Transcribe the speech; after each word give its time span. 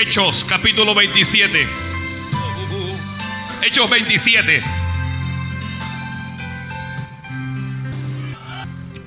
Hechos 0.00 0.44
capítulo 0.44 0.94
27. 0.94 1.66
Hechos 3.62 3.90
27. 3.90 4.62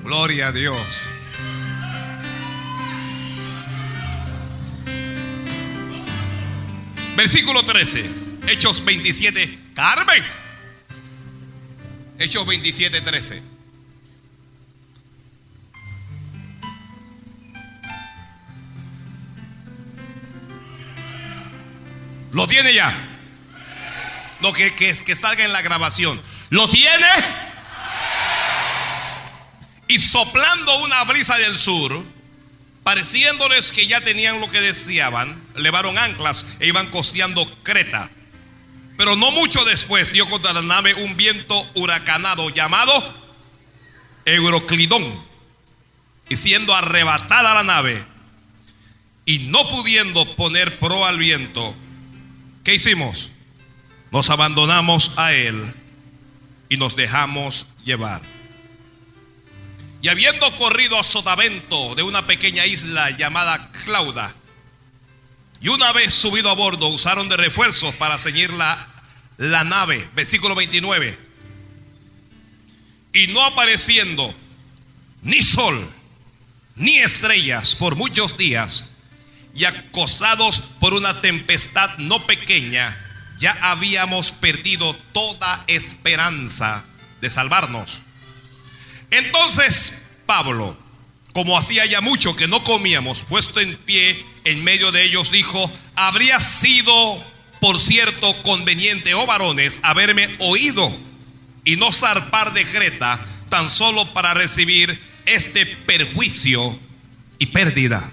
Gloria 0.04 0.48
a 0.48 0.52
Dios. 0.52 0.76
Versículo 7.16 7.62
13. 7.62 8.10
Hechos 8.48 8.84
27. 8.84 9.58
Carmen. 9.74 10.22
Hechos 12.18 12.46
27, 12.46 13.00
13. 13.00 13.51
¿Lo 22.32 22.48
tiene 22.48 22.74
ya? 22.74 22.96
No, 24.40 24.52
que, 24.52 24.74
que, 24.74 24.92
que 25.04 25.16
salga 25.16 25.44
en 25.44 25.52
la 25.52 25.62
grabación. 25.62 26.20
¿Lo 26.50 26.68
tiene? 26.68 27.06
Y 29.88 29.98
soplando 29.98 30.78
una 30.84 31.04
brisa 31.04 31.36
del 31.36 31.58
sur, 31.58 32.02
pareciéndoles 32.82 33.72
que 33.72 33.86
ya 33.86 34.00
tenían 34.00 34.40
lo 34.40 34.50
que 34.50 34.60
deseaban, 34.60 35.40
levaron 35.56 35.98
anclas 35.98 36.46
e 36.60 36.66
iban 36.66 36.88
costeando 36.88 37.46
Creta. 37.62 38.10
Pero 38.96 39.16
no 39.16 39.30
mucho 39.32 39.64
después 39.64 40.12
dio 40.12 40.28
contra 40.28 40.52
la 40.52 40.62
nave 40.62 40.94
un 40.94 41.16
viento 41.16 41.70
huracanado 41.74 42.50
llamado 42.50 42.92
Euroclidón. 44.24 45.32
Y 46.28 46.36
siendo 46.36 46.74
arrebatada 46.74 47.54
la 47.54 47.62
nave 47.62 48.02
y 49.26 49.40
no 49.40 49.68
pudiendo 49.68 50.24
poner 50.36 50.78
pro 50.78 51.04
al 51.04 51.18
viento, 51.18 51.74
¿qué 52.64 52.74
hicimos? 52.74 53.30
Nos 54.10 54.30
abandonamos 54.30 55.12
a 55.16 55.32
él 55.32 55.72
y 56.68 56.76
nos 56.76 56.96
dejamos 56.96 57.66
llevar. 57.84 58.22
Y 60.02 60.08
habiendo 60.08 60.50
corrido 60.56 60.98
a 60.98 61.04
sotavento 61.04 61.94
de 61.94 62.02
una 62.02 62.26
pequeña 62.26 62.66
isla 62.66 63.10
llamada 63.10 63.70
Clauda, 63.84 64.34
y 65.62 65.68
una 65.68 65.92
vez 65.92 66.12
subido 66.12 66.50
a 66.50 66.54
bordo, 66.54 66.88
usaron 66.88 67.28
de 67.28 67.36
refuerzos 67.36 67.94
para 67.94 68.18
ceñir 68.18 68.52
la, 68.52 68.88
la 69.36 69.62
nave. 69.62 70.08
Versículo 70.14 70.56
29. 70.56 71.16
Y 73.14 73.28
no 73.28 73.44
apareciendo 73.44 74.34
ni 75.22 75.40
sol, 75.40 75.88
ni 76.74 76.98
estrellas 76.98 77.76
por 77.76 77.94
muchos 77.94 78.36
días, 78.36 78.90
y 79.54 79.64
acosados 79.64 80.60
por 80.80 80.94
una 80.94 81.20
tempestad 81.20 81.98
no 81.98 82.26
pequeña, 82.26 82.98
ya 83.38 83.56
habíamos 83.60 84.30
perdido 84.32 84.94
toda 85.12 85.64
esperanza 85.66 86.84
de 87.20 87.28
salvarnos. 87.28 88.00
Entonces 89.10 90.02
Pablo, 90.26 90.76
como 91.32 91.58
hacía 91.58 91.84
ya 91.86 92.00
mucho 92.00 92.36
que 92.36 92.48
no 92.48 92.64
comíamos, 92.64 93.22
puesto 93.22 93.60
en 93.60 93.76
pie 93.76 94.24
en 94.44 94.64
medio 94.64 94.92
de 94.92 95.04
ellos, 95.04 95.30
dijo, 95.30 95.70
habría 95.94 96.40
sido, 96.40 97.24
por 97.60 97.80
cierto, 97.80 98.34
conveniente, 98.42 99.14
oh 99.14 99.26
varones, 99.26 99.80
haberme 99.82 100.28
oído 100.38 100.90
y 101.64 101.76
no 101.76 101.92
zarpar 101.92 102.52
de 102.52 102.64
Creta 102.64 103.20
tan 103.48 103.70
solo 103.70 104.06
para 104.14 104.34
recibir 104.34 104.98
este 105.26 105.66
perjuicio 105.66 106.78
y 107.38 107.46
pérdida. 107.46 108.10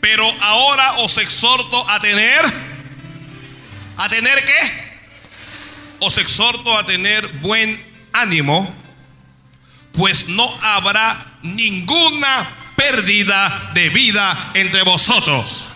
Pero 0.00 0.30
ahora 0.40 0.98
os 0.98 1.16
exhorto 1.18 1.88
a 1.90 2.00
tener, 2.00 2.44
a 3.96 4.08
tener 4.08 4.44
qué? 4.44 4.86
Os 6.00 6.18
exhorto 6.18 6.76
a 6.76 6.84
tener 6.84 7.26
buen 7.40 7.84
ánimo 8.12 8.74
pues 9.96 10.28
no 10.28 10.46
habrá 10.62 11.24
ninguna 11.42 12.48
pérdida 12.76 13.70
de 13.74 13.88
vida 13.88 14.50
entre 14.54 14.82
vosotros, 14.82 15.68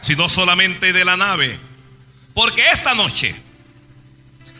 sino 0.00 0.28
solamente 0.28 0.92
de 0.92 1.04
la 1.04 1.16
nave. 1.16 1.58
Porque 2.34 2.68
esta 2.70 2.94
noche 2.94 3.34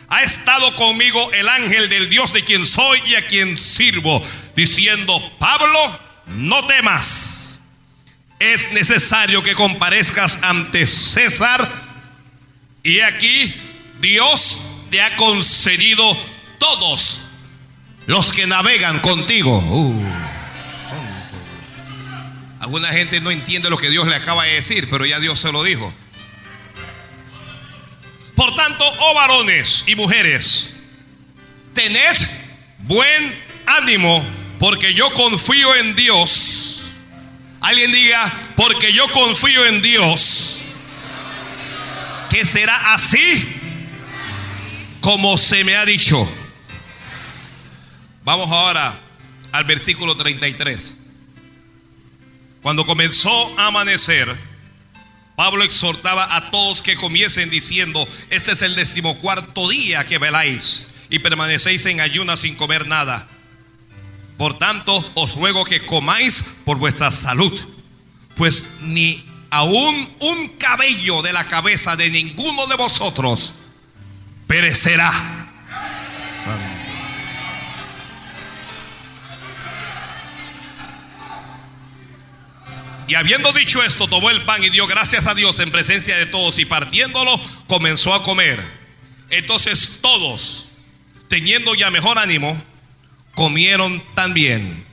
ha 0.09 0.23
estado 0.23 0.75
conmigo 0.77 1.33
el 1.33 1.49
ángel 1.49 1.89
del 1.89 2.09
Dios 2.09 2.33
de 2.33 2.45
quien 2.45 2.65
soy 2.65 3.01
y 3.07 3.17
a 3.17 3.27
quien 3.27 3.59
sirvo, 3.59 4.25
diciendo, 4.55 5.21
Pablo, 5.41 5.99
no 6.27 6.65
temas, 6.67 7.44
es 8.53 8.73
necesario 8.73 9.43
que 9.43 9.55
comparezcas 9.55 10.43
ante 10.43 10.87
César, 10.87 11.71
y 12.83 13.01
aquí 13.01 13.55
Dios 14.01 14.61
te 14.91 15.01
ha 15.01 15.17
concedido 15.17 16.05
todos 16.59 17.23
los 18.07 18.33
que 18.33 18.47
navegan 18.47 19.01
contigo. 19.01 19.59
Uh, 19.59 20.05
Alguna 22.61 22.89
gente 22.89 23.21
no 23.21 23.31
entiende 23.31 23.69
lo 23.69 23.77
que 23.77 23.91
Dios 23.91 24.07
le 24.07 24.15
acaba 24.15 24.45
de 24.45 24.55
decir, 24.55 24.89
pero 24.91 25.05
ya 25.05 25.21
Dios 25.21 25.39
se 25.39 25.53
lo 25.53 25.63
dijo. 25.63 25.93
Por 28.35 28.55
tanto, 28.57 28.85
oh 29.01 29.15
varones 29.15 29.85
y 29.87 29.95
mujeres, 29.95 30.75
tened 31.75 32.17
buen 32.79 33.39
ánimo, 33.67 34.25
porque 34.59 34.95
yo 34.95 35.13
confío 35.13 35.75
en 35.77 35.95
Dios. 35.95 36.84
Alguien 37.65 37.93
diga, 37.93 38.31
porque 38.57 38.93
yo 38.93 39.11
confío 39.11 39.65
en 39.65 39.81
Dios, 39.81 40.61
que 42.29 42.45
será 42.45 42.93
así 42.93 43.59
como 45.01 45.39
se 45.39 45.65
me 45.65 45.75
ha 45.75 45.87
dicho. 45.87 46.29
Vamos 48.23 48.51
ahora 48.51 49.01
al 49.51 49.65
versículo 49.65 50.15
33. 50.15 50.99
Cuando 52.61 52.85
comenzó 52.85 53.59
a 53.59 53.69
amanecer, 53.69 54.37
Pablo 55.35 55.65
exhortaba 55.65 56.37
a 56.37 56.51
todos 56.51 56.83
que 56.83 56.97
comiesen 56.97 57.49
diciendo, 57.49 58.07
este 58.29 58.53
es 58.53 58.61
el 58.61 58.77
decimocuarto 58.77 59.71
día 59.71 60.05
que 60.05 60.19
veláis 60.19 60.89
y 61.09 61.19
permanecéis 61.19 61.87
en 61.87 62.03
ayunas 62.03 62.41
sin 62.41 62.57
comer 62.57 62.87
nada. 62.87 63.27
Por 64.37 64.59
tanto, 64.59 65.13
os 65.15 65.35
ruego 65.35 65.65
que 65.65 65.85
comáis 65.87 66.55
por 66.65 66.79
vuestra 66.79 67.11
salud, 67.11 67.53
pues 68.37 68.65
ni 68.81 69.25
aún 69.51 70.09
un 70.19 70.49
cabello 70.59 71.23
de 71.23 71.33
la 71.33 71.45
cabeza 71.45 71.95
de 71.97 72.11
ninguno 72.11 72.67
de 72.67 72.77
vosotros 72.77 73.55
perecerá. 74.47 75.13
Y 83.07 83.15
habiendo 83.15 83.53
dicho 83.53 83.83
esto, 83.83 84.09
tomó 84.09 84.31
el 84.31 84.43
pan 84.43 84.65
y 84.65 84.71
dio 84.71 84.87
gracias 84.87 85.27
a 85.27 85.35
Dios 85.35 85.61
en 85.61 85.71
presencia 85.71 86.17
de 86.17 86.27
todos 86.27 86.59
y 86.59 86.65
partiéndolo 86.65 87.39
comenzó 87.67 88.15
a 88.15 88.23
comer. 88.23 88.63
Entonces 89.31 89.99
todos, 90.01 90.71
teniendo 91.29 91.75
ya 91.75 91.91
mejor 91.91 92.19
ánimo, 92.19 92.61
comieron 93.35 94.03
también. 94.15 94.87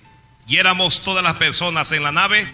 Y 0.48 0.58
éramos 0.58 1.02
todas 1.02 1.24
las 1.24 1.36
personas 1.36 1.92
en 1.92 2.02
la 2.04 2.12
nave 2.12 2.48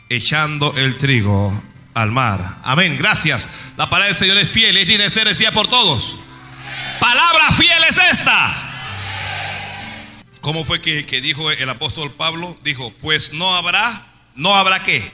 echando 0.09 0.75
el 0.77 0.97
trigo 0.99 1.63
al 1.95 2.11
mar. 2.11 2.57
Amén. 2.65 2.97
Gracias. 2.99 3.49
La 3.77 3.89
palabra 3.89 4.09
del 4.09 4.17
Señor 4.17 4.39
es 4.39 4.51
fiel 4.51 4.77
y 4.79 4.87
tiene 4.87 5.09
ser 5.11 5.29
decía 5.29 5.53
por 5.53 5.69
todos. 5.69 6.17
Palabra 7.01 7.53
fiel 7.53 7.85
es 7.89 7.99
esta. 7.99 8.67
¿Cómo 10.41 10.65
fue 10.65 10.81
que, 10.81 11.07
que, 11.07 11.21
dijo 11.21 11.51
el 11.51 11.69
apóstol 11.69 12.13
Pablo? 12.13 12.57
Dijo, 12.65 12.95
pues 13.01 13.35
no 13.35 13.55
habrá, 13.55 14.07
no 14.35 14.55
habrá 14.55 14.83
qué. 14.83 15.13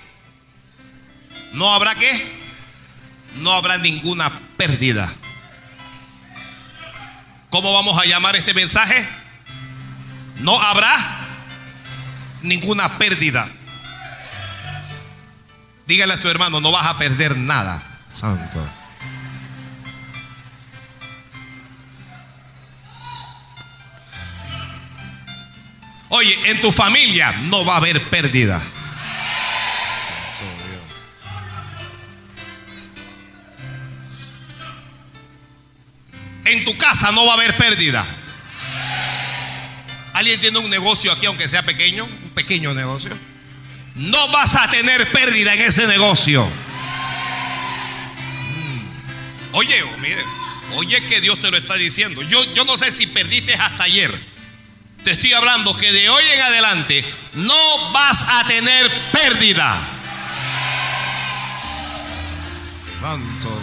No 1.57 1.73
habrá 1.73 1.95
qué. 1.95 2.37
No 3.37 3.53
habrá 3.53 3.79
ninguna 3.79 4.31
pérdida. 4.57 5.13
¿Cómo 7.51 7.73
vamos 7.73 7.99
a 7.99 8.05
llamar 8.05 8.37
este 8.37 8.53
mensaje? 8.55 9.09
No 10.39 10.61
habrá 10.61 10.97
ninguna 12.43 12.99
pérdida. 12.99 13.49
Dígale 15.87 16.15
a 16.15 16.21
tu 16.21 16.29
hermano, 16.29 16.61
no 16.61 16.73
vas 16.73 16.87
a 16.87 16.99
perder 16.99 17.37
nada. 17.37 17.83
Santo. 18.09 18.59
Oye, 26.11 26.51
en 26.51 26.61
tu 26.61 26.71
familia 26.71 27.33
no 27.33 27.65
va 27.65 27.75
a 27.75 27.77
haber 27.79 28.03
pérdida. 28.09 28.61
En 36.47 36.65
tu 36.65 36.77
casa 36.77 37.13
no 37.13 37.27
va 37.27 37.33
a 37.33 37.35
haber 37.37 37.57
pérdida. 37.57 38.05
¿Alguien 40.13 40.41
tiene 40.41 40.59
un 40.59 40.71
negocio 40.71 41.13
aquí, 41.13 41.27
aunque 41.27 41.49
sea 41.49 41.63
pequeño? 41.63 42.05
Un 42.05 42.31
pequeño 42.31 42.73
negocio. 42.73 43.11
No 43.97 44.29
vas 44.29 44.57
a 44.57 44.71
tener 44.71 45.11
pérdida 45.11 45.53
en 45.55 45.61
ese 45.61 45.87
negocio. 45.87 46.47
Mm. 48.47 48.81
Oye, 49.53 49.83
oh, 49.83 49.97
mire, 49.99 50.25
oye 50.75 51.05
que 51.05 51.21
Dios 51.21 51.41
te 51.41 51.51
lo 51.51 51.59
está 51.59 51.75
diciendo. 51.75 52.23
Yo, 52.23 52.43
yo 52.55 52.65
no 52.65 52.79
sé 52.79 52.93
si 52.93 53.07
perdiste 53.07 53.55
hasta 53.55 53.85
ayer. 53.85 54.19
Te 55.05 55.11
estoy 55.11 55.33
hablando 55.33 55.77
que 55.77 55.93
de 55.93 56.09
hoy 56.09 56.25
en 56.35 56.41
adelante 56.41 57.05
no 57.35 57.93
vas 57.93 58.25
a 58.29 58.47
tener 58.47 58.91
pérdida. 59.13 59.79
Santo. 63.01 63.56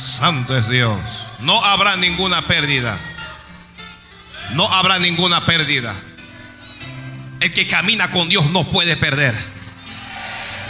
Santo 0.00 0.56
es 0.56 0.68
Dios. 0.68 0.98
No 1.40 1.62
habrá 1.62 1.96
ninguna 1.96 2.42
pérdida. 2.42 2.98
No 4.52 4.66
habrá 4.72 4.98
ninguna 4.98 5.44
pérdida. 5.44 5.94
El 7.40 7.52
que 7.52 7.66
camina 7.66 8.10
con 8.10 8.28
Dios 8.28 8.46
no 8.50 8.64
puede 8.64 8.96
perder. 8.96 9.34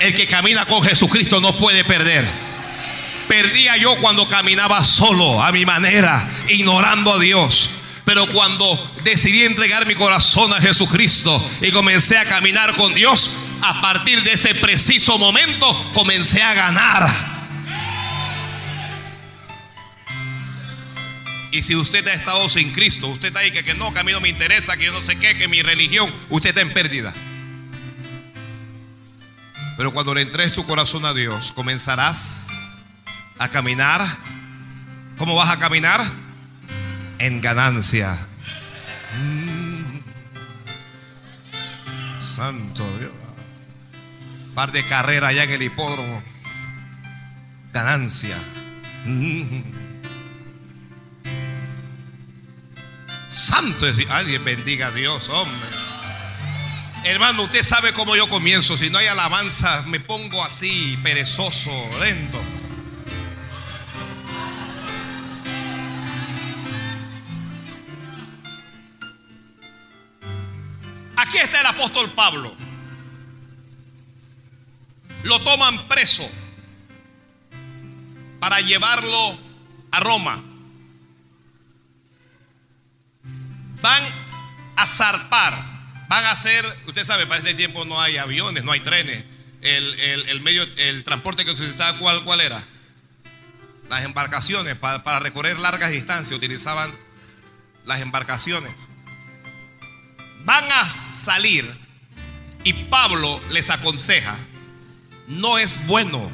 El 0.00 0.14
que 0.14 0.26
camina 0.26 0.64
con 0.66 0.82
Jesucristo 0.82 1.40
no 1.40 1.54
puede 1.56 1.84
perder. 1.84 2.26
Perdía 3.28 3.76
yo 3.76 3.94
cuando 3.96 4.28
caminaba 4.28 4.82
solo, 4.82 5.42
a 5.42 5.52
mi 5.52 5.64
manera, 5.64 6.28
ignorando 6.48 7.14
a 7.14 7.18
Dios. 7.20 7.70
Pero 8.04 8.26
cuando 8.32 8.92
decidí 9.04 9.44
entregar 9.44 9.86
mi 9.86 9.94
corazón 9.94 10.52
a 10.52 10.60
Jesucristo 10.60 11.40
y 11.60 11.70
comencé 11.70 12.18
a 12.18 12.24
caminar 12.24 12.74
con 12.74 12.92
Dios, 12.94 13.30
a 13.62 13.80
partir 13.80 14.22
de 14.24 14.32
ese 14.32 14.56
preciso 14.56 15.18
momento 15.18 15.92
comencé 15.94 16.42
a 16.42 16.54
ganar. 16.54 17.29
Y 21.52 21.62
si 21.62 21.74
usted 21.74 22.06
ha 22.06 22.12
estado 22.12 22.48
sin 22.48 22.72
Cristo, 22.72 23.08
usted 23.08 23.28
está 23.28 23.40
ahí 23.40 23.50
que, 23.50 23.64
que 23.64 23.74
no, 23.74 23.92
que 23.92 24.00
a 24.00 24.04
mí 24.04 24.12
no 24.12 24.20
me 24.20 24.28
interesa, 24.28 24.76
que 24.76 24.84
yo 24.84 24.92
no 24.92 25.02
sé 25.02 25.16
qué, 25.16 25.36
que 25.36 25.48
mi 25.48 25.62
religión, 25.62 26.08
usted 26.28 26.50
está 26.50 26.60
en 26.60 26.72
pérdida. 26.72 27.12
Pero 29.76 29.92
cuando 29.92 30.14
le 30.14 30.20
entregues 30.20 30.52
tu 30.52 30.64
corazón 30.64 31.04
a 31.06 31.14
Dios, 31.14 31.52
comenzarás 31.52 32.48
a 33.38 33.48
caminar. 33.48 34.06
¿Cómo 35.16 35.34
vas 35.34 35.48
a 35.48 35.58
caminar? 35.58 36.02
En 37.18 37.40
ganancia. 37.40 38.16
Mm. 39.18 40.00
Santo 42.22 42.86
Dios. 42.98 43.10
Par 44.54 44.70
de 44.70 44.84
carrera 44.84 45.28
allá 45.28 45.44
en 45.44 45.50
el 45.50 45.62
hipódromo. 45.62 46.22
Ganancia. 47.72 48.36
Mm. 49.06 49.79
Santo 53.30 53.86
es. 53.86 54.10
Alguien 54.10 54.44
bendiga 54.44 54.88
a 54.88 54.90
Dios, 54.90 55.28
hombre. 55.28 55.70
Hermano, 57.04 57.44
usted 57.44 57.62
sabe 57.62 57.92
cómo 57.92 58.14
yo 58.16 58.28
comienzo. 58.28 58.76
Si 58.76 58.90
no 58.90 58.98
hay 58.98 59.06
alabanza, 59.06 59.82
me 59.86 60.00
pongo 60.00 60.42
así, 60.44 60.98
perezoso, 61.02 61.70
lento. 62.00 62.42
Aquí 71.16 71.38
está 71.38 71.60
el 71.60 71.66
apóstol 71.66 72.10
Pablo. 72.10 72.54
Lo 75.22 75.38
toman 75.40 75.86
preso 75.86 76.28
para 78.40 78.60
llevarlo 78.60 79.38
a 79.92 80.00
Roma. 80.00 80.49
Van 83.82 84.02
a 84.76 84.86
zarpar, 84.86 85.54
van 86.08 86.24
a 86.24 86.32
hacer, 86.32 86.64
usted 86.86 87.04
sabe, 87.04 87.26
para 87.26 87.38
este 87.38 87.54
tiempo 87.54 87.84
no 87.84 88.00
hay 88.00 88.16
aviones, 88.16 88.64
no 88.64 88.72
hay 88.72 88.80
trenes. 88.80 89.24
El, 89.62 90.40
medio, 90.40 90.62
el 90.78 91.04
transporte 91.04 91.44
que 91.44 91.54
se 91.54 91.62
utilizaba, 91.62 91.98
¿cuál, 91.98 92.24
¿cuál 92.24 92.40
era? 92.40 92.62
Las 93.90 94.04
embarcaciones 94.04 94.76
para, 94.76 95.02
para 95.02 95.20
recorrer 95.20 95.58
largas 95.58 95.90
distancias 95.90 96.36
utilizaban 96.36 96.92
las 97.84 98.00
embarcaciones. 98.00 98.72
Van 100.44 100.64
a 100.72 100.88
salir 100.88 101.70
y 102.64 102.72
Pablo 102.72 103.40
les 103.50 103.70
aconseja, 103.70 104.36
no 105.28 105.58
es 105.58 105.86
bueno 105.86 106.30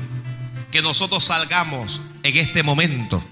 que 0.70 0.82
nosotros 0.82 1.24
salgamos 1.24 2.00
en 2.22 2.36
este 2.36 2.62
momento. 2.62 3.24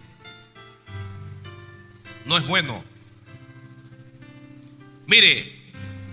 No 2.26 2.36
es 2.36 2.46
bueno. 2.46 2.82
Mire, 5.14 5.48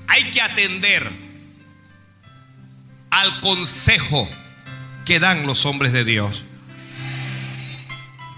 hay 0.07 0.25
que 0.25 0.39
atender 0.39 1.12
al 3.09 3.39
consejo 3.39 4.30
que 5.06 5.19
dan 5.19 5.48
los 5.48 5.65
hombres 5.65 5.92
de 5.92 6.06
Dios. 6.06 6.44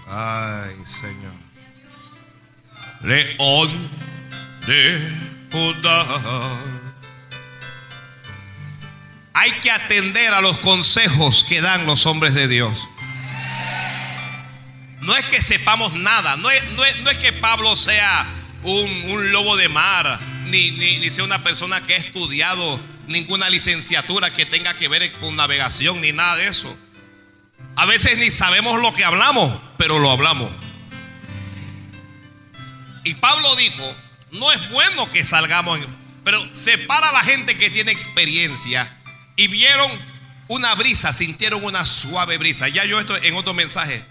Ay, 0.08 0.74
Señor. 0.86 1.34
León 3.02 3.90
de 4.66 5.12
Judá. 5.52 6.06
Hay 9.34 9.50
que 9.60 9.70
atender 9.70 10.32
a 10.32 10.40
los 10.40 10.56
consejos 10.56 11.44
que 11.46 11.60
dan 11.60 11.84
los 11.84 12.06
hombres 12.06 12.32
de 12.32 12.48
Dios. 12.48 12.88
No 15.02 15.14
es 15.14 15.26
que 15.26 15.42
sepamos 15.42 15.92
nada, 15.92 16.38
no 16.38 16.50
es, 16.50 16.64
no 16.70 17.10
es, 17.10 17.18
que 17.18 17.34
Pablo 17.34 17.76
sea 17.76 18.26
un, 18.62 19.10
un 19.10 19.30
lobo 19.30 19.58
de 19.58 19.68
mar, 19.68 20.18
ni, 20.46 20.70
ni, 20.72 21.10
sea 21.10 21.24
una 21.24 21.42
persona 21.42 21.80
que 21.80 21.94
ha 21.94 21.98
estudiado 21.98 22.80
ninguna 23.06 23.50
licenciatura 23.50 24.32
que 24.32 24.46
tenga 24.46 24.74
que 24.74 24.88
ver 24.88 25.12
con 25.14 25.36
navegación, 25.36 26.00
ni 26.00 26.12
nada 26.12 26.36
de 26.36 26.48
eso. 26.48 26.76
A 27.76 27.86
veces 27.86 28.18
ni 28.18 28.30
sabemos 28.30 28.80
lo 28.80 28.94
que 28.94 29.04
hablamos, 29.04 29.60
pero 29.76 29.98
lo 29.98 30.10
hablamos. 30.10 30.50
Y 33.04 33.14
Pablo 33.14 33.54
dijo, 33.56 33.96
no 34.32 34.50
es 34.52 34.70
bueno 34.70 35.10
que 35.10 35.24
salgamos, 35.24 35.78
pero 36.24 36.42
separa 36.54 37.10
a 37.10 37.12
la 37.12 37.22
gente 37.22 37.56
que 37.56 37.70
tiene 37.70 37.92
experiencia 37.92 38.98
y 39.36 39.48
vieron 39.48 39.90
una 40.48 40.74
brisa, 40.74 41.12
sintieron 41.12 41.64
una 41.64 41.84
suave 41.84 42.38
brisa. 42.38 42.68
Ya 42.68 42.84
yo 42.84 43.00
esto 43.00 43.16
en 43.22 43.34
otro 43.34 43.54
mensaje 43.54 44.04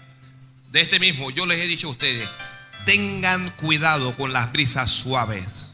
de 0.70 0.80
este 0.80 1.00
mismo, 1.00 1.30
yo 1.30 1.46
les 1.46 1.60
he 1.60 1.66
dicho 1.66 1.88
a 1.88 1.90
ustedes, 1.90 2.28
tengan 2.84 3.50
cuidado 3.50 4.14
con 4.16 4.32
las 4.32 4.52
brisas 4.52 4.90
suaves. 4.90 5.73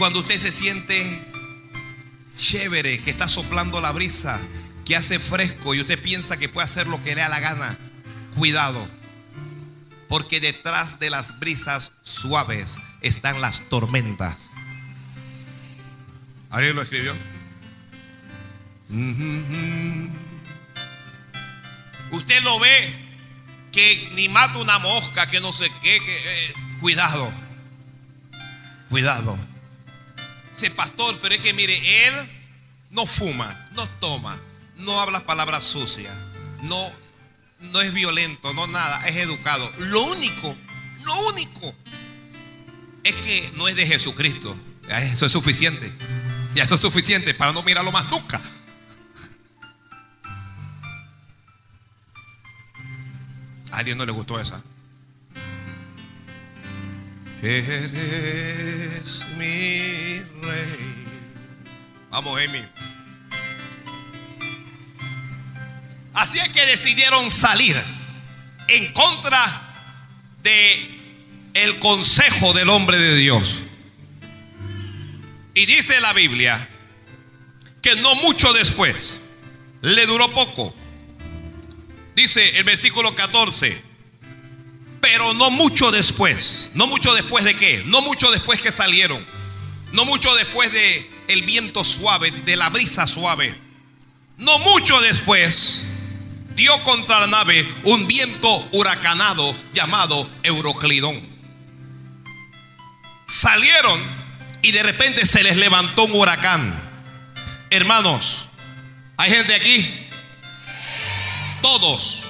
Cuando 0.00 0.20
usted 0.20 0.38
se 0.38 0.50
siente 0.50 1.22
chévere, 2.34 3.02
que 3.02 3.10
está 3.10 3.28
soplando 3.28 3.82
la 3.82 3.92
brisa, 3.92 4.40
que 4.86 4.96
hace 4.96 5.18
fresco 5.18 5.74
y 5.74 5.82
usted 5.82 6.00
piensa 6.00 6.38
que 6.38 6.48
puede 6.48 6.64
hacer 6.64 6.86
lo 6.86 6.98
que 7.04 7.14
le 7.14 7.20
da 7.20 7.28
la 7.28 7.38
gana, 7.38 7.76
cuidado. 8.34 8.88
Porque 10.08 10.40
detrás 10.40 11.00
de 11.00 11.10
las 11.10 11.38
brisas 11.38 11.92
suaves 12.00 12.78
están 13.02 13.42
las 13.42 13.68
tormentas. 13.68 14.38
¿Alguien 16.48 16.76
lo 16.76 16.80
escribió? 16.80 17.14
Usted 22.10 22.42
lo 22.42 22.58
ve 22.58 22.94
que 23.70 24.12
ni 24.14 24.30
mata 24.30 24.56
una 24.56 24.78
mosca, 24.78 25.26
que 25.26 25.40
no 25.40 25.52
sé 25.52 25.70
qué, 25.82 26.00
que, 26.00 26.16
eh, 26.16 26.54
cuidado, 26.80 27.30
cuidado 28.88 29.49
pastor, 30.68 31.18
pero 31.22 31.34
es 31.34 31.40
que 31.40 31.54
mire, 31.54 32.06
él 32.06 32.14
no 32.90 33.06
fuma, 33.06 33.68
no 33.72 33.88
toma, 34.00 34.38
no 34.76 35.00
habla 35.00 35.24
palabras 35.24 35.64
sucias, 35.64 36.14
no, 36.62 36.92
no 37.60 37.80
es 37.80 37.94
violento, 37.94 38.52
no 38.52 38.66
nada, 38.66 39.06
es 39.08 39.16
educado. 39.16 39.72
Lo 39.78 40.02
único, 40.02 40.54
lo 41.04 41.28
único 41.28 41.74
es 43.04 43.14
que 43.14 43.50
no 43.56 43.68
es 43.68 43.76
de 43.76 43.86
Jesucristo. 43.86 44.54
Eso 44.88 45.26
es 45.26 45.32
suficiente. 45.32 45.92
Ya 46.54 46.64
eso 46.64 46.74
es 46.74 46.80
suficiente 46.80 47.32
para 47.32 47.52
no 47.52 47.62
mirarlo 47.62 47.92
más 47.92 48.10
nunca. 48.10 48.40
A 53.70 53.78
alguien 53.78 53.96
no 53.96 54.04
le 54.04 54.12
gustó 54.12 54.40
esa. 54.40 54.60
Eres 57.42 59.24
mi 59.38 60.18
rey. 60.42 61.06
Vamos, 62.10 62.38
Amy. 62.40 62.62
Así 66.12 66.38
es 66.38 66.48
que 66.50 66.66
decidieron 66.66 67.30
salir 67.30 67.76
en 68.68 68.92
contra 68.92 69.74
de 70.42 71.00
el 71.54 71.78
consejo 71.78 72.52
del 72.52 72.68
hombre 72.68 72.98
de 72.98 73.16
Dios. 73.16 73.60
Y 75.54 75.66
dice 75.66 76.00
la 76.00 76.12
Biblia 76.12 76.68
que 77.80 77.96
no 77.96 78.14
mucho 78.16 78.52
después, 78.52 79.18
le 79.80 80.06
duró 80.06 80.30
poco. 80.30 80.74
Dice 82.14 82.58
el 82.58 82.64
versículo 82.64 83.14
14, 83.14 83.89
Pero 85.12 85.34
no 85.34 85.50
mucho 85.50 85.90
después. 85.90 86.70
No 86.72 86.86
mucho 86.86 87.12
después 87.12 87.44
de 87.44 87.56
qué? 87.56 87.82
No 87.84 88.00
mucho 88.00 88.30
después 88.30 88.62
que 88.62 88.70
salieron. 88.70 89.26
No 89.90 90.04
mucho 90.04 90.32
después 90.36 90.72
de 90.72 91.10
el 91.26 91.42
viento 91.42 91.82
suave, 91.82 92.30
de 92.30 92.54
la 92.54 92.68
brisa 92.68 93.08
suave. 93.08 93.52
No 94.36 94.60
mucho 94.60 95.00
después 95.00 95.84
dio 96.54 96.80
contra 96.84 97.18
la 97.18 97.26
nave 97.26 97.68
un 97.82 98.06
viento 98.06 98.68
huracanado 98.70 99.52
llamado 99.72 100.30
Euroclidón. 100.44 101.20
Salieron 103.26 104.00
y 104.62 104.70
de 104.70 104.84
repente 104.84 105.26
se 105.26 105.42
les 105.42 105.56
levantó 105.56 106.04
un 106.04 106.12
huracán. 106.12 106.72
Hermanos, 107.70 108.46
¿hay 109.16 109.32
gente 109.32 109.56
aquí? 109.56 109.92
Todos 111.62 112.22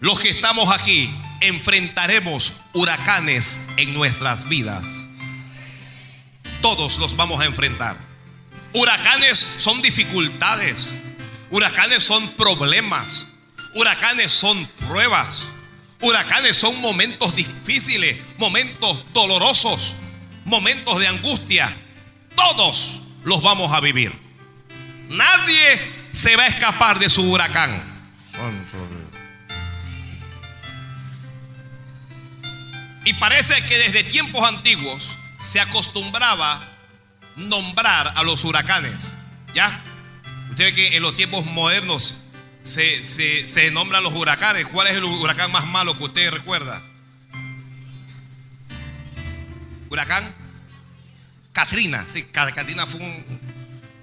los 0.00 0.20
que 0.20 0.28
estamos 0.28 0.70
aquí 0.70 1.10
enfrentaremos 1.40 2.52
huracanes 2.72 3.66
en 3.76 3.94
nuestras 3.94 4.48
vidas. 4.48 4.86
Todos 6.60 6.98
los 6.98 7.16
vamos 7.16 7.40
a 7.40 7.44
enfrentar. 7.44 7.96
Huracanes 8.72 9.38
son 9.58 9.80
dificultades. 9.82 10.90
Huracanes 11.50 12.02
son 12.02 12.28
problemas. 12.32 13.26
Huracanes 13.74 14.32
son 14.32 14.66
pruebas. 14.88 15.46
Huracanes 16.00 16.56
son 16.56 16.80
momentos 16.80 17.34
difíciles, 17.34 18.18
momentos 18.38 19.04
dolorosos, 19.12 19.94
momentos 20.44 20.98
de 20.98 21.06
angustia. 21.06 21.74
Todos 22.34 23.02
los 23.24 23.42
vamos 23.42 23.72
a 23.72 23.80
vivir. 23.80 24.12
Nadie 25.08 25.80
se 26.12 26.36
va 26.36 26.44
a 26.44 26.48
escapar 26.48 26.98
de 26.98 27.08
su 27.08 27.22
huracán. 27.30 27.95
Y 33.06 33.14
parece 33.14 33.64
que 33.64 33.78
desde 33.78 34.02
tiempos 34.02 34.42
antiguos 34.42 35.16
se 35.38 35.60
acostumbraba 35.60 36.60
nombrar 37.36 38.12
a 38.16 38.24
los 38.24 38.44
huracanes. 38.44 39.12
¿Ya? 39.54 39.80
Usted 40.50 40.64
ve 40.64 40.74
que 40.74 40.96
en 40.96 41.02
los 41.02 41.14
tiempos 41.14 41.46
modernos 41.46 42.24
se, 42.62 43.04
se, 43.04 43.70
nombran 43.70 44.02
los 44.02 44.12
huracanes. 44.12 44.66
¿Cuál 44.66 44.88
es 44.88 44.96
el 44.96 45.04
huracán 45.04 45.52
más 45.52 45.64
malo 45.66 45.96
que 45.96 46.02
usted 46.02 46.32
recuerda? 46.32 46.82
Huracán 49.88 50.34
Katrina. 51.52 52.08
Sí, 52.08 52.24
Katrina 52.24 52.86
fue 52.86 53.00
un. 53.00 53.40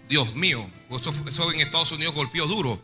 Dios 0.08 0.34
mío, 0.34 0.66
eso, 0.92 1.14
eso 1.30 1.52
en 1.52 1.60
Estados 1.60 1.92
Unidos 1.92 2.16
golpeó 2.16 2.48
duro. 2.48 2.82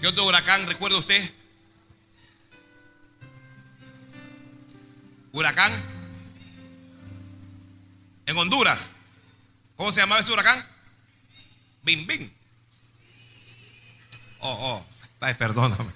¿Qué 0.00 0.08
otro 0.08 0.26
huracán 0.26 0.66
recuerda 0.66 0.98
usted? 0.98 1.32
Huracán 5.32 5.72
en 8.26 8.36
Honduras. 8.36 8.90
¿Cómo 9.76 9.92
se 9.92 10.00
llamaba 10.00 10.20
ese 10.20 10.32
huracán? 10.32 10.66
Bim 11.82 12.06
Bim. 12.06 12.30
Oh, 14.40 14.50
oh, 14.50 14.86
ay, 15.20 15.34
perdóname. 15.34 15.90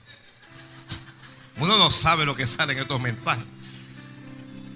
Uno 1.57 1.79
no 1.79 1.91
sabe 1.91 2.25
lo 2.25 2.35
que 2.35 2.47
sale 2.47 2.73
en 2.73 2.81
estos 2.81 3.01
mensajes. 3.01 3.45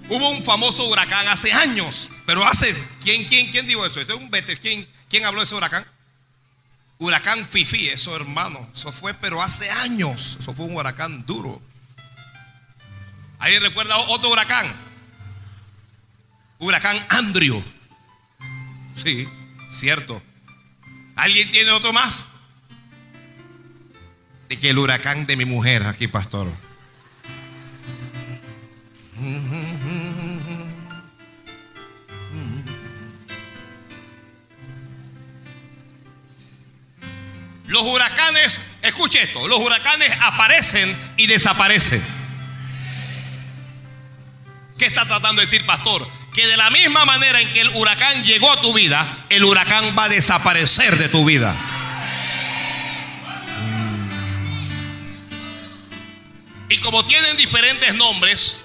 Hubo 0.09 0.29
un 0.29 0.41
famoso 0.41 0.87
huracán 0.87 1.27
hace 1.27 1.53
años, 1.53 2.09
pero 2.25 2.45
hace, 2.45 2.73
¿quién, 3.03 3.25
quién, 3.25 3.51
quién 3.51 3.67
dijo 3.67 3.85
eso? 3.85 3.99
Este 3.99 4.13
es 4.13 4.19
un 4.19 4.31
vete, 4.31 4.57
¿quién, 4.57 4.87
¿quién 5.07 5.25
habló 5.25 5.41
de 5.41 5.45
ese 5.45 5.55
huracán? 5.55 5.85
Huracán 6.97 7.47
Fifi, 7.47 7.89
eso 7.89 8.15
hermano, 8.15 8.67
eso 8.73 8.91
fue, 8.91 9.13
pero 9.13 9.41
hace 9.41 9.69
años, 9.69 10.37
eso 10.39 10.53
fue 10.53 10.65
un 10.65 10.75
huracán 10.75 11.25
duro. 11.25 11.61
¿Alguien 13.39 13.63
recuerda 13.63 13.97
otro 13.97 14.29
huracán? 14.29 14.67
Huracán 16.59 16.97
Andrew. 17.09 17.63
Sí, 18.93 19.27
cierto. 19.71 20.21
¿Alguien 21.15 21.49
tiene 21.51 21.71
otro 21.71 21.93
más? 21.93 22.25
De 24.49 24.57
que 24.57 24.69
el 24.69 24.77
huracán 24.77 25.25
de 25.25 25.37
mi 25.37 25.45
mujer 25.45 25.83
aquí, 25.83 26.07
pastor. 26.07 26.47
Los 37.67 37.83
huracanes, 37.83 38.61
escuche 38.81 39.21
esto, 39.21 39.47
los 39.47 39.59
huracanes 39.59 40.11
aparecen 40.21 40.97
y 41.17 41.27
desaparecen. 41.27 42.18
¿Qué 44.79 44.85
está 44.85 45.05
tratando 45.05 45.41
de 45.41 45.45
decir, 45.45 45.65
pastor? 45.65 46.07
Que 46.33 46.47
de 46.47 46.55
la 46.55 46.69
misma 46.69 47.03
manera 47.03 47.41
en 47.41 47.51
que 47.51 47.59
el 47.59 47.67
huracán 47.75 48.23
llegó 48.23 48.49
a 48.49 48.61
tu 48.61 48.73
vida, 48.73 49.25
el 49.29 49.43
huracán 49.43 49.93
va 49.97 50.05
a 50.05 50.09
desaparecer 50.09 50.97
de 50.97 51.09
tu 51.09 51.25
vida. 51.25 51.53
Y 56.69 56.77
como 56.77 57.03
tienen 57.03 57.35
diferentes 57.35 57.93
nombres, 57.95 58.61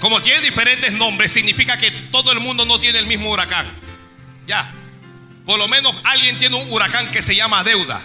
como 0.00 0.20
tienen 0.20 0.42
diferentes 0.42 0.92
nombres, 0.92 1.30
significa 1.30 1.78
que 1.78 1.92
todo 2.10 2.32
el 2.32 2.40
mundo 2.40 2.64
no 2.64 2.80
tiene 2.80 2.98
el 2.98 3.06
mismo 3.06 3.30
huracán. 3.30 3.66
Ya. 4.48 4.74
Por 5.46 5.60
lo 5.60 5.68
menos 5.68 5.94
alguien 6.02 6.40
tiene 6.40 6.56
un 6.56 6.72
huracán 6.72 7.08
que 7.12 7.22
se 7.22 7.36
llama 7.36 7.62
deuda. 7.62 8.02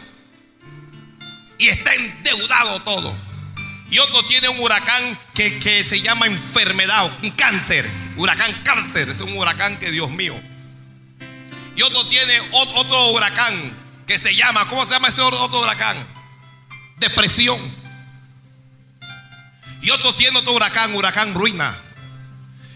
Y 1.57 1.69
está 1.69 1.95
endeudado 1.95 2.83
todo. 2.83 3.26
Y 3.89 3.99
otro 3.99 4.23
tiene 4.23 4.49
un 4.49 4.59
huracán 4.59 5.17
que, 5.33 5.83
se 5.83 6.01
llama 6.01 6.25
enfermedad, 6.25 7.09
un 7.23 7.31
cáncer. 7.31 7.89
Huracán 8.17 8.51
cáncer, 8.63 9.09
es 9.09 9.21
un 9.21 9.37
huracán 9.37 9.79
que 9.79 9.91
Dios 9.91 10.09
mío. 10.11 10.35
Y 11.75 11.81
otro 11.81 12.05
tiene 12.07 12.39
otro 12.51 13.11
huracán 13.11 13.53
que 14.05 14.19
se 14.19 14.35
llama, 14.35 14.67
¿cómo 14.67 14.85
se 14.85 14.93
llama 14.93 15.07
ese 15.07 15.21
otro 15.21 15.61
huracán? 15.61 15.97
Depresión. 16.97 17.59
Y 19.81 19.89
otro 19.91 20.13
tiene 20.15 20.39
otro 20.39 20.53
huracán, 20.53 20.93
huracán 20.93 21.33
ruina. 21.33 21.75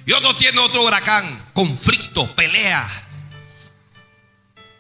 Y 0.06 0.14
otro 0.14 0.36
tiene 0.36 0.60
otro 0.60 0.84
huracán, 0.84 1.50
conflicto, 1.54 2.34
pelea. 2.36 2.88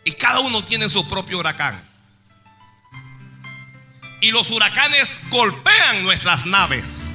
Y 0.05 0.13
cada 0.13 0.39
uno 0.39 0.63
tiene 0.63 0.87
su 0.87 1.07
propio 1.07 1.39
huracán. 1.39 1.90
Y 4.21 4.29
los 4.29 4.51
huracanes 4.51 5.19
golpean 5.29 6.03
nuestras 6.03 6.45
naves, 6.45 7.05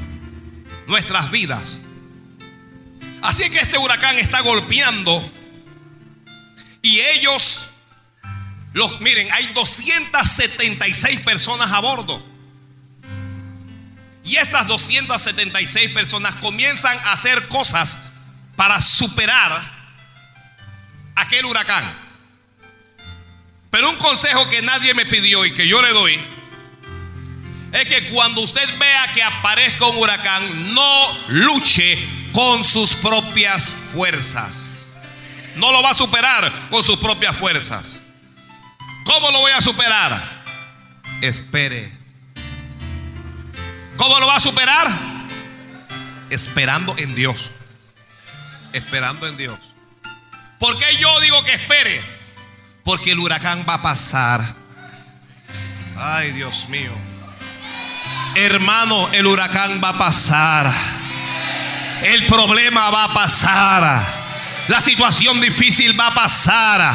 nuestras 0.89 1.31
vidas. 1.31 1.79
Así 3.23 3.49
que 3.49 3.61
este 3.61 3.79
huracán 3.79 4.19
está 4.19 4.41
golpeando. 4.41 5.33
Y 6.83 6.99
ellos, 6.99 7.69
los, 8.73 9.01
miren, 9.01 9.31
hay 9.31 9.47
276 9.55 11.21
personas 11.21 11.71
a 11.71 11.79
bordo. 11.79 12.25
Y 14.25 14.37
estas 14.37 14.67
276 14.67 15.93
personas 15.93 16.35
comienzan 16.37 16.99
a 17.05 17.13
hacer 17.13 17.47
cosas 17.47 18.01
para 18.57 18.83
superar 18.83 19.63
aquel 21.15 21.45
huracán. 21.45 21.85
Pero 23.71 23.91
un 23.91 23.97
consejo 23.97 24.49
que 24.51 24.63
nadie 24.63 24.93
me 24.95 25.07
pidió 25.07 25.45
y 25.45 25.53
que 25.53 25.69
yo 25.69 25.81
le 25.81 25.91
doy 25.91 26.36
es 27.73 27.85
que 27.89 28.09
cuando 28.11 28.41
usted 28.43 28.67
vea 28.79 29.13
que 29.13 29.23
aparezca 29.23 29.87
un 29.87 29.97
huracán, 29.97 30.75
no 30.75 31.19
luche 31.29 31.99
con 32.33 32.65
sus 32.65 32.95
propias 32.95 33.71
fuerzas. 33.93 34.79
No 35.57 35.73
lo 35.73 35.83
va 35.83 35.91
a 35.91 35.97
superar 35.97 36.51
con 36.71 36.85
sus 36.85 36.99
propias 36.99 37.37
fuerzas. 37.37 38.03
¿Cómo 39.05 39.31
lo 39.31 39.41
voy 39.41 39.53
a 39.53 39.61
superar? 39.61 40.45
Espere. 41.23 41.91
¿Cómo 43.97 44.21
lo 44.21 44.27
va 44.27 44.37
a 44.37 44.41
superar? 44.41 44.89
Esperando 46.29 46.95
en 46.99 47.15
Dios. 47.15 47.51
Esperando 48.73 49.27
en 49.27 49.37
Dios. 49.37 49.59
¿Por 50.59 50.79
qué 50.79 50.97
yo 50.99 51.21
digo 51.21 51.43
que 51.45 51.55
espere? 51.55 52.03
Porque 52.85 53.13
el 53.13 53.19
huracán 53.19 53.65
va 53.69 53.75
a 53.75 53.83
pasar. 53.83 54.45
Ay, 55.97 56.33
Dios 56.33 56.69
mío. 56.69 57.06
Hermano, 58.37 59.09
el 59.13 59.27
huracán 59.27 59.81
va 59.83 59.89
a 59.89 59.99
pasar. 59.99 60.71
El 62.03 62.27
problema 62.27 62.91
va 62.91 63.05
a 63.05 63.15
pasar. 63.15 64.05
La 64.69 64.79
situación 64.83 65.41
difícil 65.41 65.99
va 65.99 66.09
a 66.09 66.15
pasar. 66.15 66.95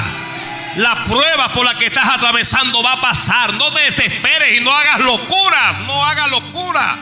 La 0.76 1.04
prueba 1.04 1.52
por 1.52 1.66
la 1.66 1.74
que 1.74 1.88
estás 1.88 2.08
atravesando 2.10 2.84
va 2.84 2.94
a 2.94 3.02
pasar. 3.02 3.56
No 3.56 3.74
te 3.74 3.82
desesperes 3.82 4.56
y 4.56 4.64
no 4.64 4.72
hagas 4.72 5.00
locuras. 5.00 5.80
No 5.80 6.06
hagas 6.06 6.30
locura. 6.30 7.00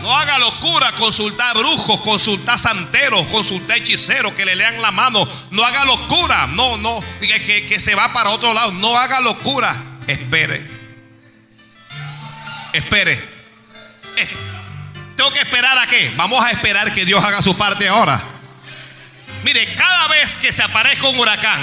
No 0.00 0.16
haga 0.16 0.38
locura, 0.38 0.90
consultar 0.92 1.54
brujos, 1.58 2.00
consultar 2.00 2.58
santeros, 2.58 3.26
consultar 3.26 3.76
hechiceros 3.76 4.32
que 4.32 4.46
le 4.46 4.56
lean 4.56 4.80
la 4.80 4.90
mano. 4.90 5.28
No 5.50 5.62
haga 5.64 5.84
locura, 5.84 6.46
no, 6.48 6.78
no, 6.78 7.04
que, 7.20 7.66
que 7.66 7.78
se 7.78 7.94
va 7.94 8.12
para 8.12 8.30
otro 8.30 8.52
lado. 8.52 8.72
No 8.72 8.96
haga 8.96 9.20
locura, 9.20 9.76
espere 10.08 10.71
espere. 12.72 13.12
Eh, 14.16 14.28
tengo 15.16 15.30
que 15.30 15.40
esperar 15.40 15.78
a 15.78 15.86
qué? 15.86 16.12
Vamos 16.16 16.44
a 16.44 16.50
esperar 16.50 16.92
que 16.92 17.04
Dios 17.04 17.22
haga 17.22 17.42
su 17.42 17.56
parte 17.56 17.88
ahora. 17.88 18.20
Mire, 19.44 19.74
cada 19.74 20.08
vez 20.08 20.36
que 20.36 20.52
se 20.52 20.62
aparezca 20.62 21.08
un 21.08 21.18
huracán, 21.18 21.60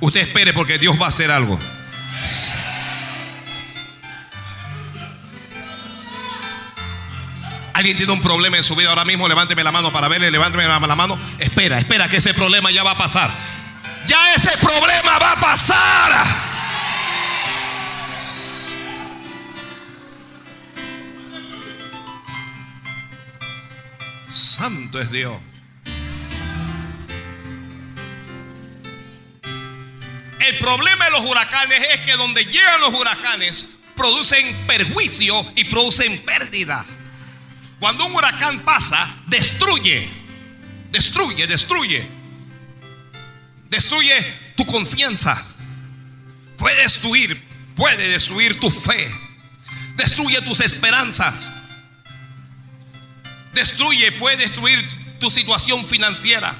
usted 0.00 0.20
espere 0.20 0.52
porque 0.52 0.78
Dios 0.78 1.00
va 1.00 1.06
a 1.06 1.08
hacer 1.08 1.30
algo. 1.30 1.58
Alguien 7.74 7.96
tiene 7.96 8.12
un 8.12 8.22
problema 8.22 8.56
en 8.58 8.64
su 8.64 8.76
vida 8.76 8.90
ahora 8.90 9.04
mismo, 9.04 9.26
levánteme 9.28 9.64
la 9.64 9.72
mano 9.72 9.92
para 9.92 10.08
verle, 10.08 10.30
levánteme 10.30 10.64
la 10.64 10.78
mano. 10.78 11.18
Espera, 11.38 11.78
espera 11.78 12.08
que 12.08 12.18
ese 12.18 12.34
problema 12.34 12.70
ya 12.70 12.82
va 12.82 12.92
a 12.92 12.98
pasar. 12.98 13.30
Ya 14.06 14.34
ese 14.34 14.56
problema 14.58 15.18
va 15.18 15.32
a 15.32 15.36
pasar. 15.36 16.41
Santo 24.62 25.00
es 25.00 25.10
Dios. 25.10 25.36
El 30.38 30.58
problema 30.60 31.06
de 31.06 31.10
los 31.10 31.22
huracanes 31.22 31.82
es 31.92 32.00
que 32.02 32.12
donde 32.12 32.44
llegan 32.44 32.80
los 32.80 32.94
huracanes 32.94 33.70
producen 33.96 34.56
perjuicio 34.68 35.34
y 35.56 35.64
producen 35.64 36.16
pérdida. 36.22 36.84
Cuando 37.80 38.06
un 38.06 38.14
huracán 38.14 38.60
pasa, 38.60 39.12
destruye, 39.26 40.08
destruye, 40.92 41.48
destruye. 41.48 42.06
Destruye 43.68 44.14
tu 44.54 44.64
confianza. 44.64 45.44
Puede 46.56 46.82
destruir, 46.82 47.42
puede 47.74 48.10
destruir 48.10 48.60
tu 48.60 48.70
fe. 48.70 49.12
Destruye 49.96 50.40
tus 50.42 50.60
esperanzas. 50.60 51.48
Destruye, 53.52 54.12
puede 54.12 54.38
destruir 54.38 55.18
tu 55.18 55.30
situación 55.30 55.84
financiera. 55.86 56.54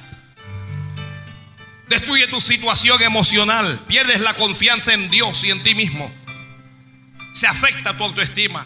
Destruye 1.87 2.27
tu 2.27 2.39
situación 2.39 3.01
emocional. 3.01 3.79
Pierdes 3.87 4.21
la 4.21 4.33
confianza 4.33 4.93
en 4.93 5.09
Dios 5.09 5.43
y 5.43 5.51
en 5.51 5.61
ti 5.63 5.75
mismo. 5.75 6.11
Se 7.33 7.47
afecta 7.47 7.97
tu 7.97 8.03
autoestima. 8.03 8.65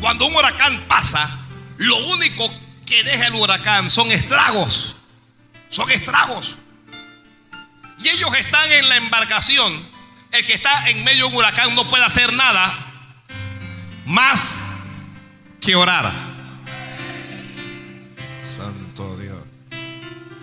Cuando 0.00 0.26
un 0.26 0.34
huracán 0.34 0.86
pasa, 0.88 1.28
lo 1.76 1.96
único 2.06 2.48
que 2.86 3.02
deja 3.04 3.26
el 3.26 3.34
huracán 3.34 3.90
son 3.90 4.10
estragos. 4.10 4.96
Son 5.68 5.90
estragos. 5.90 6.56
Y 8.00 8.08
ellos 8.08 8.34
están 8.36 8.70
en 8.70 8.88
la 8.88 8.96
embarcación. 8.96 9.88
El 10.30 10.44
que 10.46 10.54
está 10.54 10.88
en 10.90 11.02
medio 11.04 11.26
de 11.26 11.30
un 11.30 11.36
huracán 11.36 11.74
no 11.74 11.88
puede 11.88 12.04
hacer 12.04 12.32
nada 12.32 12.72
más 14.06 14.62
que 15.60 15.74
orar. 15.74 16.27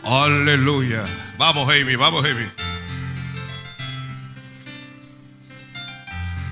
Aleluya. 0.06 1.04
Vamos, 1.38 1.68
Amy, 1.68 1.96
vamos, 1.96 2.24
Amy. 2.24 2.46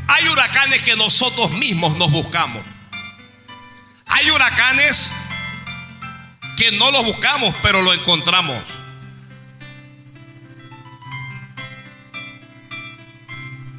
Hay 0.07 0.27
huracanes 0.27 0.81
que 0.81 0.95
nosotros 0.95 1.51
mismos 1.51 1.95
nos 1.98 2.12
buscamos. 2.12 2.63
Hay 4.07 4.29
huracanes 4.31 5.12
que 6.57 6.72
no 6.74 6.91
los 6.91 7.05
buscamos, 7.05 7.53
pero 7.62 7.81
lo 7.81 7.93
encontramos. 7.93 8.62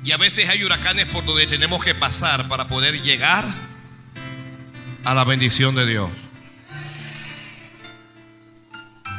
Y 0.04 0.12
a 0.12 0.16
veces 0.18 0.48
hay 0.50 0.62
huracanes 0.62 1.06
por 1.06 1.24
donde 1.24 1.46
tenemos 1.46 1.82
que 1.82 1.94
pasar 1.94 2.46
para 2.46 2.68
poder 2.68 3.00
llegar 3.02 3.44
a 5.04 5.14
la 5.14 5.24
bendición 5.24 5.74
de 5.74 5.86
Dios. 5.86 6.10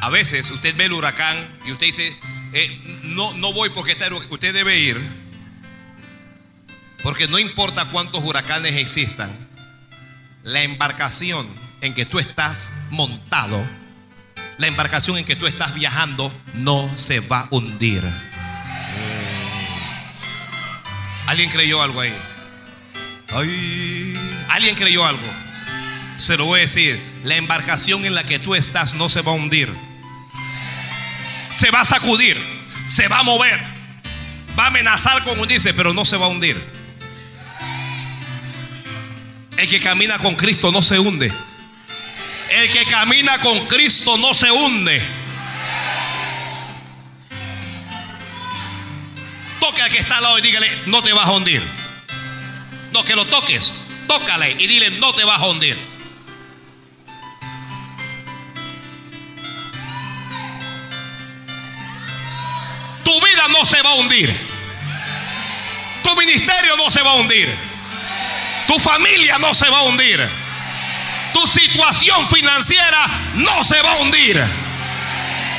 A 0.05 0.09
veces 0.09 0.51
usted 0.51 0.75
ve 0.77 0.85
el 0.85 0.93
huracán 0.93 1.35
y 1.65 1.71
usted 1.71 1.87
dice, 1.87 2.15
eh, 2.53 2.99
no, 3.05 3.33
no 3.37 3.51
voy 3.53 3.71
porque 3.71 3.93
está, 3.93 4.07
usted 4.13 4.53
debe 4.53 4.77
ir. 4.77 5.01
Porque 7.01 7.27
no 7.27 7.39
importa 7.39 7.85
cuántos 7.85 8.23
huracanes 8.23 8.75
existan, 8.75 9.35
la 10.43 10.61
embarcación 10.61 11.47
en 11.81 11.95
que 11.95 12.05
tú 12.05 12.19
estás 12.19 12.69
montado, 12.91 13.65
la 14.59 14.67
embarcación 14.67 15.17
en 15.17 15.25
que 15.25 15.35
tú 15.35 15.47
estás 15.47 15.73
viajando, 15.73 16.31
no 16.53 16.87
se 16.99 17.19
va 17.21 17.39
a 17.39 17.47
hundir. 17.49 18.03
¿Alguien 21.25 21.49
creyó 21.49 21.81
algo 21.81 21.99
ahí? 22.01 22.15
¿Alguien 24.49 24.75
creyó 24.75 25.03
algo? 25.03 25.27
Se 26.17 26.37
lo 26.37 26.45
voy 26.45 26.59
a 26.59 26.61
decir, 26.61 27.01
la 27.23 27.37
embarcación 27.37 28.05
en 28.05 28.13
la 28.13 28.23
que 28.23 28.37
tú 28.37 28.53
estás 28.53 28.93
no 28.93 29.09
se 29.09 29.23
va 29.23 29.31
a 29.31 29.35
hundir. 29.35 29.94
Se 31.55 31.71
va 31.71 31.79
a 31.79 31.85
sacudir, 31.85 32.35
se 32.85 33.07
va 33.07 33.19
a 33.19 33.23
mover, 33.23 33.57
va 34.59 34.65
a 34.65 34.67
amenazar 34.67 35.23
con 35.23 35.39
hundirse, 35.39 35.73
pero 35.73 35.93
no 35.93 36.03
se 36.03 36.17
va 36.17 36.25
a 36.25 36.29
hundir. 36.29 36.61
El 39.57 39.69
que 39.69 39.79
camina 39.79 40.17
con 40.17 40.35
Cristo 40.35 40.69
no 40.73 40.81
se 40.81 40.99
hunde. 40.99 41.31
El 42.49 42.71
que 42.73 42.83
camina 42.83 43.39
con 43.39 43.67
Cristo 43.67 44.17
no 44.17 44.33
se 44.33 44.51
hunde. 44.51 45.01
Toque 49.61 49.81
al 49.81 49.89
que 49.89 49.99
está 49.99 50.17
al 50.17 50.23
lado 50.23 50.39
y 50.39 50.41
dígale, 50.41 50.69
no 50.87 51.01
te 51.01 51.13
vas 51.13 51.25
a 51.25 51.31
hundir. 51.31 51.63
No, 52.91 53.05
que 53.05 53.15
lo 53.15 53.25
toques. 53.27 53.73
Tócale 54.09 54.57
y 54.59 54.67
dile, 54.67 54.91
no 54.99 55.15
te 55.15 55.23
vas 55.23 55.39
a 55.39 55.47
hundir. 55.47 55.94
No 63.47 63.65
se 63.65 63.81
va 63.81 63.91
a 63.91 63.95
hundir. 63.95 64.35
Tu 66.03 66.15
ministerio 66.15 66.77
no 66.77 66.89
se 66.89 67.01
va 67.01 67.11
a 67.11 67.15
hundir. 67.15 67.49
Tu 68.67 68.79
familia 68.79 69.37
no 69.39 69.53
se 69.53 69.69
va 69.69 69.79
a 69.79 69.83
hundir. 69.83 70.29
Tu 71.33 71.47
situación 71.47 72.27
financiera 72.29 73.07
no 73.35 73.63
se 73.63 73.81
va 73.81 73.91
a 73.91 73.95
hundir. 73.97 74.43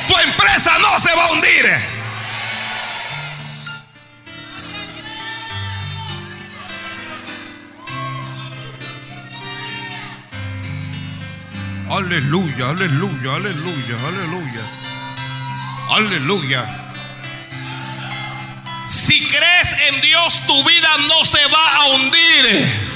Tu 0.07 0.17
empresa 0.19 0.77
no 0.79 0.99
se 0.99 1.15
va 1.15 1.25
a 1.25 1.31
hundir. 1.31 1.97
Aleluya, 11.89 12.69
aleluya, 12.69 13.35
aleluya, 13.35 13.97
aleluya. 14.07 14.87
Aleluya. 15.89 16.86
Si 18.87 19.27
crees 19.27 19.73
en 19.89 20.01
Dios, 20.01 20.41
tu 20.47 20.63
vida 20.63 20.89
no 21.09 21.25
se 21.25 21.45
va 21.47 21.75
a 21.75 21.85
hundir. 21.87 22.87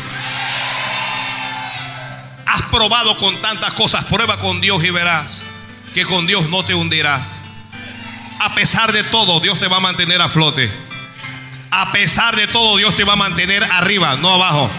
Has 2.46 2.62
probado 2.64 3.18
con 3.18 3.42
tantas 3.42 3.74
cosas, 3.74 4.06
prueba 4.06 4.38
con 4.38 4.62
Dios 4.62 4.84
y 4.84 4.90
verás 4.90 5.44
que 5.94 6.06
con 6.06 6.26
Dios 6.26 6.50
no 6.50 6.64
te 6.64 6.74
hundirás. 6.74 7.42
A 8.40 8.56
pesar 8.56 8.94
de 8.94 9.04
todo, 9.04 9.42
Dios 9.42 9.60
te 9.60 9.68
va 9.68 9.78
a 9.78 9.82
mantener 9.82 10.22
a 10.22 10.30
flote. 10.30 10.72
A 11.72 11.92
pesar 11.92 12.36
de 12.38 12.48
todo, 12.48 12.78
Dios 12.78 12.96
te 12.96 13.04
va 13.04 13.14
a 13.14 13.18
mantener 13.18 13.64
arriba, 13.64 14.16
no 14.16 14.34
abajo. 14.34 14.72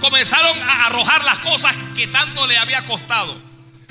Comenzaron 0.00 0.62
a 0.62 0.86
arrojar 0.86 1.24
las 1.24 1.38
cosas 1.40 1.76
que 1.94 2.06
tanto 2.06 2.46
le 2.46 2.56
había 2.56 2.84
costado. 2.86 3.47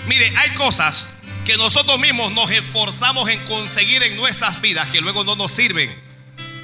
Mire, 0.07 0.33
hay 0.37 0.51
cosas 0.51 1.09
que 1.45 1.57
nosotros 1.57 1.99
mismos 1.99 2.31
nos 2.33 2.51
esforzamos 2.51 3.29
en 3.29 3.39
conseguir 3.45 4.03
en 4.03 4.17
nuestras 4.17 4.61
vidas 4.61 4.87
que 4.89 5.01
luego 5.01 5.23
no 5.23 5.35
nos 5.35 5.51
sirven 5.51 5.93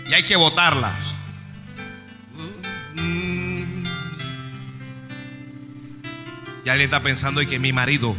y 0.10 0.14
hay 0.14 0.24
que 0.24 0.36
votarlas. 0.36 1.14
Ya 6.66 6.76
le 6.76 6.86
está 6.86 7.04
pensando 7.04 7.42
en 7.42 7.50
que 7.50 7.60
mi 7.60 7.74
marido. 7.74 8.16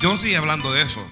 Yo 0.00 0.08
no 0.10 0.14
estoy 0.14 0.34
hablando 0.34 0.72
de 0.72 0.82
eso. 0.82 1.10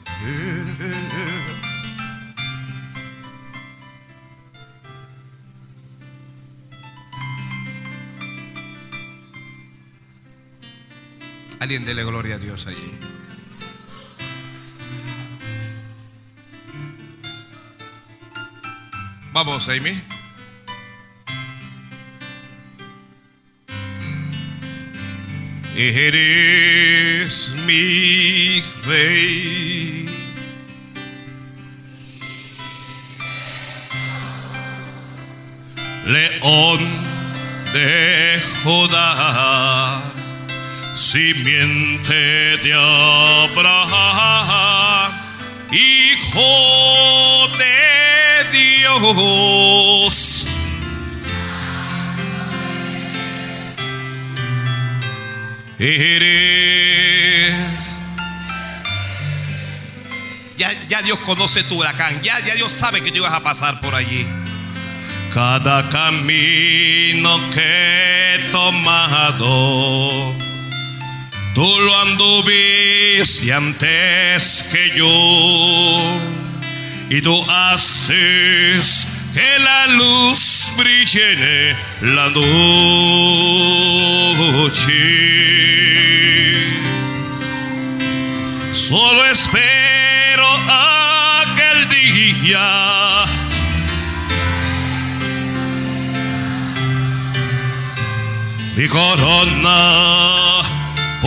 Alguien 11.60 11.84
dele 11.84 12.04
gloria 12.04 12.36
a 12.36 12.38
Dios 12.38 12.66
allí. 12.66 12.98
Vamos, 19.32 19.68
Amy. 19.68 20.00
Eres 25.76 27.54
mi 27.66 28.62
rey. 28.86 29.96
león 36.06 36.80
de 37.72 38.40
Judá, 38.62 40.05
simiente 40.96 42.14
de 42.58 42.72
Abraham, 43.52 43.92
hijo 45.70 47.48
de 47.58 48.44
Dios. 48.58 50.46
Eres. 55.78 57.54
Ya, 60.56 60.72
ya 60.88 61.02
Dios 61.02 61.18
conoce 61.20 61.62
tu 61.64 61.74
huracán, 61.78 62.22
ya, 62.22 62.38
ya 62.40 62.54
Dios 62.54 62.72
sabe 62.72 63.02
que 63.02 63.10
tú 63.10 63.18
ibas 63.18 63.34
a 63.34 63.42
pasar 63.42 63.78
por 63.82 63.94
allí. 63.94 64.26
Cada 65.34 65.86
camino 65.90 67.38
que 67.50 67.60
he 67.60 68.38
tomado, 68.50 70.34
tú 71.56 71.66
lo 71.80 72.00
anduviste 72.02 73.50
antes 73.50 74.68
que 74.70 74.92
yo. 74.94 75.08
Y 77.08 77.22
tú 77.22 77.44
haces 77.50 79.08
que 79.32 79.58
la 79.64 79.86
luz 79.96 80.74
brille 80.76 81.32
en 82.02 82.14
la 82.14 82.28
noche. 82.28 82.52
Solo 88.70 89.24
espero 89.24 90.46
aquel 90.68 91.88
día. 91.88 93.24
Mi 98.76 98.86
corona 98.88 100.26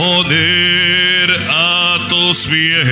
poner 0.00 1.28
a 1.50 2.06
tus 2.08 2.46
pies. 2.46 2.88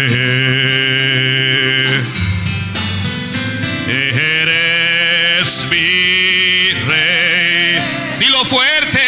Eres 3.88 5.66
mi 5.71 6.73
rey. 6.87 7.81
Dilo 8.18 8.44
fuerte. 8.44 9.07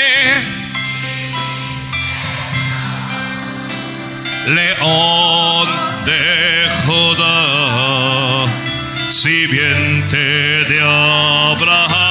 León 4.47 5.69
de 6.07 6.23
Judá, 6.87 8.47
simiente 9.11 10.25
de 10.71 10.81
Abraham, 10.81 12.10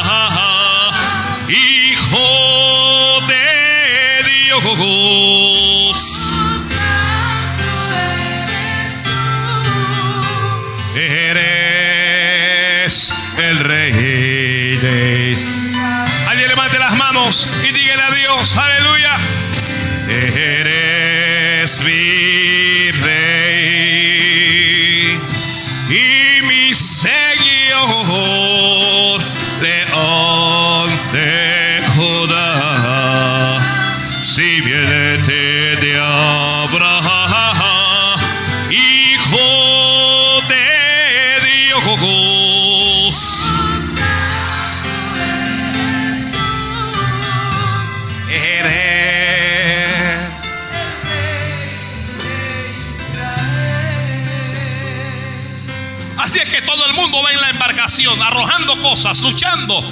arrojando 58.40 58.82
cosas, 58.82 59.20
luchando. 59.20 59.84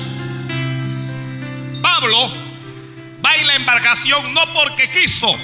Pablo 1.81 2.33
va 3.25 3.35
en 3.35 3.47
la 3.47 3.55
embarcación 3.55 4.33
no 4.33 4.41
porque 4.53 4.89
quiso, 4.89 5.37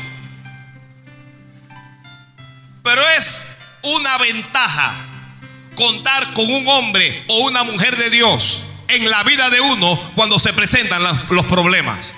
pero 2.81 3.01
es 3.17 3.57
una 3.81 4.17
ventaja 4.19 4.93
contar 5.75 6.33
con 6.33 6.49
un 6.51 6.67
hombre 6.67 7.25
o 7.27 7.39
una 7.47 7.63
mujer 7.63 7.97
de 7.97 8.09
Dios 8.09 8.63
en 8.87 9.09
la 9.09 9.23
vida 9.23 9.49
de 9.49 9.59
uno 9.59 9.99
cuando 10.15 10.39
se 10.39 10.53
presentan 10.53 11.03
los, 11.29 11.45
problemas. 11.45 12.13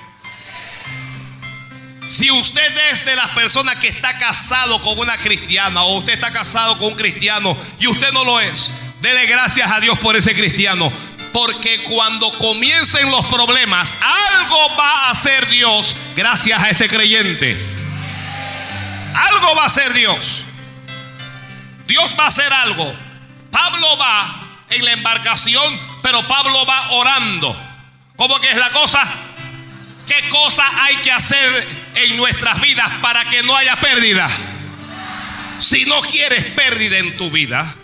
Si 2.06 2.30
usted 2.30 2.92
es 2.92 3.06
de 3.06 3.16
las 3.16 3.30
personas 3.30 3.78
que 3.78 3.88
está 3.88 4.20
casado 4.20 4.80
con 4.82 5.00
una 5.00 5.18
cristiana 5.18 5.82
o 5.84 5.98
usted 5.98 6.14
está 6.14 6.32
casado 6.32 6.78
con 6.78 6.90
un 6.90 6.96
cristiano 6.96 7.58
y 7.80 7.88
usted 7.88 8.12
no 8.12 8.24
lo 8.24 8.40
es, 8.40 8.72
dele 9.06 9.28
gracias 9.28 9.72
a 9.72 9.80
Dios 9.80 10.00
por 10.00 10.16
ese 10.16 10.36
cristiano. 10.36 10.92
Porque 11.32 11.84
cuando 11.84 12.32
comiencen 12.40 13.12
los 13.12 13.26
problemas, 13.26 13.94
algo 14.02 14.76
va 14.78 15.06
a 15.06 15.10
hacer 15.12 15.48
Dios 15.50 15.96
gracias 16.16 16.64
a 16.64 16.70
ese 16.70 16.88
creyente. 16.88 17.56
Algo 19.14 19.56
va 19.56 19.64
a 19.64 19.68
hacer 19.68 19.94
Dios. 19.94 20.44
Dios 21.88 22.16
va 22.20 22.26
a 22.26 22.28
hacer 22.28 22.52
algo. 22.52 22.96
Pablo 23.52 23.98
va 23.98 24.44
en 24.72 24.84
la 24.84 24.94
embarcación, 24.94 25.80
pero 26.02 26.26
Pablo 26.28 26.66
va 26.66 26.92
orando. 26.92 27.56
¿Cómo 28.16 28.40
que 28.40 28.50
es 28.50 28.58
la 28.58 28.72
cosa? 28.72 29.04
¿Qué 30.08 30.30
cosa 30.30 30.64
hay 30.84 30.96
que 30.98 31.12
hacer 31.12 31.68
en 31.96 32.18
nuestras 32.18 32.60
vidas 32.62 32.90
para 33.02 33.24
que 33.26 33.44
no 33.44 33.56
haya 33.56 33.76
pérdida? 33.76 34.28
Si 35.58 35.86
no 35.86 36.02
quieres 36.02 36.44
pérdida 36.46 36.98
en 36.98 37.18
tu 37.18 37.30
vida, 37.30 37.76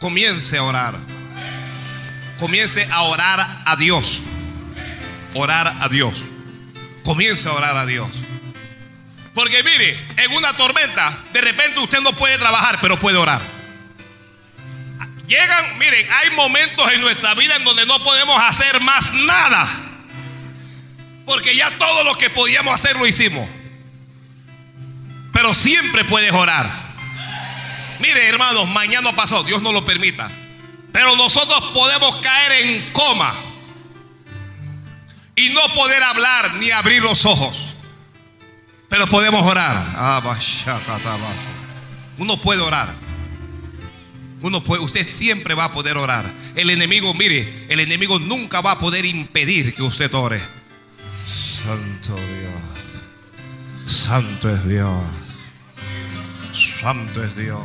comience 0.00 0.56
a 0.56 0.62
orar. 0.64 0.98
Comience 2.38 2.88
a 2.90 3.02
orar 3.02 3.62
a 3.66 3.76
Dios. 3.76 4.22
Orar 5.34 5.76
a 5.80 5.88
Dios. 5.88 6.24
Comience 7.04 7.48
a 7.48 7.52
orar 7.52 7.76
a 7.76 7.86
Dios. 7.86 8.08
Porque 9.34 9.62
mire, 9.62 9.96
en 10.16 10.32
una 10.32 10.54
tormenta, 10.56 11.16
de 11.32 11.40
repente 11.40 11.78
usted 11.78 12.00
no 12.00 12.12
puede 12.14 12.36
trabajar, 12.38 12.78
pero 12.80 12.98
puede 12.98 13.16
orar. 13.16 13.40
Llegan, 15.26 15.78
miren, 15.78 16.04
hay 16.12 16.30
momentos 16.30 16.92
en 16.92 17.00
nuestra 17.02 17.34
vida 17.34 17.54
en 17.54 17.62
donde 17.62 17.86
no 17.86 18.02
podemos 18.02 18.36
hacer 18.42 18.80
más 18.80 19.12
nada. 19.12 19.68
Porque 21.24 21.54
ya 21.54 21.70
todo 21.78 22.02
lo 22.02 22.16
que 22.16 22.30
podíamos 22.30 22.74
hacer 22.74 22.96
lo 22.96 23.06
hicimos. 23.06 23.48
Pero 25.32 25.54
siempre 25.54 26.04
puedes 26.04 26.32
orar. 26.32 26.79
Mire, 28.00 28.28
hermanos, 28.28 28.68
mañana 28.68 29.14
pasó, 29.14 29.42
Dios 29.42 29.62
no 29.62 29.72
lo 29.72 29.84
permita. 29.84 30.30
Pero 30.92 31.16
nosotros 31.16 31.70
podemos 31.72 32.16
caer 32.16 32.66
en 32.66 32.92
coma 32.92 33.32
y 35.36 35.50
no 35.50 35.60
poder 35.74 36.02
hablar 36.02 36.54
ni 36.54 36.70
abrir 36.70 37.02
los 37.02 37.24
ojos. 37.24 37.76
Pero 38.88 39.06
podemos 39.06 39.42
orar. 39.42 39.76
Uno 42.18 42.36
puede 42.38 42.60
orar. 42.60 42.88
Uno 44.42 44.64
puede, 44.64 44.82
usted 44.82 45.06
siempre 45.08 45.54
va 45.54 45.64
a 45.64 45.72
poder 45.72 45.96
orar. 45.96 46.30
El 46.56 46.70
enemigo, 46.70 47.12
mire, 47.14 47.66
el 47.68 47.80
enemigo 47.80 48.18
nunca 48.18 48.60
va 48.60 48.72
a 48.72 48.78
poder 48.78 49.04
impedir 49.04 49.74
que 49.74 49.82
usted 49.82 50.12
ore. 50.14 50.42
Santo 51.24 52.16
Dios. 52.16 53.90
Santo 53.90 54.50
es 54.50 54.66
Dios. 54.66 55.04
Santo 56.80 57.22
es 57.22 57.36
Dios. 57.36 57.60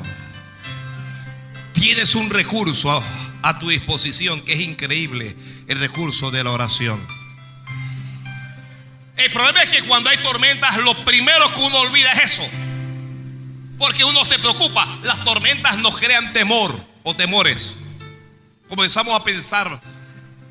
Tienes 1.86 2.16
un 2.16 2.32
recurso 2.32 3.04
a, 3.44 3.60
tu 3.60 3.70
disposición 3.70 4.42
que 4.42 4.54
es 4.54 4.62
increíble, 4.62 5.36
el 5.68 5.78
recurso 5.78 6.32
de 6.32 6.44
la 6.44 6.50
oración. 6.50 7.00
El 9.16 9.32
problema 9.32 9.62
es 9.62 9.70
que 9.70 9.84
cuando 9.84 10.10
hay 10.10 10.18
tormentas, 10.18 10.78
lo 10.78 10.96
primero 11.06 11.54
que 11.54 11.60
uno 11.62 11.82
olvida 11.82 12.12
es 12.14 12.34
eso. 12.34 12.50
Porque 13.78 14.04
uno 14.04 14.26
se 14.26 14.40
preocupa. 14.40 15.00
Las 15.04 15.24
tormentas 15.24 15.78
nos 15.78 16.00
crean 16.00 16.34
temor 16.34 16.76
o 17.04 17.16
temores. 17.16 17.76
Comenzamos 18.68 19.14
a 19.14 19.24
pensar, 19.24 19.80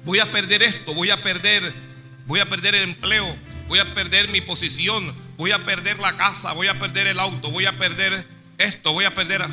voy 0.05 0.21
a 0.21 0.31
perder 0.31 0.63
esto, 0.63 0.95
voy 0.95 1.11
a 1.11 1.21
perder, 1.21 1.75
voy 2.27 2.39
a 2.39 2.47
perder 2.49 2.77
el 2.77 2.85
empleo, 2.85 3.27
voy 3.67 3.81
a 3.81 3.93
perder 3.93 4.29
mi 4.29 4.41
posición, 4.41 5.13
voy 5.37 5.51
a 5.51 5.59
perder 5.59 5.99
la 5.99 6.15
casa, 6.15 6.53
voy 6.53 6.69
a 6.69 6.79
perder 6.79 7.09
el 7.09 7.19
auto, 7.19 7.51
voy 7.51 7.67
a 7.67 7.77
perder 7.77 8.25
esto, 8.57 8.93
voy 8.93 9.05
a 9.05 9.13
perder, 9.13 9.45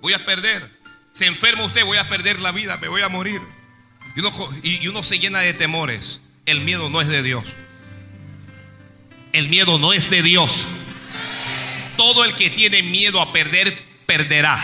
voy 0.00 0.14
a 0.14 0.24
perder. 0.24 0.73
Se 1.14 1.26
enferma 1.26 1.64
usted, 1.64 1.84
voy 1.84 1.96
a 1.96 2.08
perder 2.08 2.40
la 2.40 2.50
vida, 2.50 2.76
me 2.78 2.88
voy 2.88 3.00
a 3.02 3.08
morir. 3.08 3.40
Y 4.64 4.88
uno, 4.88 5.02
se 5.04 5.20
llena 5.20 5.38
de 5.38 5.54
temores. 5.54 6.20
El 6.44 6.60
miedo 6.60 6.90
no 6.90 7.00
es 7.00 7.06
de 7.06 7.22
Dios. 7.22 7.44
El 9.32 9.48
miedo 9.48 9.78
no 9.78 9.92
es 9.92 10.10
de 10.10 10.22
Dios. 10.22 10.66
Todo 11.96 12.24
el 12.24 12.34
que 12.34 12.50
tiene 12.50 12.82
miedo 12.82 13.20
a 13.20 13.32
perder, 13.32 13.80
perderá. 14.06 14.60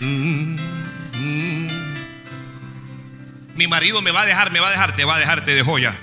Mm, 0.00 0.56
mm. 1.12 1.94
Mi 3.54 3.68
marido 3.68 4.02
me 4.02 4.10
va 4.10 4.22
a 4.22 4.26
dejar, 4.26 4.50
me 4.50 4.58
va 4.58 4.66
a 4.66 4.72
dejar, 4.72 4.96
te 4.96 5.04
va 5.04 5.14
a 5.14 5.18
dejar, 5.20 5.44
te 5.44 5.54
dejó 5.54 5.78
ya. 5.78 5.96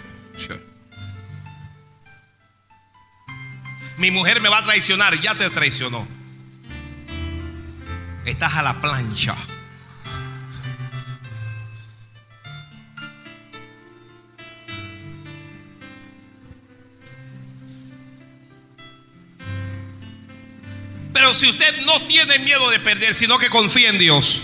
Mi 3.98 4.10
mujer 4.10 4.40
me 4.40 4.48
va 4.48 4.60
a 4.60 4.64
traicionar, 4.64 5.20
ya 5.20 5.36
te 5.36 5.50
traicionó. 5.50 6.21
Estás 8.26 8.54
a 8.56 8.62
la 8.62 8.80
plancha. 8.80 9.36
Pero 21.14 21.34
si 21.34 21.50
usted 21.50 21.86
no 21.86 22.00
tiene 22.08 22.40
miedo 22.40 22.70
de 22.70 22.80
perder, 22.80 23.14
sino 23.14 23.38
que 23.38 23.50
confía 23.50 23.90
en 23.90 23.98
Dios. 23.98 24.42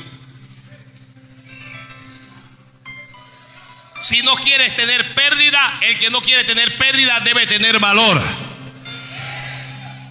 Si 4.00 4.22
no 4.22 4.36
quieres 4.36 4.76
tener 4.76 5.16
pérdida, 5.16 5.80
el 5.82 5.98
que 5.98 6.10
no 6.10 6.22
quiere 6.22 6.44
tener 6.44 6.78
pérdida 6.78 7.20
debe 7.22 7.48
tener 7.48 7.80
valor. 7.80 8.22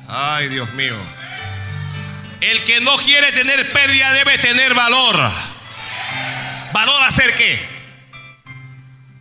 Ay, 0.09 0.49
Dios 0.49 0.73
mío. 0.75 0.97
El 2.41 2.65
que 2.65 2.81
no 2.81 2.97
quiere 2.99 3.33
tener 3.33 3.73
pérdida 3.73 4.13
debe 4.13 4.39
tener 4.39 4.75
valor. 4.75 5.31
¿Valor 6.73 7.03
a 7.03 7.07
hacer 7.07 7.35
qué? 7.37 7.77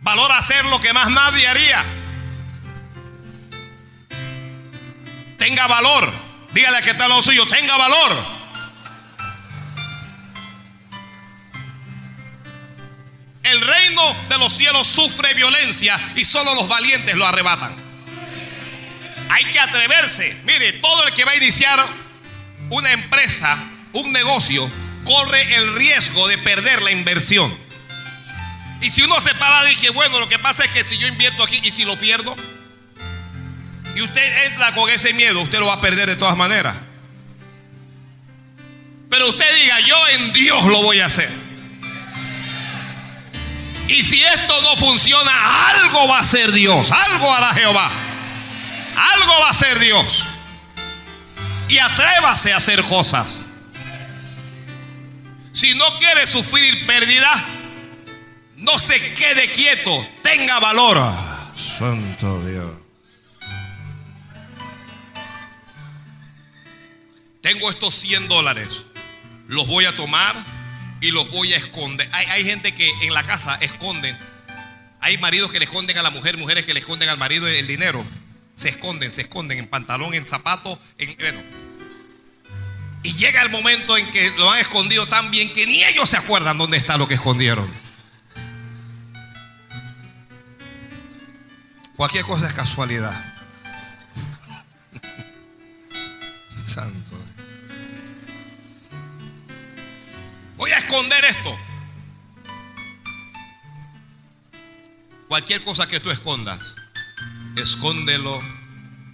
Valor 0.02 0.30
a 0.30 0.38
hacer 0.38 0.64
lo 0.66 0.80
que 0.80 0.92
más 0.92 1.10
nadie 1.10 1.48
haría. 1.48 1.84
Tenga 5.38 5.66
valor. 5.66 6.12
Dígale 6.52 6.82
que 6.82 6.90
está 6.90 7.08
lo 7.08 7.22
suyo, 7.22 7.46
tenga 7.46 7.76
valor. 7.76 8.36
El 13.42 13.60
reino 13.60 14.02
de 14.28 14.38
los 14.38 14.52
cielos 14.52 14.88
sufre 14.88 15.32
violencia 15.34 16.00
y 16.16 16.24
solo 16.24 16.54
los 16.54 16.68
valientes 16.68 17.14
lo 17.14 17.26
arrebatan. 17.26 17.76
Hay 19.30 19.44
que 19.46 19.60
atreverse. 19.60 20.40
Mire, 20.44 20.72
todo 20.74 21.06
el 21.06 21.14
que 21.14 21.24
va 21.24 21.32
a 21.32 21.36
iniciar 21.36 22.05
una 22.70 22.92
empresa, 22.92 23.58
un 23.92 24.12
negocio, 24.12 24.70
corre 25.04 25.54
el 25.56 25.74
riesgo 25.74 26.26
de 26.28 26.38
perder 26.38 26.82
la 26.82 26.90
inversión. 26.90 27.56
Y 28.80 28.90
si 28.90 29.02
uno 29.02 29.20
se 29.20 29.34
para 29.34 29.64
y 29.66 29.70
dice, 29.70 29.90
bueno, 29.90 30.18
lo 30.18 30.28
que 30.28 30.38
pasa 30.38 30.64
es 30.64 30.70
que 30.72 30.84
si 30.84 30.98
yo 30.98 31.06
invierto 31.06 31.42
aquí 31.42 31.60
y 31.62 31.70
si 31.70 31.84
lo 31.84 31.98
pierdo, 31.98 32.36
y 33.94 34.02
usted 34.02 34.46
entra 34.46 34.74
con 34.74 34.90
ese 34.90 35.14
miedo, 35.14 35.40
usted 35.40 35.58
lo 35.58 35.66
va 35.66 35.74
a 35.74 35.80
perder 35.80 36.08
de 36.08 36.16
todas 36.16 36.36
maneras. 36.36 36.76
Pero 39.08 39.28
usted 39.30 39.62
diga, 39.62 39.80
yo 39.80 39.96
en 40.08 40.32
Dios 40.32 40.64
lo 40.64 40.82
voy 40.82 41.00
a 41.00 41.06
hacer. 41.06 41.30
Y 43.88 44.02
si 44.02 44.22
esto 44.22 44.60
no 44.62 44.76
funciona, 44.76 45.32
algo 45.70 46.08
va 46.08 46.18
a 46.18 46.24
ser 46.24 46.52
Dios, 46.52 46.90
algo 46.90 47.32
hará 47.32 47.54
Jehová. 47.54 47.90
Algo 48.96 49.40
va 49.40 49.50
a 49.50 49.54
ser 49.54 49.78
Dios. 49.78 50.24
Y 51.68 51.78
atrévase 51.78 52.52
a 52.52 52.58
hacer 52.58 52.82
cosas. 52.84 53.46
Si 55.52 55.74
no 55.74 55.84
quiere 55.98 56.26
sufrir 56.26 56.86
pérdida, 56.86 57.32
no 58.56 58.78
se 58.78 59.14
quede 59.14 59.46
quieto, 59.48 60.04
tenga 60.22 60.60
valor. 60.60 61.12
Santo 61.56 62.44
Dios. 62.44 62.70
Tengo 67.40 67.70
estos 67.70 67.94
100 67.94 68.28
dólares. 68.28 68.84
Los 69.46 69.66
voy 69.66 69.84
a 69.84 69.94
tomar 69.94 70.34
y 71.00 71.10
los 71.10 71.30
voy 71.30 71.52
a 71.52 71.56
esconder. 71.56 72.08
Hay, 72.12 72.26
hay, 72.26 72.44
gente 72.44 72.74
que 72.74 72.90
en 73.02 73.14
la 73.14 73.22
casa 73.22 73.56
esconden. 73.60 74.18
Hay 75.00 75.16
maridos 75.18 75.52
que 75.52 75.58
le 75.58 75.66
esconden 75.66 75.96
a 75.96 76.02
la 76.02 76.10
mujer, 76.10 76.36
mujeres 76.36 76.64
que 76.64 76.74
le 76.74 76.80
esconden 76.80 77.08
al 77.08 77.18
marido 77.18 77.46
el 77.46 77.66
dinero. 77.66 78.04
Se 78.56 78.70
esconden, 78.70 79.12
se 79.12 79.20
esconden 79.20 79.58
en 79.58 79.68
pantalón, 79.68 80.14
en 80.14 80.26
zapato, 80.26 80.80
en 80.98 81.16
bueno. 81.18 81.40
Y 83.02 83.12
llega 83.12 83.42
el 83.42 83.50
momento 83.50 83.96
en 83.96 84.10
que 84.10 84.30
lo 84.38 84.50
han 84.50 84.58
escondido 84.58 85.06
tan 85.06 85.30
bien 85.30 85.52
que 85.52 85.66
ni 85.66 85.84
ellos 85.84 86.08
se 86.08 86.16
acuerdan 86.16 86.58
dónde 86.58 86.76
está 86.76 86.96
lo 86.96 87.06
que 87.06 87.14
escondieron. 87.14 87.72
Cualquier 91.96 92.24
cosa 92.24 92.48
es 92.48 92.54
casualidad. 92.54 93.12
Santo. 96.66 97.16
Voy 100.56 100.72
a 100.72 100.78
esconder 100.78 101.24
esto. 101.26 101.56
Cualquier 105.28 105.62
cosa 105.62 105.86
que 105.88 106.00
tú 106.00 106.10
escondas, 106.10 106.75
escóndelo 107.56 108.42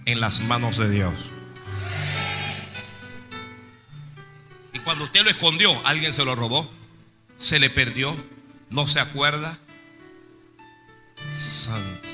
en 0.05 0.19
las 0.19 0.41
manos 0.41 0.77
de 0.77 0.89
Dios. 0.89 1.13
Y 4.73 4.79
cuando 4.79 5.05
usted 5.05 5.23
lo 5.23 5.29
escondió, 5.29 5.69
alguien 5.85 6.13
se 6.13 6.25
lo 6.25 6.35
robó, 6.35 6.71
se 7.37 7.59
le 7.59 7.69
perdió, 7.69 8.15
no 8.69 8.87
se 8.87 8.99
acuerda. 8.99 9.57
Santo. 11.39 12.09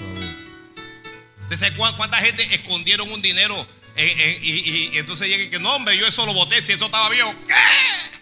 ¿Usted 1.44 1.56
sabe 1.56 1.76
cuánta 1.76 2.18
gente 2.18 2.54
escondieron 2.54 3.12
un 3.12 3.22
dinero 3.22 3.56
eh, 3.96 4.14
eh, 4.18 4.40
y, 4.42 4.52
y, 4.52 4.98
entonces 4.98 5.28
llega 5.28 5.44
y 5.44 5.50
que 5.50 5.60
no, 5.60 5.76
hombre, 5.76 5.98
yo 5.98 6.06
eso 6.08 6.26
lo 6.26 6.34
boté 6.34 6.62
si 6.62 6.74
eso 6.74 6.86
estaba 6.86 7.10
viejo? 7.10 7.34
¿Qué? 7.48 8.19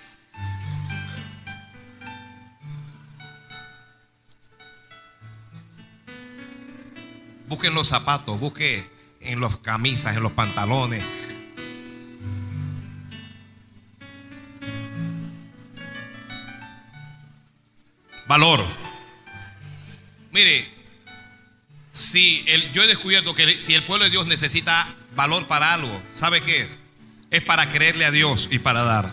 Busquen 7.47 7.73
los 7.73 7.87
zapatos, 7.87 8.39
busque 8.39 8.89
en 9.21 9.39
las 9.39 9.57
camisas, 9.57 10.15
en 10.15 10.23
los 10.23 10.33
pantalones. 10.33 11.03
Valor. 18.27 18.63
Mire, 20.31 20.67
si 21.91 22.43
el, 22.47 22.71
yo 22.73 22.83
he 22.83 22.87
descubierto 22.87 23.33
que 23.33 23.63
si 23.63 23.73
el 23.73 23.83
pueblo 23.83 24.03
de 24.03 24.11
Dios 24.11 24.27
necesita 24.27 24.85
valor 25.15 25.47
para 25.47 25.73
algo, 25.73 26.03
¿sabe 26.13 26.41
qué 26.41 26.61
es? 26.61 26.79
Es 27.31 27.41
para 27.43 27.69
creerle 27.69 28.05
a 28.05 28.11
Dios 28.11 28.49
y 28.51 28.59
para 28.59 28.83
dar. 28.83 29.11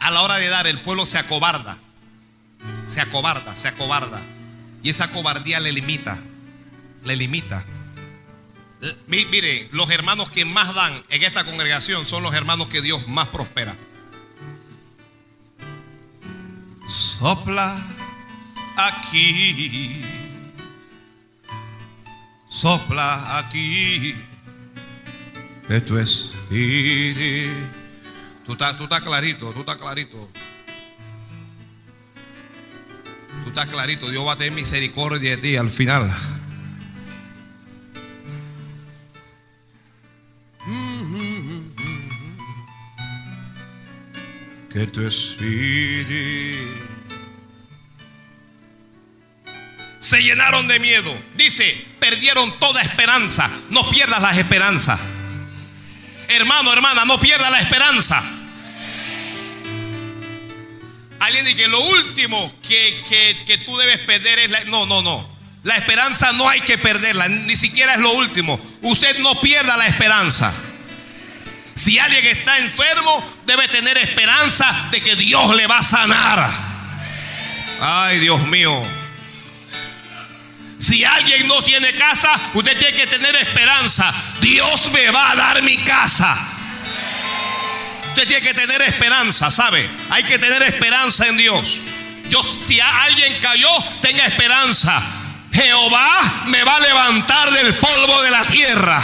A 0.00 0.10
la 0.12 0.22
hora 0.22 0.36
de 0.36 0.48
dar, 0.48 0.68
el 0.68 0.80
pueblo 0.80 1.04
se 1.04 1.18
acobarda. 1.18 1.78
Se 2.84 3.00
acobarda, 3.00 3.56
se 3.56 3.66
acobarda. 3.66 4.20
Y 4.84 4.90
esa 4.90 5.10
cobardía 5.10 5.58
le 5.58 5.72
limita 5.72 6.18
le 7.04 7.16
limita. 7.16 7.64
Mire, 9.06 9.68
los 9.72 9.90
hermanos 9.90 10.30
que 10.30 10.44
más 10.44 10.74
dan 10.74 11.04
en 11.08 11.22
esta 11.22 11.44
congregación 11.44 12.04
son 12.04 12.22
los 12.22 12.34
hermanos 12.34 12.66
que 12.68 12.82
Dios 12.82 13.08
más 13.08 13.28
prospera. 13.28 13.76
Sopla 16.86 17.82
aquí. 18.76 20.02
Sopla 22.48 23.38
aquí. 23.38 24.14
Esto 25.68 25.98
es 25.98 26.30
Tú 28.44 28.52
estás, 28.52 28.76
tú 28.76 28.84
estás 28.84 29.00
clarito, 29.00 29.52
tú 29.52 29.60
estás 29.60 29.76
clarito. 29.76 30.28
Tú 33.42 33.48
estás 33.48 33.66
clarito. 33.66 34.10
Dios 34.10 34.26
va 34.26 34.32
a 34.32 34.36
tener 34.36 34.52
misericordia 34.52 35.30
de 35.30 35.36
ti 35.38 35.56
al 35.56 35.70
final. 35.70 36.14
Que 44.74 44.88
tu 44.88 45.06
espíritu 45.06 46.84
se 50.00 50.20
llenaron 50.20 50.66
de 50.66 50.80
miedo. 50.80 51.16
Dice, 51.36 51.86
perdieron 52.00 52.58
toda 52.58 52.82
esperanza. 52.82 53.48
No 53.70 53.88
pierdas 53.88 54.20
la 54.20 54.32
esperanza. 54.32 54.98
Hermano, 56.26 56.72
hermana, 56.72 57.04
no 57.04 57.20
pierdas 57.20 57.52
la 57.52 57.60
esperanza. 57.60 58.22
Alguien 61.20 61.44
dice 61.44 61.56
que 61.56 61.68
lo 61.68 61.80
último 61.80 62.52
que, 62.68 63.44
que, 63.46 63.58
tú 63.58 63.78
debes 63.78 64.00
perder 64.00 64.40
es 64.40 64.50
la... 64.50 64.64
No, 64.64 64.86
no, 64.86 65.02
no. 65.02 65.34
La 65.62 65.76
esperanza 65.76 66.32
no 66.32 66.48
hay 66.48 66.60
que 66.62 66.78
perderla. 66.78 67.28
Ni 67.28 67.56
siquiera 67.56 67.94
es 67.94 68.00
lo 68.00 68.12
último. 68.12 68.60
Usted 68.82 69.20
no 69.20 69.40
pierda 69.40 69.76
la 69.76 69.86
esperanza. 69.86 70.52
Si 71.74 71.98
alguien 71.98 72.24
está 72.26 72.58
enfermo, 72.58 73.40
debe 73.46 73.66
tener 73.68 73.98
esperanza 73.98 74.88
de 74.90 75.00
que 75.00 75.16
Dios 75.16 75.54
le 75.56 75.66
va 75.66 75.78
a 75.78 75.82
sanar. 75.82 76.50
Ay, 77.80 78.18
Dios 78.20 78.40
mío. 78.46 78.82
Si 80.78 81.04
alguien 81.04 81.48
no 81.48 81.62
tiene 81.62 81.92
casa, 81.94 82.38
usted 82.54 82.78
tiene 82.78 82.94
que 82.94 83.06
tener 83.06 83.34
esperanza. 83.36 84.12
Dios 84.40 84.90
me 84.92 85.10
va 85.10 85.30
a 85.30 85.36
dar 85.36 85.62
mi 85.62 85.78
casa. 85.78 86.36
Usted 88.08 88.28
tiene 88.28 88.42
que 88.42 88.54
tener 88.54 88.82
esperanza, 88.82 89.50
¿sabe? 89.50 89.88
Hay 90.10 90.22
que 90.22 90.38
tener 90.38 90.62
esperanza 90.62 91.26
en 91.26 91.36
Dios. 91.36 91.78
Yo, 92.28 92.42
si 92.42 92.78
alguien 92.80 93.40
cayó, 93.40 93.68
tenga 94.00 94.26
esperanza. 94.26 95.02
Jehová 95.52 96.44
me 96.46 96.62
va 96.64 96.76
a 96.76 96.80
levantar 96.80 97.50
del 97.50 97.74
polvo 97.74 98.22
de 98.22 98.30
la 98.30 98.44
tierra. 98.44 99.02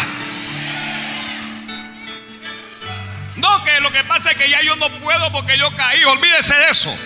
No, 3.40 3.64
que 3.64 3.80
lo 3.80 3.90
que 3.90 4.04
pasa 4.04 4.30
es 4.30 4.36
que 4.36 4.48
ya 4.48 4.60
yo 4.62 4.76
no 4.76 4.88
puedo 5.00 5.32
porque 5.32 5.58
yo 5.58 5.74
caí. 5.74 6.04
Olvídese 6.04 6.54
de 6.54 6.70
eso. 6.70 6.96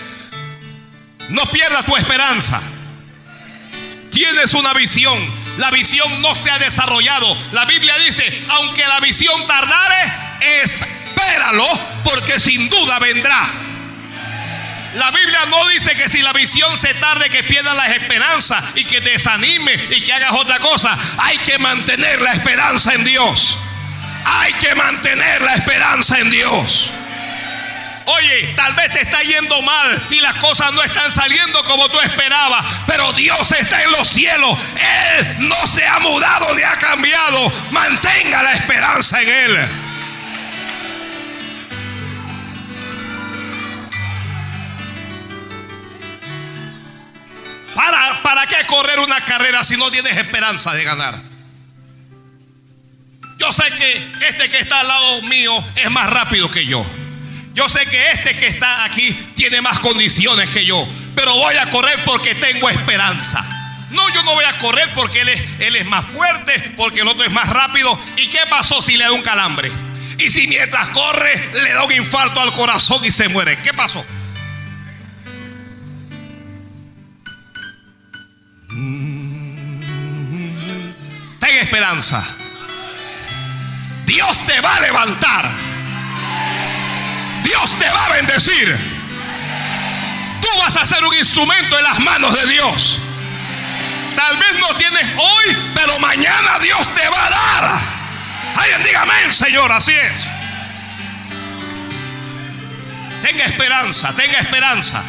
No 1.29 1.45
pierdas 1.47 1.85
tu 1.85 1.95
esperanza. 1.95 2.61
Tienes 4.11 4.53
una 4.53 4.73
visión. 4.73 5.17
La 5.57 5.71
visión 5.71 6.21
no 6.21 6.35
se 6.35 6.51
ha 6.51 6.59
desarrollado. 6.59 7.37
La 7.51 7.65
Biblia 7.65 7.97
dice, 7.97 8.45
aunque 8.49 8.85
la 8.87 8.99
visión 8.99 9.47
tardare, 9.47 10.11
espéralo 10.63 11.67
porque 12.03 12.39
sin 12.39 12.69
duda 12.69 12.99
vendrá. 12.99 13.47
La 14.95 15.11
Biblia 15.11 15.39
no 15.49 15.67
dice 15.67 15.93
que 15.95 16.07
si 16.07 16.21
la 16.21 16.31
visión 16.31 16.77
se 16.77 16.93
tarde 16.95 17.29
que 17.29 17.43
pierdas 17.43 17.75
la 17.75 17.87
esperanza 17.87 18.63
y 18.75 18.85
que 18.85 19.01
desanime 19.01 19.73
y 19.91 20.01
que 20.01 20.13
hagas 20.13 20.31
otra 20.33 20.59
cosa. 20.59 20.97
Hay 21.17 21.37
que 21.39 21.57
mantener 21.57 22.21
la 22.21 22.33
esperanza 22.33 22.93
en 22.93 23.03
Dios. 23.03 23.57
Hay 24.25 24.53
que 24.53 24.75
mantener 24.75 25.41
la 25.41 25.53
esperanza 25.53 26.19
en 26.19 26.29
Dios. 26.29 26.91
Oye, 28.07 28.53
tal 28.55 28.73
vez 28.73 28.89
te 28.91 29.01
está 29.01 29.21
yendo 29.21 29.61
mal 29.63 30.07
y 30.11 30.19
las 30.19 30.35
cosas 30.35 30.71
no 30.73 30.83
están 30.83 31.11
saliendo 31.11 31.63
como 31.65 31.89
tú 31.89 31.99
esperabas, 32.01 32.63
pero 32.85 33.11
Dios 33.13 33.51
está 33.51 33.81
en 33.81 33.91
los 33.91 34.07
cielos. 34.07 34.57
Él 34.77 35.47
no 35.47 35.67
se 35.67 35.85
ha 35.87 35.99
mudado 35.99 36.53
ni 36.53 36.61
ha 36.61 36.77
cambiado. 36.77 37.51
Mantenga 37.71 38.43
la 38.43 38.53
esperanza 38.53 39.21
en 39.21 39.29
Él. 39.29 39.69
¿Para, 47.73 48.21
¿Para 48.21 48.47
qué 48.47 48.65
correr 48.67 48.99
una 48.99 49.19
carrera 49.21 49.63
si 49.63 49.75
no 49.77 49.89
tienes 49.89 50.15
esperanza 50.15 50.73
de 50.73 50.83
ganar? 50.83 51.24
Yo 53.45 53.53
sé 53.53 53.69
que 53.77 54.27
este 54.27 54.49
que 54.49 54.57
está 54.57 54.79
al 54.79 54.87
lado 54.87 55.21
mío 55.21 55.53
es 55.75 55.91
más 55.91 56.09
rápido 56.09 56.49
que 56.49 56.65
yo. 56.65 56.83
Yo 57.53 57.69
sé 57.69 57.85
que 57.85 58.11
este 58.11 58.35
que 58.35 58.47
está 58.47 58.85
aquí 58.85 59.13
tiene 59.35 59.61
más 59.61 59.79
condiciones 59.81 60.49
que 60.49 60.65
yo. 60.65 60.87
Pero 61.15 61.35
voy 61.35 61.55
a 61.55 61.69
correr 61.69 61.95
porque 62.05 62.33
tengo 62.33 62.71
esperanza. 62.71 63.47
No, 63.91 64.09
yo 64.15 64.23
no 64.23 64.33
voy 64.33 64.45
a 64.45 64.57
correr 64.57 64.89
porque 64.95 65.21
él 65.21 65.29
es, 65.29 65.43
él 65.59 65.75
es 65.75 65.85
más 65.85 66.03
fuerte, 66.05 66.73
porque 66.75 67.01
el 67.01 67.07
otro 67.07 67.23
es 67.23 67.31
más 67.31 67.47
rápido. 67.47 67.99
¿Y 68.17 68.29
qué 68.29 68.39
pasó 68.49 68.81
si 68.81 68.97
le 68.97 69.03
da 69.03 69.11
un 69.11 69.21
calambre? 69.21 69.71
Y 70.17 70.27
si 70.31 70.47
mientras 70.47 70.89
corre 70.89 71.51
le 71.53 71.71
da 71.71 71.83
un 71.83 71.91
infarto 71.91 72.41
al 72.41 72.51
corazón 72.51 73.05
y 73.05 73.11
se 73.11 73.27
muere. 73.27 73.59
¿Qué 73.61 73.75
pasó? 73.75 74.03
Ten 81.39 81.57
esperanza. 81.61 82.25
Dios 84.05 84.45
te 84.45 84.59
va 84.61 84.75
a 84.75 84.79
levantar. 84.79 85.49
Dios 87.43 87.79
te 87.79 87.89
va 87.89 88.05
a 88.05 88.09
bendecir. 88.09 88.77
Tú 90.41 90.47
vas 90.59 90.75
a 90.77 90.85
ser 90.85 91.03
un 91.03 91.13
instrumento 91.15 91.77
en 91.77 91.83
las 91.83 91.99
manos 91.99 92.33
de 92.33 92.47
Dios. 92.51 92.99
Tal 94.15 94.37
vez 94.37 94.59
no 94.59 94.75
tienes 94.75 95.07
hoy, 95.17 95.57
pero 95.73 95.99
mañana 95.99 96.59
Dios 96.59 96.95
te 96.95 97.07
va 97.09 97.25
a 97.25 97.29
dar. 97.29 97.79
Alguien 98.57 98.83
diga 98.83 99.01
amén, 99.01 99.33
Señor, 99.33 99.71
así 99.71 99.91
es. 99.91 100.19
Tenga 103.21 103.45
esperanza, 103.45 104.15
tenga 104.15 104.39
esperanza. 104.39 105.03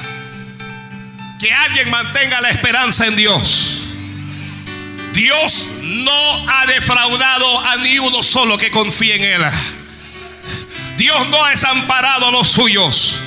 Que 1.38 1.52
alguien 1.52 1.90
mantenga 1.90 2.40
la 2.40 2.50
esperanza 2.50 3.06
en 3.06 3.16
Dios. 3.16 3.85
Dios 5.16 5.68
no 5.80 6.50
ha 6.50 6.66
defraudado 6.66 7.60
a 7.60 7.76
ni 7.76 7.98
uno 7.98 8.22
solo 8.22 8.58
que 8.58 8.70
confíe 8.70 9.16
en 9.16 9.24
Él. 9.24 9.50
Dios 10.98 11.26
no 11.28 11.42
ha 11.42 11.50
desamparado 11.50 12.28
a 12.28 12.30
los 12.30 12.48
suyos. 12.48 13.18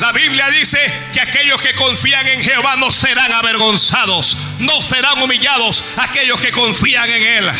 La 0.00 0.10
Biblia 0.12 0.48
dice 0.48 0.78
que 1.12 1.20
aquellos 1.20 1.60
que 1.60 1.74
confían 1.74 2.26
en 2.28 2.42
Jehová 2.42 2.76
no 2.76 2.90
serán 2.90 3.30
avergonzados, 3.30 4.38
no 4.60 4.80
serán 4.80 5.20
humillados 5.20 5.84
aquellos 5.98 6.40
que 6.40 6.50
confían 6.50 7.10
en 7.10 7.22
Él. 7.22 7.50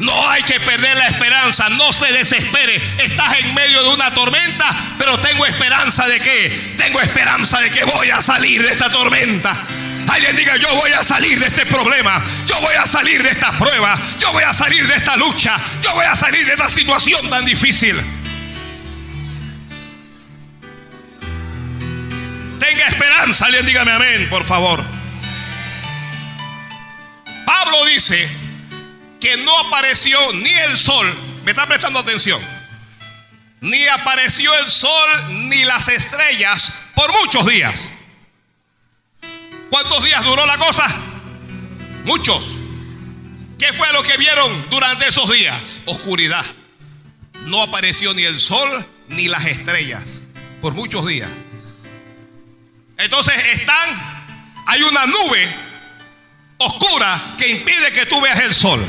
No 0.00 0.28
hay 0.28 0.42
que 0.42 0.58
perder 0.58 0.96
la 0.96 1.06
esperanza, 1.06 1.68
no 1.68 1.92
se 1.92 2.12
desespere. 2.12 2.82
Estás 2.98 3.38
en 3.38 3.54
medio 3.54 3.80
de 3.84 3.90
una 3.90 4.12
tormenta, 4.12 4.74
pero 4.98 5.20
tengo 5.20 5.46
esperanza 5.46 6.08
de 6.08 6.18
que, 6.18 6.74
tengo 6.76 7.00
esperanza 7.00 7.60
de 7.60 7.70
que 7.70 7.84
voy 7.84 8.10
a 8.10 8.20
salir 8.20 8.60
de 8.60 8.72
esta 8.72 8.90
tormenta. 8.90 9.56
Alguien 10.10 10.34
diga, 10.34 10.56
yo 10.56 10.74
voy 10.74 10.90
a 10.90 11.04
salir 11.04 11.38
de 11.38 11.46
este 11.46 11.64
problema, 11.66 12.20
yo 12.44 12.60
voy 12.60 12.74
a 12.74 12.84
salir 12.84 13.22
de 13.22 13.30
esta 13.30 13.56
prueba, 13.56 13.96
yo 14.18 14.32
voy 14.32 14.42
a 14.42 14.52
salir 14.52 14.84
de 14.88 14.94
esta 14.96 15.16
lucha, 15.16 15.56
yo 15.82 15.94
voy 15.94 16.04
a 16.04 16.16
salir 16.16 16.44
de 16.44 16.52
esta 16.52 16.68
situación 16.68 17.30
tan 17.30 17.44
difícil. 17.44 17.96
Tenga 22.58 22.86
esperanza, 22.88 23.46
alguien 23.46 23.64
dígame 23.64 23.92
amén, 23.92 24.28
por 24.28 24.44
favor. 24.44 24.84
Pablo 27.46 27.84
dice 27.86 28.28
que 29.20 29.36
no 29.36 29.56
apareció 29.60 30.18
ni 30.32 30.52
el 30.52 30.76
sol, 30.76 31.06
me 31.44 31.52
está 31.52 31.66
prestando 31.66 32.00
atención, 32.00 32.42
ni 33.60 33.86
apareció 33.86 34.52
el 34.58 34.68
sol 34.68 35.08
ni 35.48 35.62
las 35.64 35.86
estrellas 35.86 36.72
por 36.96 37.12
muchos 37.12 37.46
días. 37.46 37.90
¿Cuántos 39.70 40.02
días 40.04 40.24
duró 40.24 40.44
la 40.44 40.58
cosa? 40.58 40.86
Muchos. 42.04 42.56
¿Qué 43.58 43.72
fue 43.72 43.92
lo 43.92 44.02
que 44.02 44.16
vieron 44.16 44.66
durante 44.70 45.06
esos 45.06 45.30
días? 45.30 45.80
Oscuridad. 45.86 46.44
No 47.44 47.62
apareció 47.62 48.12
ni 48.14 48.24
el 48.24 48.40
sol 48.40 48.86
ni 49.08 49.28
las 49.28 49.44
estrellas 49.46 50.22
por 50.60 50.74
muchos 50.74 51.06
días. 51.06 51.28
Entonces 52.98 53.34
están, 53.52 53.88
hay 54.66 54.82
una 54.82 55.06
nube 55.06 55.54
oscura 56.58 57.34
que 57.38 57.48
impide 57.48 57.92
que 57.92 58.06
tú 58.06 58.20
veas 58.20 58.40
el 58.40 58.54
sol. 58.54 58.84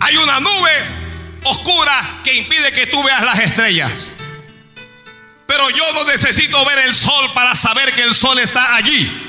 Hay 0.00 0.16
una 0.16 0.40
nube 0.40 0.72
oscura 1.44 2.20
que 2.24 2.34
impide 2.34 2.72
que 2.72 2.86
tú 2.86 3.02
veas 3.02 3.22
las 3.24 3.38
estrellas. 3.40 4.12
Pero 5.46 5.68
yo 5.70 5.92
no 5.94 6.04
necesito 6.04 6.64
ver 6.64 6.78
el 6.80 6.94
sol 6.94 7.32
para 7.34 7.54
saber 7.54 7.92
que 7.94 8.02
el 8.02 8.14
sol 8.14 8.38
está 8.38 8.76
allí. 8.76 9.27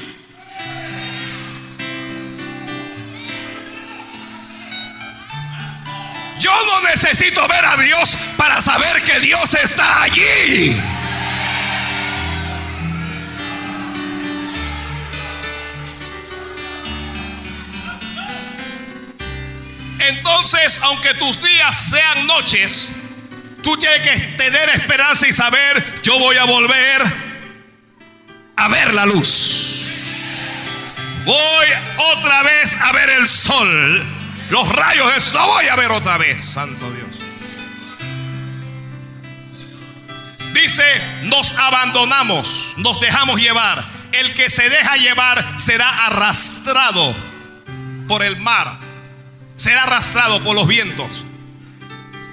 Yo 6.39 6.51
no 6.65 6.81
necesito 6.89 7.45
ver 7.47 7.65
a 7.65 7.75
Dios 7.77 8.17
para 8.37 8.61
saber 8.61 9.03
que 9.03 9.19
Dios 9.19 9.53
está 9.53 10.03
allí. 10.03 10.81
Entonces, 19.99 20.79
aunque 20.83 21.13
tus 21.15 21.41
días 21.41 21.89
sean 21.89 22.25
noches, 22.25 22.95
tú 23.61 23.75
tienes 23.77 24.01
que 24.01 24.17
tener 24.37 24.69
esperanza 24.69 25.27
y 25.27 25.33
saber, 25.33 26.01
yo 26.01 26.17
voy 26.17 26.37
a 26.37 26.45
volver 26.45 27.03
a 28.55 28.67
ver 28.69 28.93
la 28.93 29.05
luz. 29.05 29.85
Voy 31.25 31.67
otra 32.13 32.43
vez 32.43 32.75
a 32.81 32.91
ver 32.93 33.09
el 33.09 33.27
sol. 33.27 34.18
Los 34.49 34.67
rayos 34.69 35.33
no 35.33 35.47
voy 35.47 35.67
a 35.67 35.75
ver 35.75 35.91
otra 35.91 36.17
vez, 36.17 36.43
Santo 36.43 36.91
Dios. 36.91 37.07
Dice, 40.53 40.83
nos 41.23 41.51
abandonamos, 41.57 42.73
nos 42.77 42.99
dejamos 42.99 43.39
llevar. 43.39 43.85
El 44.11 44.33
que 44.33 44.49
se 44.49 44.69
deja 44.69 44.95
llevar 44.97 45.59
será 45.59 46.07
arrastrado 46.07 47.15
por 48.07 48.23
el 48.23 48.37
mar 48.37 48.89
será 49.59 49.83
arrastrado 49.83 50.41
por 50.41 50.55
los 50.55 50.67
vientos. 50.67 51.25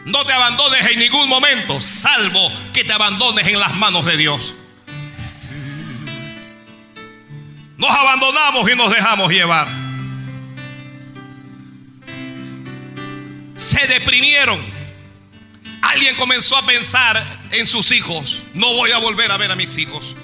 No 0.04 0.24
te 0.24 0.32
abandones 0.32 0.86
en 0.86 1.00
ningún 1.00 1.28
momento, 1.28 1.80
salvo 1.80 2.52
que 2.72 2.84
te 2.84 2.92
abandones 2.92 3.48
en 3.48 3.58
las 3.58 3.74
manos 3.74 4.06
de 4.06 4.16
Dios. 4.16 4.54
Nos 7.76 7.90
abandonamos 7.90 8.70
y 8.70 8.76
nos 8.76 8.94
dejamos 8.94 9.28
llevar. 9.30 9.85
Se 13.66 13.84
deprimieron. 13.88 14.64
Alguien 15.82 16.14
comenzó 16.14 16.56
a 16.56 16.64
pensar 16.64 17.40
en 17.50 17.66
sus 17.66 17.90
hijos. 17.90 18.44
No 18.54 18.72
voy 18.74 18.92
a 18.92 18.98
volver 18.98 19.32
a 19.32 19.36
ver 19.38 19.50
a 19.50 19.56
mis 19.56 19.76
hijos. 19.78 20.14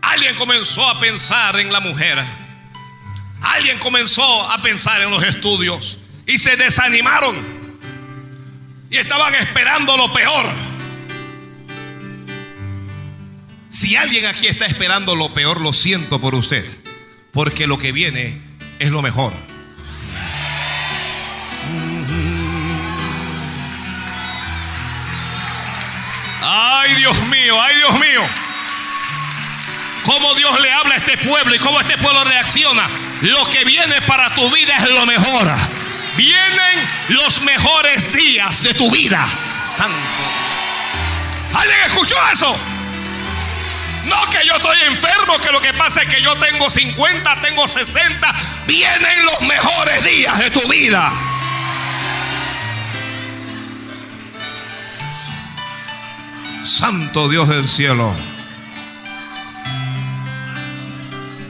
Alguien 0.00 0.36
comenzó 0.36 0.88
a 0.88 1.00
pensar 1.00 1.58
en 1.58 1.72
la 1.72 1.80
mujer. 1.80 2.22
Alguien 3.42 3.76
comenzó 3.80 4.48
a 4.48 4.62
pensar 4.62 5.02
en 5.02 5.10
los 5.10 5.24
estudios. 5.24 5.98
Y 6.28 6.38
se 6.38 6.56
desanimaron. 6.56 7.44
Y 8.88 8.98
estaban 8.98 9.34
esperando 9.34 9.96
lo 9.96 10.12
peor. 10.12 10.46
Si 13.68 13.96
alguien 13.96 14.26
aquí 14.26 14.46
está 14.46 14.66
esperando 14.66 15.16
lo 15.16 15.34
peor, 15.34 15.60
lo 15.60 15.72
siento 15.72 16.20
por 16.20 16.36
usted. 16.36 16.64
Porque 17.32 17.66
lo 17.66 17.78
que 17.78 17.90
viene 17.90 18.40
es 18.78 18.90
lo 18.90 19.02
mejor. 19.02 19.49
Ay, 26.42 26.94
Dios 26.94 27.20
mío, 27.26 27.62
ay, 27.62 27.76
Dios 27.76 27.92
mío. 27.98 28.22
Cómo 30.04 30.34
Dios 30.34 30.60
le 30.60 30.72
habla 30.72 30.94
a 30.94 30.98
este 30.98 31.18
pueblo 31.18 31.54
y 31.54 31.58
cómo 31.58 31.80
este 31.80 31.98
pueblo 31.98 32.24
reacciona. 32.24 32.88
Lo 33.22 33.48
que 33.50 33.64
viene 33.64 34.00
para 34.02 34.34
tu 34.34 34.50
vida 34.50 34.74
es 34.78 34.90
lo 34.90 35.06
mejor. 35.06 35.54
Vienen 36.16 36.88
los 37.08 37.42
mejores 37.42 38.12
días 38.12 38.62
de 38.62 38.74
tu 38.74 38.90
vida. 38.90 39.26
Santo. 39.60 39.98
¿Alguien 41.54 41.80
escuchó 41.86 42.16
eso? 42.32 42.58
No 44.04 44.30
que 44.30 44.46
yo 44.46 44.56
estoy 44.56 44.78
enfermo, 44.82 45.38
que 45.38 45.52
lo 45.52 45.60
que 45.60 45.74
pasa 45.74 46.02
es 46.02 46.08
que 46.08 46.22
yo 46.22 46.34
tengo 46.36 46.70
50, 46.70 47.40
tengo 47.42 47.68
60. 47.68 48.34
Vienen 48.66 49.26
los 49.26 49.42
mejores 49.42 50.02
días 50.02 50.38
de 50.38 50.50
tu 50.50 50.66
vida. 50.68 51.29
Santo 56.62 57.28
Dios 57.28 57.48
del 57.48 57.68
cielo. 57.68 58.14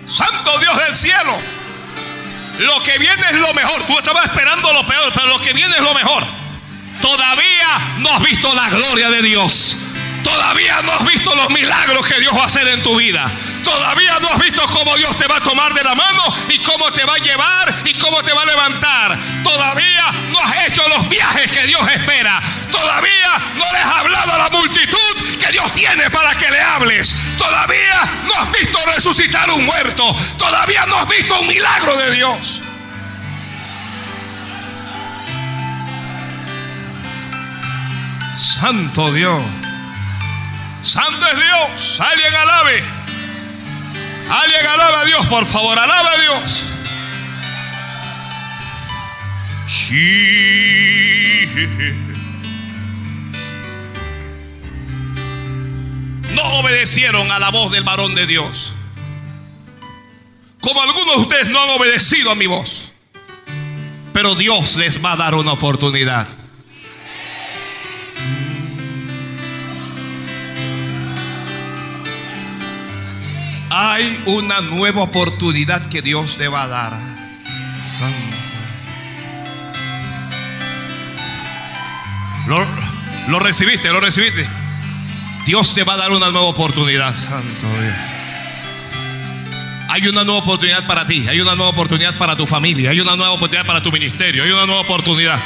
Santo 0.07 0.59
Dios 0.59 0.77
del 0.87 0.95
cielo. 0.95 1.37
Lo 2.59 2.83
que 2.83 2.99
viene 2.99 3.23
es 3.31 3.37
lo 3.39 3.53
mejor. 3.55 3.83
Tú 3.85 3.99
estabas 3.99 4.27
esperando 4.27 4.73
lo 4.73 4.87
peor, 4.87 5.13
pero 5.15 5.27
lo 5.29 5.41
que 5.41 5.53
viene 5.53 5.75
es 5.75 5.83
lo 5.83 5.95
mejor. 5.95 6.25
Todavía 7.01 7.97
no 7.99 8.11
has 8.15 8.23
visto 8.23 8.55
la 8.55 8.71
gloria 8.71 9.11
de 9.11 9.23
Dios. 9.23 9.77
Todavía 10.23 10.83
no 10.83 10.93
has 10.93 11.07
visto 11.07 11.35
los 11.35 11.51
milagros 11.51 12.07
que 12.07 12.21
Dios 12.21 12.37
va 12.37 12.43
a 12.43 12.47
hacer 12.47 12.69
en 12.69 12.83
tu 12.83 12.97
vida. 12.97 13.31
Todavía 13.63 14.19
no 14.21 14.29
has 14.29 14.39
visto 14.39 14.67
cómo 14.69 14.97
Dios 14.97 15.17
te 15.17 15.27
va 15.27 15.37
a 15.37 15.41
tomar 15.41 15.73
de 15.75 15.83
la 15.83 15.95
mano 15.95 16.23
y 16.49 16.59
cómo 16.61 16.91
te 16.93 17.05
va 17.05 17.15
a 17.15 17.19
llevar 17.19 17.75
y 17.85 17.95
cómo 17.95 18.23
te 18.23 18.33
va 18.33 18.43
a 18.43 18.47
levantar. 18.47 19.19
Todavía 19.43 20.13
no 20.31 20.41
has 20.41 20.69
hecho 20.69 20.83
los 20.89 21.09
viajes 21.09 21.51
que 21.51 21.67
Dios 21.67 21.81
espera. 21.93 22.41
Todavía 22.71 23.41
no 23.57 23.65
le 23.73 23.79
has 23.79 23.97
hablado 23.97 24.33
a 24.33 24.39
la 24.39 24.51
multitud 24.51 25.39
que 25.39 25.53
Dios 25.53 25.73
tiene 25.75 26.11
para 26.11 26.35
que 26.35 26.51
le 26.51 26.61
hables. 26.61 27.15
Todavía 27.37 28.09
no 28.25 28.35
has 28.35 28.53
visto 28.53 28.79
resucitar 28.87 29.51
un 29.51 29.65
muerto. 29.65 30.15
Todavía 30.39 30.87
no 30.87 30.97
has 30.97 31.09
visto 31.09 31.41
un 31.41 31.47
milagro 31.47 31.97
de 31.97 32.11
Dios. 32.13 32.61
Santo 38.37 39.13
Dios. 39.13 39.43
Santo 40.81 41.27
es 41.27 41.39
Dios. 41.39 42.01
Alguien 42.01 42.35
alabe. 42.35 43.00
Alguien 44.31 44.65
alabe 44.65 44.97
a 44.97 45.05
Dios, 45.05 45.27
por 45.27 45.45
favor. 45.45 45.77
Alabe 45.77 46.09
a 46.09 46.21
Dios. 46.21 46.65
No 56.33 56.43
obedecieron 56.61 57.31
a 57.33 57.41
la 57.41 57.51
voz 57.51 57.73
del 57.73 57.83
varón 57.83 58.15
de 58.15 58.29
Dios. 58.29 58.73
Como 60.61 60.81
algunos 60.81 61.17
de 61.17 61.21
ustedes 61.23 61.49
no 61.49 61.61
han 61.61 61.71
obedecido 61.71 62.31
a 62.31 62.37
mi 62.37 62.47
voz. 62.47 62.93
Pero 64.13 64.37
Dios 64.37 64.77
les 64.77 65.05
va 65.05 65.13
a 65.13 65.17
dar 65.17 65.35
una 65.35 65.53
oportunidad. 65.53 66.29
Hay 73.83 74.23
una 74.27 74.61
nueva 74.61 75.01
oportunidad 75.05 75.89
que 75.89 76.03
Dios 76.03 76.37
te 76.37 76.49
va 76.49 76.65
a 76.65 76.69
dar. 76.69 76.99
Santo. 77.75 78.37
Lo, 82.47 82.67
lo 83.29 83.39
recibiste, 83.39 83.89
lo 83.89 84.01
recibiste. 84.01 84.47
Dios 85.47 85.73
te 85.73 85.83
va 85.85 85.95
a 85.95 85.97
dar 85.97 86.11
una 86.11 86.31
nueva 86.31 86.49
oportunidad. 86.49 87.15
Santo 87.15 87.67
Dios. 87.81 87.95
Hay 89.89 90.07
una 90.09 90.25
nueva 90.25 90.41
oportunidad 90.41 90.87
para 90.87 91.07
ti, 91.07 91.27
hay 91.27 91.41
una 91.41 91.55
nueva 91.55 91.71
oportunidad 91.71 92.15
para 92.19 92.37
tu 92.37 92.47
familia, 92.47 92.91
hay 92.91 93.01
una 93.01 93.17
nueva 93.17 93.33
oportunidad 93.33 93.67
para 93.67 93.83
tu 93.83 93.91
ministerio, 93.91 94.45
hay 94.45 94.51
una 94.51 94.67
nueva 94.67 94.83
oportunidad. 94.83 95.41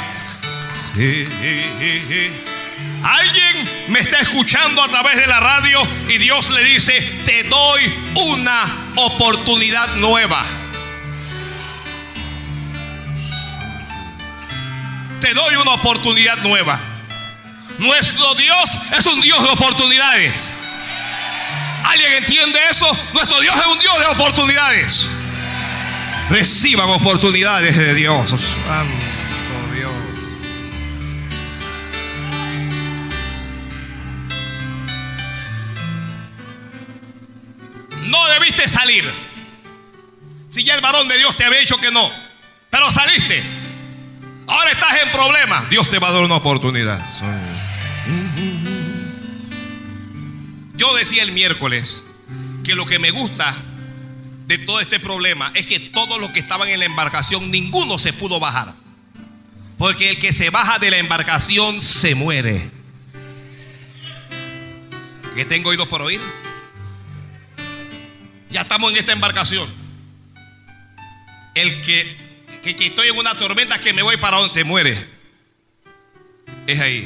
Sí, 0.93 1.25
sí, 1.25 2.03
sí. 2.09 2.54
Alguien 3.05 3.85
me 3.89 3.99
está 3.99 4.19
escuchando 4.19 4.81
a 4.81 4.89
través 4.89 5.15
de 5.15 5.27
la 5.27 5.39
radio 5.39 5.79
y 6.09 6.17
Dios 6.17 6.49
le 6.49 6.63
dice, 6.63 6.99
te 7.23 7.43
doy 7.43 7.81
una 8.15 8.93
oportunidad 8.95 9.95
nueva. 9.97 10.43
Te 15.21 15.35
doy 15.35 15.55
una 15.55 15.73
oportunidad 15.73 16.37
nueva. 16.37 16.79
Nuestro 17.77 18.33
Dios 18.33 18.79
es 18.97 19.05
un 19.05 19.21
Dios 19.21 19.43
de 19.43 19.49
oportunidades. 19.49 20.57
¿Alguien 21.83 22.11
entiende 22.13 22.59
eso? 22.71 22.87
Nuestro 23.13 23.39
Dios 23.39 23.55
es 23.55 23.65
un 23.67 23.79
Dios 23.79 23.99
de 23.99 24.05
oportunidades. 24.07 25.09
Reciban 26.31 26.89
oportunidades 26.89 27.77
de 27.77 27.93
Dios. 27.93 28.31
Santo 28.31 29.14
No 38.05 38.27
debiste 38.27 38.67
salir. 38.67 39.11
Si 40.49 40.63
ya 40.63 40.75
el 40.75 40.81
varón 40.81 41.07
de 41.07 41.17
Dios 41.17 41.35
te 41.35 41.43
había 41.43 41.59
dicho 41.59 41.77
que 41.77 41.91
no. 41.91 42.09
Pero 42.69 42.89
saliste. 42.91 43.43
Ahora 44.47 44.71
estás 44.71 45.01
en 45.03 45.11
problemas. 45.11 45.69
Dios 45.69 45.89
te 45.89 45.99
va 45.99 46.09
a 46.09 46.11
dar 46.11 46.23
una 46.23 46.35
oportunidad. 46.35 47.03
Yo 50.75 50.95
decía 50.95 51.23
el 51.23 51.31
miércoles 51.31 52.03
que 52.63 52.75
lo 52.75 52.85
que 52.85 52.99
me 52.99 53.11
gusta 53.11 53.55
de 54.47 54.57
todo 54.59 54.79
este 54.79 54.99
problema 54.99 55.51
es 55.55 55.65
que 55.65 55.79
todos 55.79 56.19
los 56.19 56.29
que 56.29 56.39
estaban 56.39 56.67
en 56.69 56.79
la 56.79 56.85
embarcación, 56.85 57.49
ninguno 57.49 57.97
se 57.97 58.13
pudo 58.13 58.39
bajar. 58.39 58.75
Porque 59.77 60.11
el 60.11 60.19
que 60.19 60.31
se 60.31 60.49
baja 60.51 60.79
de 60.79 60.91
la 60.91 60.97
embarcación 60.97 61.81
se 61.81 62.15
muere. 62.15 62.71
¿Qué 65.35 65.43
tengo 65.43 65.71
oídos 65.71 65.87
por 65.87 66.01
oír? 66.01 66.21
Ya 68.55 68.61
estamos 68.61 68.89
en 68.89 68.97
esta 68.97 69.11
embarcación. 69.11 69.67
El 71.55 71.81
que, 71.81 72.15
que, 72.61 72.69
estoy 72.85 73.09
en 73.09 73.17
una 73.17 73.35
tormenta 73.35 73.77
que 73.79 73.91
me 73.91 74.01
voy 74.01 74.15
para 74.15 74.37
donde 74.37 74.63
muere. 74.63 74.97
Es 76.65 76.79
ahí. 76.79 77.05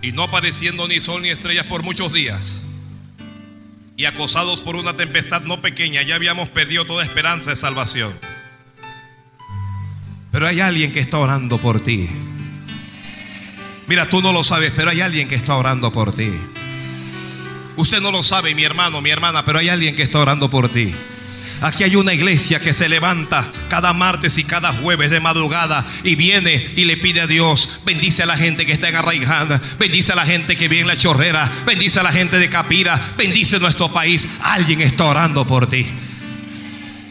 y 0.00 0.12
no 0.12 0.22
apareciendo 0.22 0.88
ni 0.88 1.02
sol 1.02 1.20
ni 1.20 1.28
estrellas 1.28 1.66
por 1.66 1.82
muchos 1.82 2.14
días, 2.14 2.62
y 3.96 4.06
acosados 4.06 4.62
por 4.62 4.76
una 4.76 4.96
tempestad 4.96 5.42
no 5.42 5.60
pequeña, 5.60 6.00
ya 6.00 6.14
habíamos 6.14 6.48
perdido 6.48 6.86
toda 6.86 7.04
esperanza 7.04 7.50
de 7.50 7.56
salvación. 7.56 8.18
Pero 10.32 10.46
hay 10.46 10.60
alguien 10.60 10.92
que 10.92 11.00
está 11.00 11.18
orando 11.18 11.58
por 11.58 11.78
ti. 11.78 12.08
Mira, 13.86 14.08
tú 14.08 14.22
no 14.22 14.32
lo 14.32 14.44
sabes, 14.44 14.72
pero 14.74 14.90
hay 14.90 15.02
alguien 15.02 15.28
que 15.28 15.34
está 15.34 15.56
orando 15.56 15.92
por 15.92 16.14
ti. 16.14 16.32
Usted 17.76 18.00
no 18.00 18.12
lo 18.12 18.22
sabe, 18.22 18.54
mi 18.54 18.64
hermano, 18.64 19.00
mi 19.00 19.10
hermana, 19.10 19.44
pero 19.44 19.58
hay 19.58 19.68
alguien 19.68 19.96
que 19.96 20.02
está 20.02 20.18
orando 20.18 20.48
por 20.48 20.68
ti. 20.68 20.94
Aquí 21.60 21.82
hay 21.82 21.96
una 21.96 22.12
iglesia 22.12 22.60
que 22.60 22.74
se 22.74 22.88
levanta 22.88 23.48
cada 23.68 23.92
martes 23.92 24.36
y 24.38 24.44
cada 24.44 24.72
jueves 24.72 25.10
de 25.10 25.20
madrugada 25.20 25.84
y 26.02 26.14
viene 26.14 26.62
y 26.76 26.84
le 26.84 26.96
pide 26.96 27.22
a 27.22 27.26
Dios, 27.26 27.80
bendice 27.86 28.22
a 28.22 28.26
la 28.26 28.36
gente 28.36 28.66
que 28.66 28.72
está 28.72 28.88
en 28.88 28.96
Arraigada, 28.96 29.60
bendice 29.78 30.12
a 30.12 30.16
la 30.16 30.26
gente 30.26 30.56
que 30.56 30.68
vive 30.68 30.82
en 30.82 30.88
la 30.88 30.98
chorrera, 30.98 31.50
bendice 31.64 32.00
a 32.00 32.02
la 32.02 32.12
gente 32.12 32.38
de 32.38 32.50
Capira, 32.50 33.00
bendice 33.16 33.58
nuestro 33.60 33.90
país. 33.92 34.28
Alguien 34.42 34.80
está 34.82 35.04
orando 35.04 35.46
por 35.46 35.68
ti. 35.68 35.86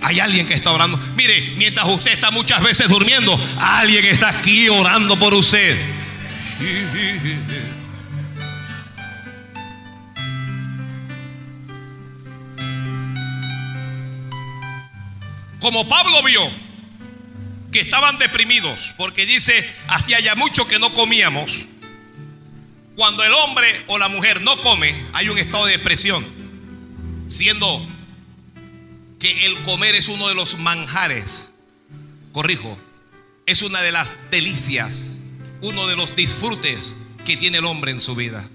Hay 0.01 0.19
alguien 0.19 0.45
que 0.45 0.53
está 0.53 0.71
orando. 0.71 0.99
Mire, 1.15 1.53
mientras 1.57 1.87
usted 1.87 2.11
está 2.11 2.29
muchas 2.29 2.61
veces 2.61 2.89
durmiendo, 2.89 3.39
alguien 3.59 4.05
está 4.05 4.29
aquí 4.29 4.67
orando 4.69 5.17
por 5.17 5.33
usted. 5.33 5.77
Como 15.63 15.87
Pablo 15.87 16.21
vio 16.23 16.41
que 17.71 17.79
estaban 17.79 18.17
deprimidos, 18.17 18.93
porque 18.97 19.25
dice, 19.25 19.65
hacía 19.87 20.19
ya 20.19 20.35
mucho 20.35 20.67
que 20.67 20.77
no 20.77 20.93
comíamos. 20.93 21.67
Cuando 22.97 23.23
el 23.23 23.31
hombre 23.31 23.85
o 23.87 23.97
la 23.97 24.09
mujer 24.09 24.41
no 24.41 24.57
come, 24.57 24.93
hay 25.13 25.29
un 25.29 25.37
estado 25.37 25.65
de 25.67 25.77
depresión, 25.77 26.25
siendo 27.29 27.81
que 29.21 29.45
el 29.45 29.57
comer 29.63 29.95
es 29.95 30.09
uno 30.09 30.27
de 30.27 30.35
los 30.35 30.59
manjares, 30.59 31.53
corrijo, 32.33 32.77
es 33.45 33.61
una 33.61 33.81
de 33.81 33.93
las 33.93 34.17
delicias, 34.31 35.13
uno 35.61 35.87
de 35.87 35.95
los 35.95 36.17
disfrutes 36.17 36.97
que 37.23 37.37
tiene 37.37 37.59
el 37.59 37.65
hombre 37.65 37.91
en 37.91 38.01
su 38.01 38.15
vida. 38.15 38.49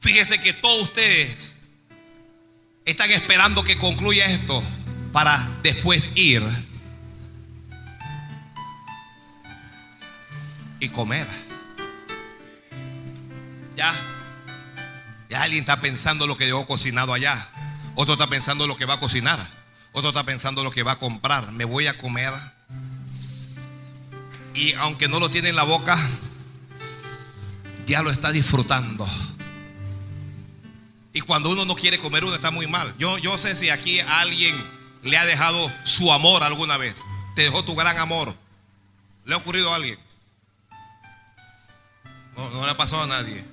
Fíjese 0.00 0.40
que 0.40 0.54
todos 0.54 0.84
ustedes 0.84 1.52
están 2.90 3.10
esperando 3.10 3.62
que 3.62 3.76
concluya 3.76 4.26
esto 4.26 4.62
para 5.12 5.48
después 5.62 6.10
ir 6.14 6.42
y 10.80 10.88
comer. 10.88 11.26
Ya, 13.76 13.94
ya 15.28 15.42
alguien 15.42 15.60
está 15.60 15.80
pensando 15.80 16.26
lo 16.26 16.36
que 16.36 16.46
dejó 16.46 16.66
cocinado 16.66 17.14
allá. 17.14 17.48
Otro 17.94 18.14
está 18.14 18.26
pensando 18.26 18.66
lo 18.66 18.76
que 18.76 18.86
va 18.86 18.94
a 18.94 19.00
cocinar. 19.00 19.38
Otro 19.92 20.10
está 20.10 20.24
pensando 20.24 20.64
lo 20.64 20.70
que 20.70 20.82
va 20.82 20.92
a 20.92 20.98
comprar. 20.98 21.52
Me 21.52 21.64
voy 21.64 21.86
a 21.86 21.96
comer. 21.96 22.32
Y 24.54 24.74
aunque 24.74 25.08
no 25.08 25.20
lo 25.20 25.30
tiene 25.30 25.50
en 25.50 25.56
la 25.56 25.62
boca, 25.64 25.98
ya 27.86 28.02
lo 28.02 28.10
está 28.10 28.32
disfrutando. 28.32 29.08
Y 31.12 31.20
cuando 31.20 31.50
uno 31.50 31.64
no 31.64 31.74
quiere 31.74 31.98
comer, 31.98 32.24
uno 32.24 32.34
está 32.34 32.50
muy 32.50 32.66
mal. 32.66 32.94
Yo, 32.98 33.18
yo 33.18 33.36
sé 33.36 33.56
si 33.56 33.70
aquí 33.70 33.98
alguien 34.00 34.54
le 35.02 35.16
ha 35.16 35.26
dejado 35.26 35.72
su 35.84 36.12
amor 36.12 36.42
alguna 36.42 36.76
vez. 36.76 36.94
Te 37.34 37.42
dejó 37.42 37.64
tu 37.64 37.74
gran 37.74 37.98
amor. 37.98 38.34
¿Le 39.24 39.34
ha 39.34 39.38
ocurrido 39.38 39.72
a 39.72 39.76
alguien? 39.76 39.98
No, 42.36 42.50
no 42.50 42.64
le 42.64 42.70
ha 42.70 42.76
pasado 42.76 43.02
a 43.02 43.06
nadie. 43.06 43.44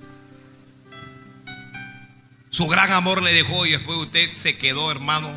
Su 2.50 2.66
gran 2.66 2.92
amor 2.92 3.22
le 3.22 3.32
dejó 3.32 3.66
y 3.66 3.72
después 3.72 3.98
usted 3.98 4.34
se 4.36 4.56
quedó, 4.56 4.90
hermano. 4.90 5.30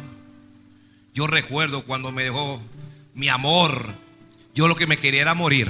Yo 1.13 1.27
recuerdo 1.27 1.83
cuando 1.83 2.11
me 2.11 2.23
dejó 2.23 2.61
mi 3.13 3.29
amor. 3.29 3.95
Yo 4.53 4.67
lo 4.67 4.75
que 4.75 4.87
me 4.87 4.97
quería 4.97 5.21
era 5.21 5.33
morir. 5.33 5.69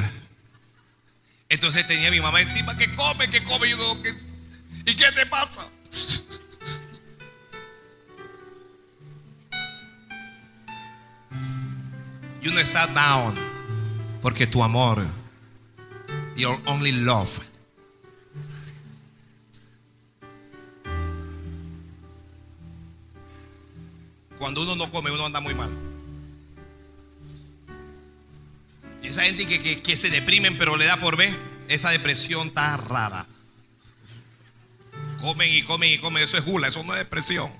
Entonces 1.49 1.87
tenía 1.87 2.11
mi 2.11 2.21
mamá 2.21 2.41
encima 2.41 2.77
que 2.77 2.93
come, 2.95 3.29
que 3.29 3.43
come. 3.43 3.67
Y, 3.69 4.91
¿Y 4.91 4.95
qué 4.95 5.11
te 5.13 5.25
pasa? 5.25 5.67
Y 12.41 12.47
uno 12.47 12.59
está 12.59 12.87
down 12.87 13.35
porque 14.21 14.47
tu 14.47 14.63
amor, 14.63 15.05
your 16.35 16.59
only 16.65 16.91
love, 16.91 17.29
cuando 24.39 24.63
uno 24.63 24.75
no 24.75 24.89
come, 24.89 25.11
uno 25.11 25.25
anda 25.25 25.39
muy 25.39 25.53
mal. 25.53 25.69
Y 29.03 29.07
esa 29.07 29.23
gente 29.23 29.45
que, 29.45 29.81
que, 29.81 29.97
se 29.97 30.09
deprimen 30.09 30.57
pero 30.57 30.77
le 30.77 30.85
da 30.85 30.97
por 30.97 31.15
ver, 31.15 31.35
esa 31.67 31.89
depresión 31.91 32.47
está 32.47 32.75
rara. 32.77 33.27
Comen 35.21 35.49
y 35.49 35.61
comen 35.61 35.91
y 35.91 35.97
comen, 35.99 36.23
eso 36.23 36.37
es 36.37 36.43
gula, 36.43 36.67
eso 36.67 36.83
no 36.83 36.93
es 36.93 36.99
depresión. 36.99 37.51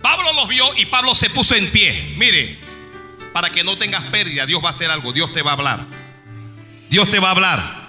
Pablo 0.00 0.32
los 0.34 0.48
vio 0.48 0.64
y 0.76 0.86
Pablo 0.86 1.14
se 1.14 1.30
puso 1.30 1.54
en 1.54 1.70
pie. 1.70 2.14
Mire, 2.16 2.58
para 3.32 3.50
que 3.50 3.64
no 3.64 3.76
tengas 3.76 4.02
pérdida, 4.04 4.46
Dios 4.46 4.62
va 4.62 4.68
a 4.68 4.72
hacer 4.72 4.90
algo, 4.90 5.12
Dios 5.12 5.32
te 5.32 5.42
va 5.42 5.50
a 5.50 5.54
hablar. 5.54 5.86
Dios 6.88 7.10
te 7.10 7.20
va 7.20 7.28
a 7.28 7.32
hablar. 7.32 7.82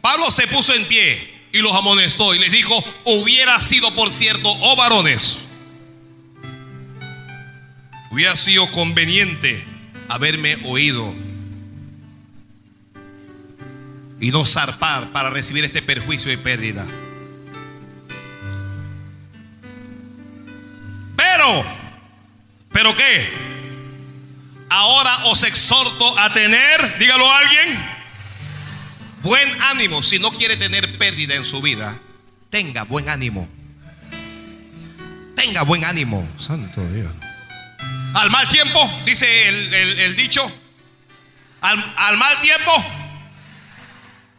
Pablo 0.00 0.30
se 0.30 0.46
puso 0.48 0.74
en 0.74 0.86
pie 0.86 1.48
y 1.52 1.58
los 1.58 1.72
amonestó 1.74 2.34
y 2.34 2.38
les 2.38 2.50
dijo, 2.50 2.74
hubiera 3.04 3.60
sido 3.60 3.94
por 3.94 4.10
cierto, 4.10 4.48
oh 4.48 4.76
varones, 4.76 5.40
hubiera 8.10 8.34
sido 8.36 8.70
conveniente 8.72 9.69
haberme 10.10 10.58
oído 10.64 11.14
y 14.20 14.30
no 14.30 14.44
zarpar 14.44 15.12
para 15.12 15.30
recibir 15.30 15.64
este 15.64 15.80
perjuicio 15.82 16.32
y 16.32 16.36
pérdida. 16.36 16.84
Pero, 21.16 21.64
¿pero 22.72 22.94
qué? 22.94 23.28
Ahora 24.68 25.26
os 25.26 25.42
exhorto 25.44 26.18
a 26.18 26.32
tener, 26.32 26.98
dígalo 26.98 27.30
a 27.30 27.38
alguien, 27.38 27.78
buen 29.22 29.62
ánimo. 29.62 30.02
Si 30.02 30.18
no 30.18 30.30
quiere 30.30 30.56
tener 30.56 30.98
pérdida 30.98 31.34
en 31.34 31.44
su 31.44 31.62
vida, 31.62 31.98
tenga 32.50 32.82
buen 32.82 33.08
ánimo. 33.08 33.48
Tenga 35.34 35.62
buen 35.62 35.84
ánimo. 35.84 36.28
Santo 36.38 36.86
Dios. 36.92 36.99
Al 38.14 38.30
mal 38.30 38.48
tiempo, 38.48 39.00
dice 39.04 39.48
el, 40.04 40.16
dicho, 40.16 40.42
al, 41.60 41.94
al 41.96 42.16
mal 42.16 42.40
tiempo, 42.40 42.72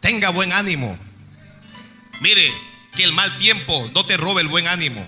tenga 0.00 0.30
buen 0.30 0.52
ánimo. 0.52 0.98
Mire, 2.20 2.52
que 2.94 3.04
el 3.04 3.12
mal 3.12 3.36
tiempo 3.38 3.90
no 3.94 4.04
te 4.04 4.16
robe 4.16 4.42
el 4.42 4.48
buen 4.48 4.66
ánimo. 4.68 5.06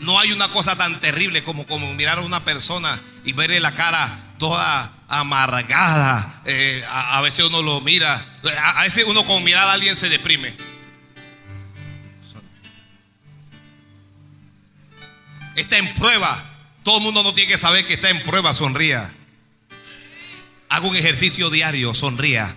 No 0.00 0.18
hay 0.18 0.32
una 0.32 0.48
cosa 0.48 0.76
tan 0.76 1.00
terrible 1.00 1.42
como, 1.42 1.66
como 1.66 1.92
mirar 1.94 2.18
a 2.18 2.22
una 2.22 2.44
persona 2.44 3.00
y 3.24 3.32
verle 3.32 3.60
la 3.60 3.72
cara 3.74 4.10
toda 4.38 4.92
amargada. 5.08 6.42
Eh, 6.44 6.84
a, 6.88 7.20
veces 7.20 7.44
uno 7.44 7.62
lo 7.62 7.80
mira. 7.80 8.24
A, 8.74 8.82
veces 8.82 9.04
uno 9.06 9.24
con 9.24 9.42
mirar 9.44 9.68
a 9.68 9.72
alguien 9.72 9.96
se 9.96 10.08
deprime. 10.08 10.54
Está 15.54 15.78
en 15.78 15.94
prueba. 15.94 16.51
Todo 16.82 16.98
el 16.98 17.02
mundo 17.02 17.22
no 17.22 17.32
tiene 17.34 17.50
que 17.52 17.58
saber 17.58 17.86
que 17.86 17.94
está 17.94 18.10
en 18.10 18.22
prueba. 18.22 18.54
Sonría. 18.54 19.12
Haga 20.68 20.86
un 20.86 20.96
ejercicio 20.96 21.50
diario. 21.50 21.94
Sonría. 21.94 22.56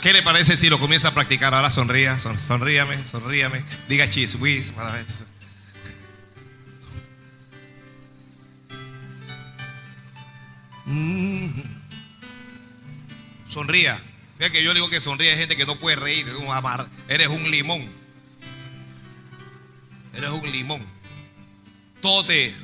¿Qué 0.00 0.12
le 0.12 0.22
parece 0.22 0.56
si 0.56 0.68
lo 0.68 0.78
comienza 0.78 1.08
a 1.08 1.14
practicar? 1.14 1.54
Ahora 1.54 1.70
sonría. 1.70 2.18
sonríame, 2.18 3.06
sonríame. 3.06 3.64
Diga 3.88 4.08
chiswis 4.08 4.70
para 4.70 4.92
ver. 4.92 5.06
Mm. 10.84 11.48
Sonría. 13.48 14.00
Mira 14.38 14.52
que 14.52 14.62
yo 14.62 14.72
digo 14.72 14.88
que 14.88 15.00
sonríe 15.00 15.36
gente 15.36 15.56
que 15.56 15.66
no 15.66 15.76
puede 15.76 15.96
reír. 15.96 16.26
Eres 17.08 17.28
un 17.28 17.50
limón. 17.50 17.90
Eres 20.14 20.30
un 20.30 20.50
limón. 20.52 20.86
Todo 22.00 22.24
te. 22.24 22.54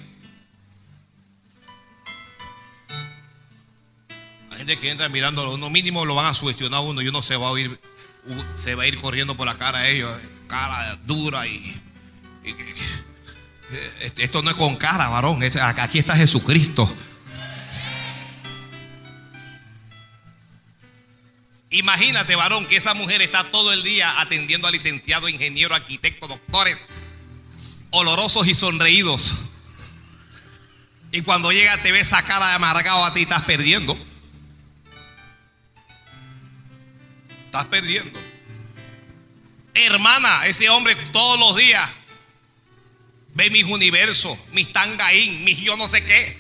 Hay 4.55 4.59
gente 4.59 4.79
que 4.79 4.89
entra 4.89 5.09
mirando, 5.09 5.53
uno 5.53 5.69
mínimo 5.69 6.05
lo 6.05 6.15
van 6.15 6.27
a 6.27 6.35
sugestionar 6.35 6.81
uno 6.81 7.03
y 7.03 7.09
uno 7.09 7.23
se 7.23 7.37
va 7.37 7.49
a 7.49 7.59
ir, 7.59 7.77
se 8.55 8.77
va 8.77 8.85
a 8.85 8.87
ir 8.87 9.01
corriendo 9.01 9.37
por 9.37 9.47
la 9.47 9.57
cara 9.57 9.79
a 9.79 9.89
ellos, 9.89 10.17
cara 10.47 10.97
dura 11.05 11.45
y, 11.49 11.83
esto 14.17 14.43
no 14.43 14.51
es 14.51 14.57
con 14.57 14.77
cara, 14.77 15.09
varón. 15.09 15.43
Este, 15.43 15.61
aquí 15.61 15.99
está 15.99 16.15
Jesucristo. 16.15 16.95
Imagínate, 21.71 22.37
varón, 22.37 22.67
que 22.67 22.77
esa 22.77 22.95
mujer 22.95 23.23
está 23.23 23.43
todo 23.51 23.73
el 23.73 23.83
día 23.83 24.21
atendiendo 24.21 24.69
a 24.69 24.71
licenciados, 24.71 25.31
ingenieros, 25.31 25.77
arquitectos, 25.77 26.29
doctores, 26.29 26.89
olorosos 27.91 28.47
y 28.47 28.55
sonreídos. 28.55 29.35
Y 31.11 31.23
cuando 31.23 31.51
llega 31.51 31.83
te 31.83 31.91
ve 31.91 31.99
esa 31.99 32.23
cara 32.23 32.51
de 32.51 32.55
amargado 32.55 33.05
a 33.05 33.13
ti, 33.13 33.23
estás 33.23 33.43
perdiendo. 33.43 33.99
Estás 37.55 37.67
perdiendo. 37.67 38.19
Hermana, 39.75 40.45
ese 40.45 40.69
hombre 40.71 40.97
todos 41.13 41.39
los 41.39 41.55
días 41.55 41.89
ve 43.33 43.49
mis 43.51 43.63
universos, 43.63 44.37
mis 44.51 44.73
tangaín, 44.73 45.45
mis 45.45 45.59
yo 45.59 45.77
no 45.77 45.87
sé 45.87 46.05
qué. 46.05 46.37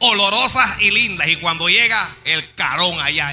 olorosas 0.00 0.82
y 0.82 0.90
lindas. 0.90 1.28
Y 1.28 1.36
cuando 1.36 1.68
llega 1.68 2.16
el 2.24 2.52
carón 2.56 2.98
allá, 2.98 3.32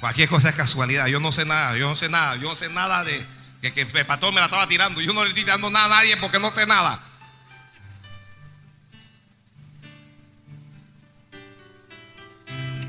Cualquier 0.00 0.28
cosa 0.28 0.48
es 0.48 0.56
casualidad. 0.56 1.06
Yo 1.06 1.20
no 1.20 1.30
sé 1.30 1.44
nada, 1.44 1.76
yo 1.76 1.88
no 1.88 1.94
sé 1.94 2.08
nada, 2.08 2.34
yo 2.34 2.48
no 2.48 2.56
sé 2.56 2.70
nada 2.70 3.04
de 3.04 3.24
que, 3.72 3.86
que, 3.86 3.98
el 3.98 4.06
pastor 4.06 4.32
me 4.32 4.40
la 4.40 4.46
estaba 4.46 4.68
tirando. 4.68 5.00
Yo 5.00 5.12
no 5.12 5.22
le 5.22 5.28
estoy 5.28 5.44
tirando 5.44 5.70
nada 5.70 5.86
a 5.86 5.88
nadie 6.00 6.16
porque 6.18 6.38
no 6.38 6.52
sé 6.52 6.66
nada. 6.66 7.00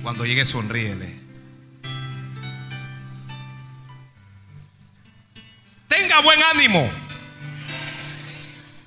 Cuando 0.04 0.26
llegue, 0.26 0.46
sonríele. 0.46 1.20
Tenga 5.88 6.20
buen 6.22 6.40
ánimo. 6.54 6.92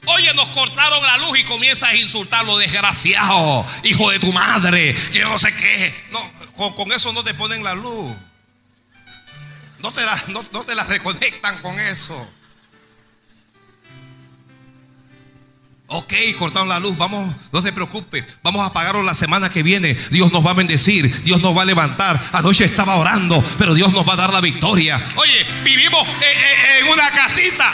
Oye, 0.06 0.32
nos 0.34 0.48
cortaron 0.50 1.02
la 1.02 1.18
luz 1.18 1.38
y 1.38 1.44
comienzas 1.44 1.90
a 1.90 1.94
insultarlo, 1.94 2.56
desgraciado, 2.58 3.66
hijo 3.82 4.10
de 4.10 4.18
tu 4.18 4.32
madre, 4.32 4.94
que 5.12 5.20
no 5.20 5.38
sé 5.38 5.54
qué. 5.54 5.94
No, 6.10 6.74
con 6.74 6.92
eso 6.92 7.12
no 7.12 7.22
te 7.24 7.34
ponen 7.34 7.62
la 7.62 7.74
luz. 7.74 8.16
No 9.88 9.94
te 9.94 10.04
la, 10.04 10.22
no 10.52 10.64
te 10.64 10.74
la 10.74 10.84
reconectan 10.84 11.62
con 11.62 11.80
eso. 11.80 12.30
Ok, 15.86 16.12
cortaron 16.38 16.68
la 16.68 16.78
luz, 16.78 16.98
vamos, 16.98 17.34
no 17.50 17.62
se 17.62 17.72
preocupe, 17.72 18.22
vamos 18.42 18.60
a 18.60 18.66
apagarlo 18.66 19.02
la 19.02 19.14
semana 19.14 19.48
que 19.48 19.62
viene. 19.62 19.94
Dios 20.10 20.30
nos 20.30 20.44
va 20.44 20.50
a 20.50 20.54
bendecir, 20.54 21.22
Dios 21.22 21.40
nos 21.40 21.56
va 21.56 21.62
a 21.62 21.64
levantar. 21.64 22.20
Anoche 22.32 22.66
estaba 22.66 22.96
orando, 22.96 23.42
pero 23.56 23.72
Dios 23.72 23.90
nos 23.94 24.06
va 24.06 24.12
a 24.12 24.16
dar 24.16 24.30
la 24.30 24.42
victoria. 24.42 25.02
Oye, 25.16 25.46
vivimos 25.64 26.06
en, 26.80 26.88
una 26.88 27.10
casita. 27.10 27.72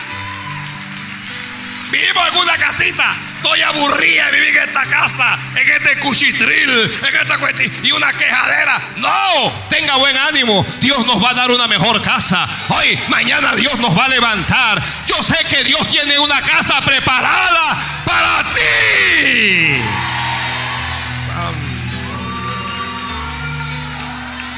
Vivimos 1.91 2.29
en 2.29 2.39
una 2.39 2.57
casita. 2.57 3.17
Estoy 3.45 3.61
aburrida 3.61 4.31
de 4.31 4.41
vivir 4.41 4.57
en 4.57 4.69
esta 4.71 4.87
casa, 4.87 5.39
en 5.55 5.71
este 5.71 5.99
cuchitril, 5.99 6.71
en 6.71 7.15
esta 7.15 7.37
cuestión 7.37 7.71
y 7.83 7.93
una 7.93 8.11
quejadera. 8.15 8.81
No, 8.97 9.53
tenga 9.69 9.97
buen 9.97 10.17
ánimo. 10.17 10.65
Dios 10.81 11.07
nos 11.07 11.23
va 11.23 11.33
a 11.33 11.35
dar 11.35 11.51
una 11.51 11.69
mejor 11.69 12.01
casa. 12.01 12.49
Hoy, 12.71 12.99
mañana 13.11 13.55
Dios 13.55 13.79
nos 13.81 13.95
va 13.95 14.07
a 14.07 14.09
levantar. 14.09 14.83
Yo 15.07 15.23
sé 15.23 15.37
que 15.45 15.63
Dios 15.63 15.87
tiene 15.91 16.19
una 16.19 16.41
casa 16.41 16.81
preparada 16.81 17.77
para 18.07 18.45
ti. 18.55 19.83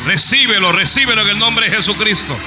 Recíbelo, 0.05 0.71
recíbelo 0.71 1.23
en 1.23 1.29
el 1.31 1.39
nombre 1.41 1.69
de 1.69 1.75
Jesucristo. 1.75 2.39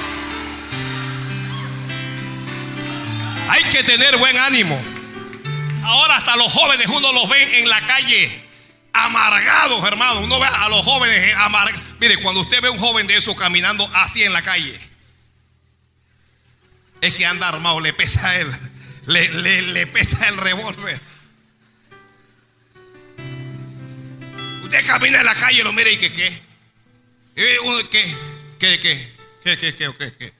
Hay 3.50 3.64
que 3.64 3.84
tener 3.84 4.16
buen 4.16 4.38
ánimo. 4.38 4.99
Ahora 5.84 6.18
hasta 6.18 6.36
los 6.36 6.52
jóvenes 6.52 6.88
uno 6.88 7.12
los 7.14 7.30
ve 7.30 7.60
en 7.60 7.70
la 7.70 7.82
calle 7.82 8.50
amargados, 8.94 9.84
hermano. 9.86 10.22
Uno 10.22 10.40
ve 10.40 10.48
a 10.48 10.70
los 10.70 10.84
jóvenes 10.84 11.36
amargados. 11.38 11.82
Mire, 12.00 12.18
cuando 12.18 12.42
usted 12.42 12.62
ve 12.62 12.68
a 12.68 12.72
un 12.72 12.78
joven 12.78 13.08
de 13.08 13.16
eso 13.16 13.36
caminando 13.36 13.90
así 13.94 14.24
en 14.24 14.34
la 14.34 14.42
calle, 14.42 14.80
es 17.02 17.16
que 17.16 17.26
anda 17.26 17.48
armado, 17.48 17.80
le 17.80 17.94
pesa 17.94 18.36
él, 18.36 18.52
le, 19.06 19.62
le, 19.62 19.88
pesa 19.88 20.28
el 20.28 20.38
revólver. 20.38 21.00
Usted 24.64 24.86
camina 24.86 25.20
en 25.20 25.26
la 25.26 25.36
calle 25.36 25.64
lo 25.64 25.74
mira 25.74 25.90
y 25.90 25.98
que 25.98 26.14
qué. 26.14 26.42
¿Qué? 27.36 27.58
¿Qué? 27.90 28.16
¿Qué? 28.60 28.80
¿Qué? 28.80 29.58
¿Qué? 29.58 29.76
¿Qué? 29.76 30.14
¿Qué? 30.18 30.39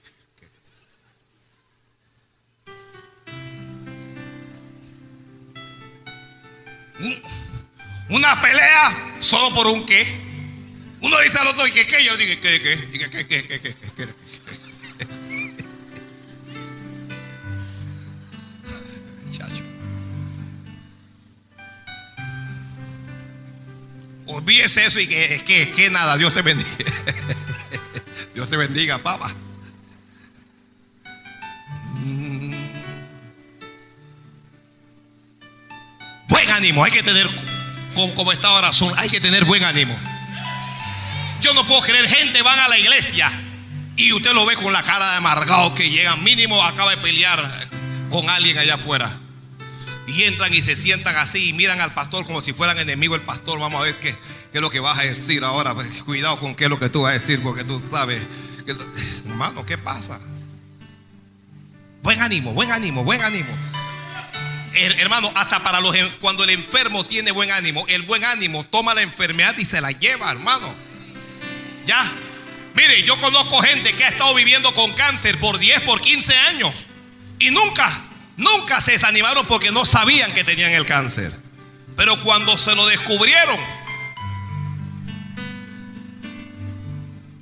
Una 8.10 8.40
pelea 8.40 9.16
solo 9.20 9.54
por 9.54 9.66
un 9.68 9.86
qué. 9.86 10.06
Uno 11.00 11.18
dice 11.20 11.38
al 11.38 11.46
otro, 11.48 11.66
¿y 11.66 11.72
qué 11.72 11.86
qué? 11.86 12.04
Yo 12.04 12.16
digo, 12.16 12.40
¿qué 12.42 12.60
qué? 12.60 12.88
¿Y 12.92 12.98
qué 12.98 13.08
qué 13.10 13.26
qué 13.26 13.42
qué 13.46 13.60
qué? 13.60 13.74
qué? 13.96 14.08
Chacho. 19.36 19.62
Olvídese 24.26 24.84
eso 24.84 25.00
y 25.00 25.06
que, 25.06 25.42
que, 25.46 25.72
que 25.72 25.90
nada, 25.90 26.18
Dios 26.18 26.34
te 26.34 26.42
bendiga. 26.42 26.68
Dios 28.34 28.50
te 28.50 28.56
bendiga, 28.56 28.98
papá. 28.98 29.34
Ánimo, 36.48 36.84
hay 36.84 36.92
que 36.92 37.02
tener, 37.02 37.28
como, 37.94 38.14
como 38.14 38.32
esta 38.32 38.60
razón, 38.60 38.92
hay 38.96 39.10
que 39.10 39.20
tener 39.20 39.44
buen 39.44 39.62
ánimo. 39.64 39.98
Yo 41.40 41.54
no 41.54 41.64
puedo 41.66 41.80
creer, 41.80 42.08
gente 42.08 42.42
van 42.42 42.58
a 42.58 42.68
la 42.68 42.78
iglesia 42.78 43.30
y 43.96 44.12
usted 44.12 44.32
lo 44.32 44.46
ve 44.46 44.54
con 44.56 44.72
la 44.72 44.82
cara 44.82 45.10
de 45.10 45.16
amargado 45.16 45.74
que 45.74 45.90
llega 45.90 46.16
mínimo 46.16 46.62
acaba 46.62 46.90
de 46.90 46.96
pelear 46.98 47.68
con 48.10 48.28
alguien 48.28 48.58
allá 48.58 48.74
afuera. 48.74 49.10
Y 50.06 50.24
entran 50.24 50.52
y 50.52 50.60
se 50.60 50.76
sientan 50.76 51.16
así 51.16 51.50
y 51.50 51.52
miran 51.52 51.80
al 51.80 51.92
pastor 51.92 52.26
como 52.26 52.42
si 52.42 52.52
fueran 52.52 52.78
enemigos 52.78 53.18
el 53.18 53.24
pastor. 53.24 53.60
Vamos 53.60 53.80
a 53.80 53.84
ver 53.84 53.98
qué, 54.00 54.12
qué 54.50 54.58
es 54.58 54.60
lo 54.60 54.70
que 54.70 54.80
vas 54.80 54.98
a 54.98 55.02
decir 55.02 55.44
ahora. 55.44 55.74
Pues, 55.74 56.02
cuidado 56.02 56.36
con 56.38 56.54
qué 56.56 56.64
es 56.64 56.70
lo 56.70 56.80
que 56.80 56.88
tú 56.88 57.02
vas 57.02 57.10
a 57.10 57.14
decir 57.14 57.40
porque 57.42 57.62
tú 57.62 57.80
sabes. 57.90 58.20
Que, 58.66 58.74
hermano, 59.28 59.64
¿qué 59.64 59.78
pasa? 59.78 60.20
Buen 62.02 62.20
ánimo, 62.20 62.52
buen 62.52 62.72
ánimo, 62.72 63.04
buen 63.04 63.20
ánimo 63.22 63.69
hermano, 64.74 65.30
hasta 65.34 65.62
para 65.62 65.80
los 65.80 65.96
cuando 66.20 66.44
el 66.44 66.50
enfermo 66.50 67.04
tiene 67.04 67.30
buen 67.32 67.50
ánimo, 67.50 67.84
el 67.88 68.02
buen 68.02 68.24
ánimo 68.24 68.64
toma 68.64 68.94
la 68.94 69.02
enfermedad 69.02 69.56
y 69.58 69.64
se 69.64 69.80
la 69.80 69.90
lleva, 69.92 70.30
hermano. 70.30 70.74
Ya. 71.86 72.10
Mire, 72.74 73.02
yo 73.02 73.16
conozco 73.20 73.60
gente 73.62 73.92
que 73.94 74.04
ha 74.04 74.08
estado 74.08 74.34
viviendo 74.34 74.72
con 74.74 74.92
cáncer 74.92 75.38
por 75.40 75.58
10, 75.58 75.80
por 75.82 76.00
15 76.00 76.36
años 76.36 76.74
y 77.38 77.50
nunca, 77.50 77.90
nunca 78.36 78.80
se 78.80 78.92
desanimaron 78.92 79.44
porque 79.46 79.72
no 79.72 79.84
sabían 79.84 80.32
que 80.32 80.44
tenían 80.44 80.70
el 80.72 80.86
cáncer. 80.86 81.32
Pero 81.96 82.20
cuando 82.22 82.56
se 82.56 82.74
lo 82.76 82.86
descubrieron, 82.86 83.58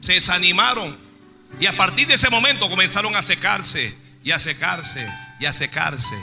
se 0.00 0.14
desanimaron 0.14 0.98
y 1.60 1.66
a 1.66 1.76
partir 1.76 2.06
de 2.06 2.14
ese 2.14 2.30
momento 2.30 2.70
comenzaron 2.70 3.14
a 3.14 3.22
secarse 3.22 3.94
y 4.24 4.30
a 4.30 4.38
secarse 4.38 5.06
y 5.40 5.44
a 5.44 5.52
secarse 5.52 6.16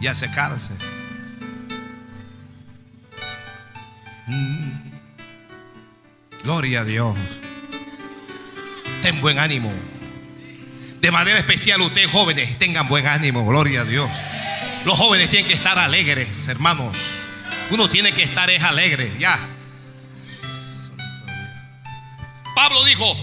y 0.00 0.06
a 0.06 0.14
secarse. 0.14 0.72
Mm. 4.26 4.72
Gloria 6.42 6.80
a 6.80 6.84
Dios. 6.84 7.16
Ten 9.02 9.20
buen 9.20 9.38
ánimo. 9.38 9.72
De 11.00 11.10
manera 11.10 11.38
especial 11.38 11.80
ustedes 11.80 12.10
jóvenes 12.10 12.58
tengan 12.58 12.88
buen 12.88 13.06
ánimo. 13.06 13.46
Gloria 13.46 13.82
a 13.82 13.84
Dios. 13.84 14.10
Los 14.84 14.98
jóvenes 14.98 15.30
tienen 15.30 15.48
que 15.48 15.54
estar 15.54 15.78
alegres, 15.78 16.48
hermanos. 16.48 16.96
Uno 17.70 17.88
tiene 17.88 18.12
que 18.12 18.22
estar 18.22 18.48
es 18.50 18.62
alegre, 18.62 19.10
ya. 19.18 19.38
Pablo 22.54 22.84
dijo, 22.84 23.16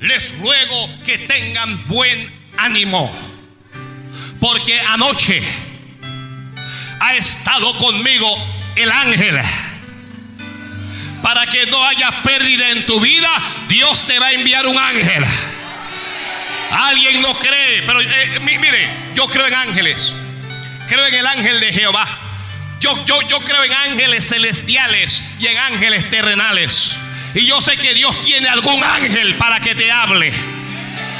les 0.00 0.36
ruego 0.38 1.02
que 1.04 1.18
tengan 1.18 1.86
buen 1.88 2.30
ánimo. 2.58 3.10
Porque 4.40 4.78
anoche 4.80 5.42
ha 7.00 7.14
estado 7.14 7.76
conmigo 7.78 8.28
el 8.76 8.90
ángel. 8.90 9.40
Para 11.22 11.46
que 11.46 11.66
no 11.66 11.84
haya 11.84 12.10
pérdida 12.22 12.70
en 12.70 12.86
tu 12.86 13.00
vida, 13.00 13.28
Dios 13.68 14.06
te 14.06 14.18
va 14.18 14.26
a 14.26 14.32
enviar 14.32 14.66
un 14.66 14.78
ángel. 14.78 15.24
Alguien 16.70 17.22
no 17.22 17.34
cree, 17.34 17.82
pero 17.82 18.00
eh, 18.00 18.40
mire, 18.40 18.88
yo 19.14 19.26
creo 19.28 19.46
en 19.46 19.54
ángeles. 19.54 20.14
Creo 20.88 21.04
en 21.06 21.14
el 21.14 21.26
ángel 21.26 21.58
de 21.60 21.72
Jehová. 21.72 22.06
Yo, 22.80 23.04
yo, 23.06 23.20
yo 23.28 23.40
creo 23.40 23.64
en 23.64 23.72
ángeles 23.72 24.28
celestiales 24.28 25.22
y 25.40 25.46
en 25.46 25.58
ángeles 25.58 26.08
terrenales. 26.10 26.96
Y 27.34 27.44
yo 27.44 27.60
sé 27.60 27.76
que 27.76 27.94
Dios 27.94 28.24
tiene 28.24 28.48
algún 28.48 28.82
ángel 28.82 29.34
para 29.36 29.60
que 29.60 29.74
te 29.74 29.90
hable. 29.90 30.32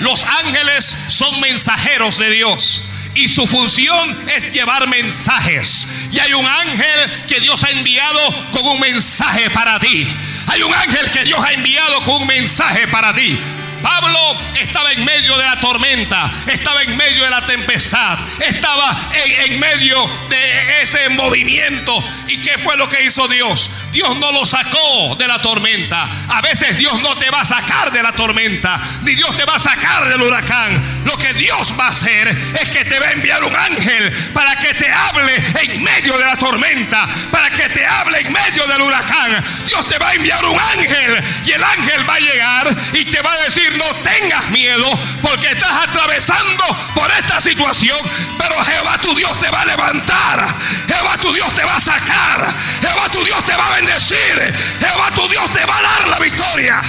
Los 0.01 0.25
ángeles 0.25 1.05
son 1.09 1.41
mensajeros 1.41 2.19
de 2.19 2.31
Dios 2.31 2.83
y 3.17 3.29
su 3.29 3.47
función 3.47 4.17
es 4.37 4.53
llevar 4.53 4.87
mensajes. 4.89 5.89
Y 6.13 6.19
hay 6.19 6.35
un 6.35 6.47
ángel 6.47 7.25
que 7.27 7.41
Dios 7.41 7.63
ha 7.65 7.71
enviado 7.71 8.51
con 8.53 8.67
un 8.67 8.81
mensaje 8.81 9.51
para 9.51 9.79
ti. 9.81 10.07
Hay 10.49 10.63
un 10.63 10.73
ángel 10.73 11.11
que 11.11 11.25
Dios 11.25 11.41
ha 11.45 11.53
enviado 11.53 12.03
con 12.03 12.23
un 12.23 12.27
mensaje 12.27 12.87
para 12.89 13.15
ti. 13.15 13.39
Pablo 13.87 14.37
estaba 14.61 14.91
en 14.91 15.05
medio 15.05 15.39
de 15.39 15.45
la 15.45 15.61
tormenta, 15.61 16.29
estaba 16.49 16.83
en 16.83 16.97
medio 16.97 17.23
de 17.23 17.31
la 17.31 17.47
tempestad, 17.47 18.19
estaba 18.41 18.97
en, 19.45 19.61
medio 19.61 20.11
de 20.29 20.83
ese 20.83 21.09
movimiento. 21.11 21.93
¿Y 22.27 22.39
qué 22.39 22.59
fue 22.59 22.77
lo 22.77 22.89
que 22.89 23.05
hizo 23.05 23.29
Dios? 23.29 23.71
Dios 23.93 24.19
no 24.19 24.33
lo 24.33 24.45
sacó 24.45 25.15
de 25.17 25.29
la 25.29 25.41
tormenta. 25.41 26.09
A 26.31 26.41
veces 26.41 26.77
Dios 26.77 27.01
no 27.01 27.15
te 27.15 27.31
va 27.31 27.43
a 27.43 27.45
sacar 27.45 27.93
de 27.93 28.03
la 28.03 28.11
tormenta, 28.11 28.81
ni 29.03 29.15
Dios 29.15 29.37
te 29.37 29.45
va 29.45 29.55
a 29.55 29.61
sacar 29.61 30.09
del 30.09 30.21
huracán. 30.21 31.05
Lo 31.05 31.17
que 31.17 31.33
Dios 31.35 31.73
va 31.79 31.87
a 31.87 31.91
hacer 31.91 32.29
es 32.61 32.69
que 32.69 32.85
te 32.85 32.99
va 32.99 33.07
a 33.07 33.13
enviar 33.13 33.45
un 33.45 33.55
ángel 33.55 34.13
para 34.35 34.57
que 34.57 34.75
te 34.75 34.91
hable 34.91 35.33
en 35.63 35.85
medio 35.85 36.19
de 36.19 36.25
la 36.25 36.37
tormenta, 36.37 37.09
para 37.31 37.51
que 37.51 37.69
te 37.69 37.87
hable 37.87 38.19
en 38.19 38.33
medio 38.33 38.67
del 38.67 38.83
huracán. 38.83 39.45
Dios 39.65 39.89
te 39.89 39.97
va 39.99 40.09
a 40.09 40.15
enviar 40.15 40.45
un 40.45 40.59
ángel 40.59 41.25
y 41.45 41.53
el 41.53 41.63
ángel 41.63 42.11
va 42.11 42.15
a 42.15 42.21
llegar 42.21 42.77
y 42.93 43.05
te 43.05 43.23
va 43.23 43.33
a 43.33 43.43
decir, 43.45 43.76
no 43.77 43.85
tengas 44.03 44.49
miedo 44.51 44.87
porque 45.23 45.49
estás 45.49 45.89
atravesando 45.89 46.65
por 46.95 47.11
esta 47.13 47.41
situación. 47.41 47.99
Pero 48.39 48.63
Jehová 48.65 48.99
tu 48.99 49.15
Dios 49.15 49.39
te 49.41 49.51
va 49.51 49.63
a 49.63 49.67
levantar. 49.67 50.47
Jehová 50.89 51.17
tu 51.19 51.33
Dios 51.33 51.55
te 51.55 51.65
va 51.65 51.77
a 51.77 51.81
sacar. 51.81 52.55
Jehová 52.81 53.09
tu 53.11 53.25
Dios 53.25 53.45
te 53.45 53.57
va 53.57 53.67
a 53.67 53.71
bendecir. 53.77 54.55
Jehová 54.81 55.11
tu 55.15 55.29
Dios 55.29 55.53
te 55.53 55.65
va 55.65 55.79
a 55.79 55.83
dar 55.83 56.09
la 56.09 56.19
victoria. 56.19 56.81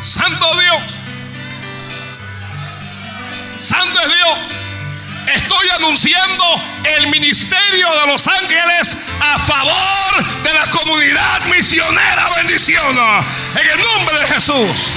Santo 0.00 0.60
Dios. 0.60 0.95
Estoy 5.56 5.70
anunciando 5.86 6.44
el 6.98 7.06
ministerio 7.06 7.88
de 8.02 8.12
los 8.12 8.28
ángeles 8.28 8.94
a 9.20 9.38
favor 9.38 10.42
de 10.42 10.52
la 10.52 10.66
comunidad 10.70 11.46
misionera. 11.46 12.28
Bendición. 12.36 12.94
En 13.58 13.70
el 13.70 13.82
nombre 13.82 14.20
de 14.20 14.26
Jesús. 14.26 14.92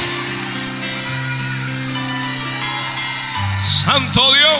Santo 3.86 4.34
Dios. 4.34 4.60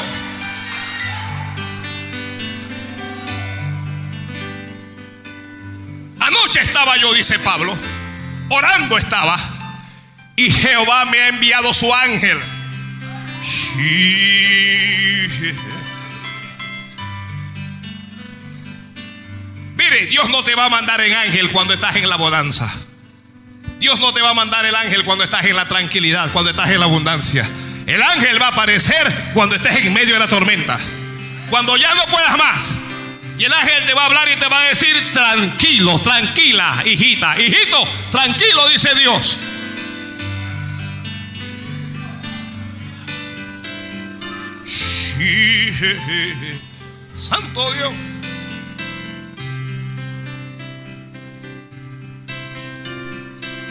Anoche 6.22 6.62
estaba 6.62 6.96
yo, 6.96 7.14
dice 7.14 7.40
Pablo, 7.40 7.78
orando 8.52 8.98
estaba 8.98 9.38
y 10.38 10.50
Jehová 10.50 11.04
me 11.06 11.20
ha 11.20 11.28
enviado 11.28 11.74
su 11.74 11.94
ángel. 11.94 12.40
Mire, 19.90 20.06
Dios 20.06 20.30
no 20.30 20.44
te 20.44 20.54
va 20.54 20.66
a 20.66 20.70
mandar 20.70 21.02
en 21.02 21.14
ángel 21.14 21.50
cuando 21.52 21.74
estás 21.74 21.96
en 21.96 22.08
la 22.08 22.16
bonanza. 22.16 22.72
Dios 23.80 24.00
no 24.00 24.14
te 24.14 24.22
va 24.22 24.32
a 24.32 24.34
mandar 24.34 24.64
el 24.66 24.76
ángel 24.76 25.04
cuando 25.04 25.24
estás 25.24 25.46
en 25.46 25.56
la 25.56 25.68
tranquilidad, 25.68 26.32
cuando 26.32 26.52
estás 26.52 26.70
en 26.70 26.80
la 26.80 26.86
abundancia. 26.86 27.50
El 27.88 28.04
ángel 28.04 28.40
va 28.40 28.48
a 28.48 28.50
aparecer 28.50 29.32
cuando 29.34 29.56
estés 29.56 29.78
en 29.78 29.94
medio 29.94 30.14
de 30.14 30.20
la 30.20 30.28
tormenta. 30.28 30.78
Cuando 31.50 31.76
ya 31.76 31.94
no 31.96 32.04
puedas 32.04 32.38
más. 32.38 32.76
Y 33.40 33.46
el 33.46 33.54
ángel 33.54 33.86
te 33.88 33.94
va 33.96 34.04
a 34.04 34.06
hablar 34.06 34.30
y 34.30 34.36
te 34.36 34.48
va 34.48 34.62
a 34.62 34.70
decir, 34.70 35.12
tranquilo, 35.12 36.00
tranquila, 36.02 36.84
hijita, 36.86 37.40
hijito, 37.40 37.88
tranquilo, 38.12 38.68
dice 38.68 38.94
Dios. 38.94 39.38
Santo 47.16 47.74
Dios. 47.74 48.09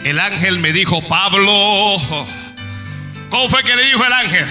El 0.03 0.19
ángel 0.19 0.59
me 0.59 0.71
dijo, 0.71 1.05
Pablo, 1.07 1.51
¿cómo 3.29 3.49
fue 3.49 3.63
que 3.63 3.75
le 3.75 3.85
dijo 3.85 4.05
el 4.05 4.13
ángel? 4.13 4.47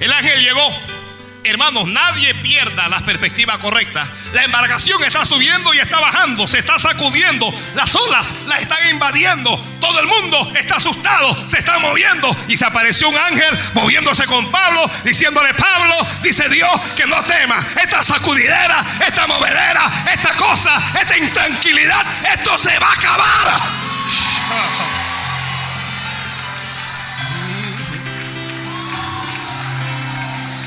El 0.00 0.12
ángel 0.12 0.40
llegó. 0.42 1.00
Hermanos, 1.44 1.88
nadie 1.88 2.34
pierda 2.34 2.88
la 2.88 2.98
perspectiva 3.00 3.56
correcta. 3.58 4.06
La 4.34 4.44
embarcación 4.44 5.02
está 5.04 5.24
subiendo 5.24 5.72
y 5.72 5.78
está 5.78 5.98
bajando, 5.98 6.46
se 6.46 6.58
está 6.58 6.78
sacudiendo, 6.78 7.50
las 7.74 7.94
olas 7.94 8.34
la 8.46 8.58
están 8.58 8.78
invadiendo, 8.90 9.56
todo 9.80 10.00
el 10.00 10.06
mundo 10.06 10.52
está 10.54 10.76
asustado, 10.76 11.48
se 11.48 11.58
está 11.58 11.78
moviendo 11.78 12.36
y 12.46 12.56
se 12.58 12.66
apareció 12.66 13.08
un 13.08 13.16
ángel 13.16 13.58
moviéndose 13.72 14.26
con 14.26 14.50
Pablo, 14.50 14.88
diciéndole, 15.02 15.54
Pablo, 15.54 15.94
dice 16.22 16.48
Dios, 16.50 16.78
que 16.94 17.06
no 17.06 17.22
tema, 17.24 17.64
esta 17.80 18.02
sacudidera, 18.02 18.84
esta 19.06 19.26
movedera, 19.26 19.90
esta 20.12 20.34
cosa, 20.34 20.78
esta 21.00 21.16
intranquilidad, 21.16 22.04
esto 22.34 22.58
se 22.58 22.78
va 22.78 22.88
a 22.88 22.92
acabar. 22.92 23.89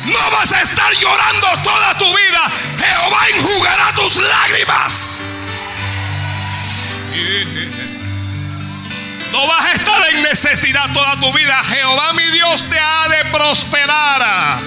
No 0.06 0.32
vas 0.32 0.52
a 0.54 0.62
estar 0.62 0.94
llorando 0.94 1.48
toda 1.64 1.98
tu 1.98 2.06
vida. 2.06 2.52
Jehová 2.78 3.28
enjugará 3.36 3.94
tus 3.94 4.16
lágrimas. 4.18 5.20
No 9.32 9.48
vas 9.48 9.66
a 9.66 9.72
estar 9.74 10.14
en 10.14 10.22
necesidad 10.24 10.94
toda 10.94 11.20
tu 11.20 11.34
vida. 11.34 11.62
Jehová 11.66 12.14
mi 12.14 12.24
Dios 12.32 12.66
te 12.70 12.80
ha 12.80 13.08
de 13.10 13.26
prosperar. 13.32 14.60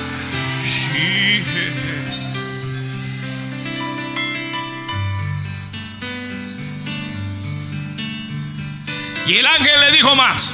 Y 9.26 9.36
el 9.36 9.46
ángel 9.46 9.80
le 9.80 9.92
dijo 9.92 10.14
más. 10.14 10.52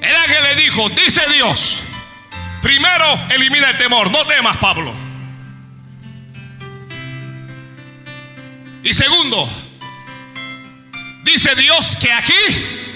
El 0.00 0.14
ángel 0.14 0.42
le 0.44 0.62
dijo, 0.62 0.88
dice 0.90 1.22
Dios, 1.34 1.80
primero 2.62 3.04
elimina 3.30 3.70
el 3.70 3.78
temor, 3.78 4.10
no 4.10 4.24
temas 4.24 4.56
Pablo. 4.58 4.94
Y 8.84 8.94
segundo, 8.94 9.48
dice 11.24 11.54
Dios 11.56 11.96
que 11.96 12.12
aquí 12.12 12.32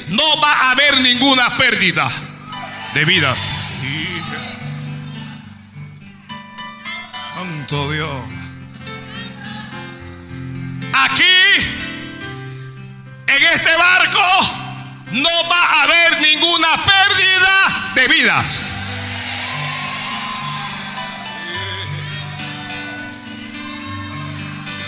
no 0.08 0.40
va 0.40 0.52
a 0.52 0.70
haber 0.70 1.00
ninguna 1.00 1.56
pérdida 1.56 2.10
de 2.94 3.04
vidas. 3.04 3.38
Santo 7.42 7.90
Dios. 7.90 8.22
Aquí, 10.92 11.24
en 13.36 13.42
este 13.44 13.76
barco, 13.76 14.20
no 15.12 15.48
va 15.50 15.62
a 15.62 15.82
haber 15.84 16.20
ninguna 16.20 16.68
pérdida 16.84 17.92
de 17.94 18.08
vidas. 18.08 18.46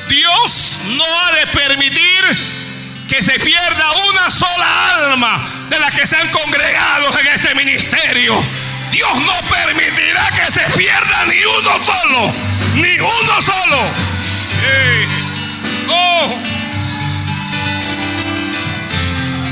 Dios 0.09 0.80
no 0.84 1.05
ha 1.05 1.32
de 1.32 1.47
permitir 1.49 3.05
que 3.09 3.22
se 3.22 3.38
pierda 3.40 3.92
una 4.11 4.30
sola 4.30 4.90
alma 4.90 5.49
de 5.70 5.80
las 5.80 5.95
que 5.95 6.07
se 6.07 6.16
han 6.16 6.28
congregado 6.28 7.18
en 7.18 7.26
este 7.28 7.55
ministerio. 7.55 8.34
Dios 8.92 9.20
no 9.20 9.32
permitirá 9.49 10.28
que 10.30 10.53
se 10.53 10.70
pierda 10.76 11.24
ni 11.26 11.45
uno 11.45 11.84
solo, 11.84 12.34
ni 12.74 13.01
uno 13.01 13.42
solo. 13.42 13.90
Oh. 15.88 16.63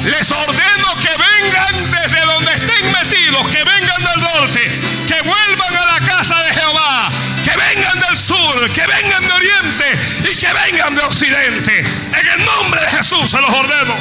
Les 0.05 0.31
ordeno 0.31 0.95
que 1.01 1.09
vengan 1.09 1.91
desde 1.93 2.27
donde 2.27 2.53
estén 2.53 2.93
metidos, 2.93 3.49
que 3.49 3.63
vengan 3.65 4.03
del 4.03 4.21
norte, 4.21 4.81
que 5.07 5.23
vuelvan 5.23 5.77
a 5.77 5.93
la 5.93 6.07
casa 6.07 6.37
de 6.43 6.53
Jehová, 6.55 7.11
que 7.45 7.57
vengan 7.57 8.01
del 8.01 8.17
sur, 8.19 8.71
que 8.73 8.87
vengan 8.87 9.27
de 9.27 9.33
oriente 9.33 9.99
y 10.33 10.37
que 10.37 10.49
vengan 10.53 10.95
de 10.97 11.03
occidente. 11.03 11.79
En 11.81 12.41
el 12.41 12.45
nombre 12.45 12.81
de 12.81 12.91
Jesús 12.91 13.31
se 13.31 13.41
los 13.41 13.51
ordeno. 13.51 13.95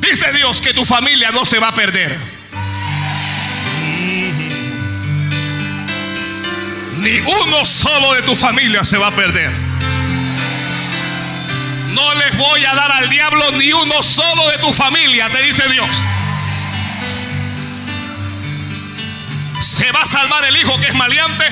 Dice 0.00 0.32
Dios 0.32 0.62
que 0.62 0.72
tu 0.72 0.86
familia 0.86 1.30
no 1.32 1.44
se 1.44 1.58
va 1.58 1.68
a 1.68 1.74
perder. 1.74 2.35
Ni 7.06 7.20
uno 7.20 7.64
solo 7.64 8.14
de 8.14 8.22
tu 8.22 8.34
familia 8.34 8.82
se 8.82 8.98
va 8.98 9.06
a 9.06 9.14
perder. 9.14 9.52
No 11.90 12.14
les 12.14 12.36
voy 12.36 12.64
a 12.64 12.74
dar 12.74 12.90
al 12.90 13.08
diablo 13.08 13.52
ni 13.52 13.72
uno 13.72 14.02
solo 14.02 14.50
de 14.50 14.58
tu 14.58 14.72
familia, 14.72 15.28
te 15.30 15.40
dice 15.40 15.68
Dios. 15.68 15.86
Se 19.60 19.92
va 19.92 20.02
a 20.02 20.06
salvar 20.06 20.46
el 20.46 20.56
hijo 20.56 20.76
que 20.80 20.88
es 20.88 20.94
maleante. 20.94 21.44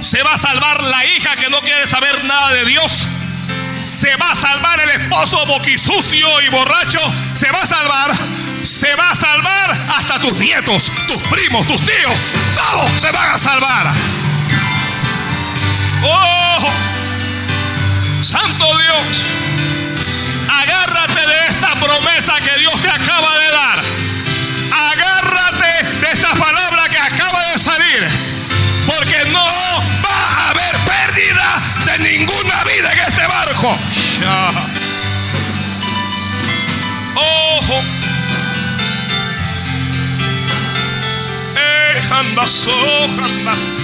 Se 0.00 0.20
va 0.24 0.32
a 0.32 0.36
salvar 0.36 0.82
la 0.82 1.06
hija 1.06 1.36
que 1.36 1.48
no 1.48 1.60
quiere 1.60 1.86
saber 1.86 2.24
nada 2.24 2.52
de 2.52 2.64
Dios. 2.64 3.06
Se 3.76 4.16
va 4.16 4.32
a 4.32 4.34
salvar 4.34 4.80
el 4.80 4.90
esposo 5.00 5.46
boquisucio 5.46 6.40
y 6.40 6.48
borracho. 6.48 6.98
Se 7.34 7.52
va 7.52 7.62
a 7.62 7.66
salvar. 7.66 8.10
Se 8.64 8.96
va 8.96 9.10
a 9.10 9.14
salvar 9.14 9.78
hasta 9.96 10.18
tus 10.18 10.34
nietos, 10.34 10.90
tus 11.06 11.22
primos, 11.28 11.68
tus 11.68 11.86
tíos. 11.86 12.14
Todos 12.56 13.00
se 13.00 13.12
van 13.12 13.30
a 13.30 13.38
salvar. 13.38 14.19
Oh, 16.02 16.70
Santo 18.22 18.78
Dios, 18.78 19.22
agárrate 20.48 21.26
de 21.26 21.46
esta 21.48 21.74
promesa 21.74 22.34
que 22.40 22.58
Dios 22.58 22.80
te 22.80 22.88
acaba 22.88 23.38
de 23.38 23.50
dar. 23.50 23.84
Agárrate 24.92 25.88
de 26.00 26.12
esta 26.12 26.34
palabra 26.34 26.88
que 26.88 26.98
acaba 26.98 27.44
de 27.52 27.58
salir. 27.58 28.08
Porque 28.86 29.24
no 29.30 29.44
va 30.02 30.46
a 30.46 30.50
haber 30.50 30.76
pérdida 30.78 31.62
de 31.84 31.98
ninguna 32.10 32.64
vida 32.64 32.92
en 32.92 32.98
este 33.00 33.26
barco. 33.26 33.78
Ojo. 37.14 37.82
Eh, 41.56 42.02
anda, 42.10 42.46
so, 42.46 42.70
anda. 43.04 43.79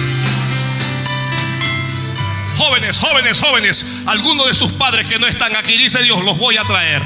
Jóvenes, 2.57 2.99
jóvenes, 2.99 3.39
jóvenes, 3.39 3.85
algunos 4.07 4.47
de 4.47 4.53
sus 4.55 4.73
padres 4.73 5.05
que 5.07 5.19
no 5.19 5.27
están 5.27 5.55
aquí, 5.55 5.77
dice 5.77 6.01
Dios, 6.01 6.23
los 6.23 6.37
voy 6.37 6.57
a 6.57 6.63
traer. 6.63 7.03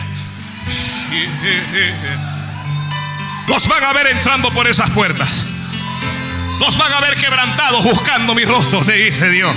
Los 3.47 3.67
van 3.67 3.83
a 3.83 3.93
ver 3.93 4.07
entrando 4.07 4.51
por 4.51 4.67
esas 4.67 4.89
puertas. 4.91 5.45
Los 6.59 6.77
van 6.77 6.93
a 6.93 7.01
ver 7.01 7.15
quebrantados 7.15 7.83
buscando 7.83 8.33
mi 8.33 8.45
rostro, 8.45 8.83
te 8.85 8.93
dice 8.93 9.29
Dios. 9.29 9.55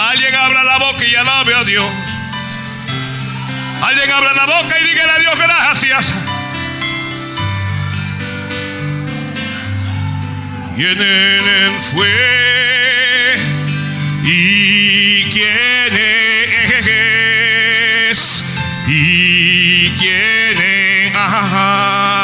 Alguien 0.00 0.32
abra 0.32 0.62
la 0.62 0.78
boca 0.78 1.04
y 1.04 1.12
alabe 1.16 1.54
a 1.56 1.64
Dios. 1.64 1.84
Alguien 3.82 4.10
abra 4.12 4.32
la 4.32 4.46
boca 4.46 4.76
y 4.80 4.84
diga 4.86 5.12
a 5.12 5.18
Dios 5.18 5.36
gracias. 5.36 6.14
¿Quién 10.76 10.98
fue? 11.92 13.36
¿Y 14.22 15.24
quién 15.32 15.96
es? 18.06 18.44
¿Y 18.86 19.90
quién 19.98 20.58
es? 20.58 20.78
salvación 21.18 22.17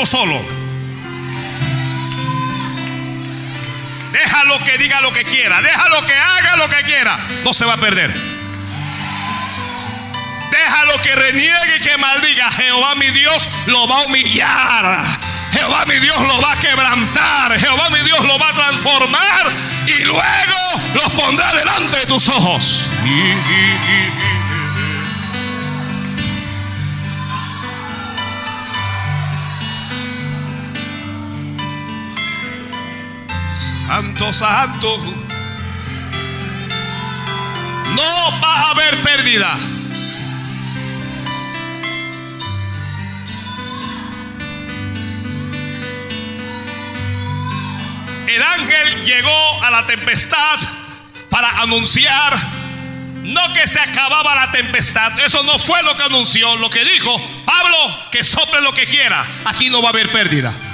uno 0.00 0.06
solo. 0.06 0.40
Déjalo 4.12 4.64
que 4.64 4.78
diga 4.78 5.00
lo 5.02 5.12
que 5.12 5.24
quiera, 5.24 5.60
déjalo 5.60 6.06
que 6.06 6.14
haga 6.14 6.56
lo 6.56 6.68
que 6.70 6.82
quiera, 6.84 7.18
no 7.44 7.52
se 7.52 7.66
va 7.66 7.74
a 7.74 7.76
perder. 7.76 8.10
Déjalo 10.50 11.00
que 11.02 11.14
reniegue 11.14 11.76
y 11.78 11.80
que 11.82 11.98
maldiga. 11.98 12.50
Jehová 12.50 12.94
mi 12.94 13.10
Dios 13.10 13.48
lo 13.66 13.86
va 13.88 13.98
a 13.98 14.00
humillar 14.02 15.04
Jehová 15.52 15.84
mi 15.86 15.98
Dios 15.98 16.18
lo 16.18 16.40
va 16.40 16.52
a 16.52 16.56
quebrantar. 16.56 17.58
Jehová 17.58 17.90
mi 17.90 18.00
Dios 18.00 18.24
lo 18.24 18.38
va 18.38 18.48
a 18.48 18.54
transformar. 18.54 19.52
Y 19.86 20.04
luego 20.04 20.80
los 20.94 21.10
pondrá 21.12 21.52
delante 21.52 21.98
de 21.98 22.06
tus 22.06 22.28
ojos. 22.28 22.82
Santo, 33.90 34.32
santo. 34.32 34.98
No 37.92 38.40
va 38.40 38.54
a 38.54 38.70
haber 38.70 39.02
pérdida. 39.02 39.58
el 48.28 48.40
ángel 48.40 49.04
llegó 49.04 49.64
a 49.64 49.70
la 49.70 49.84
tempestad 49.86 50.60
para 51.28 51.50
anunciar 51.62 52.38
no 53.24 53.52
que 53.54 53.66
se 53.66 53.80
acababa 53.80 54.36
la 54.36 54.52
tempestad, 54.52 55.18
eso 55.26 55.42
no 55.42 55.58
fue 55.58 55.82
lo 55.82 55.96
que 55.96 56.04
anunció, 56.04 56.54
lo 56.58 56.70
que 56.70 56.84
dijo 56.84 57.20
Pablo, 57.44 57.76
que 58.12 58.22
sople 58.22 58.60
lo 58.60 58.72
que 58.72 58.86
quiera, 58.86 59.26
aquí 59.46 59.68
no 59.68 59.82
va 59.82 59.88
a 59.88 59.90
haber 59.90 60.12
pérdida. 60.12 60.69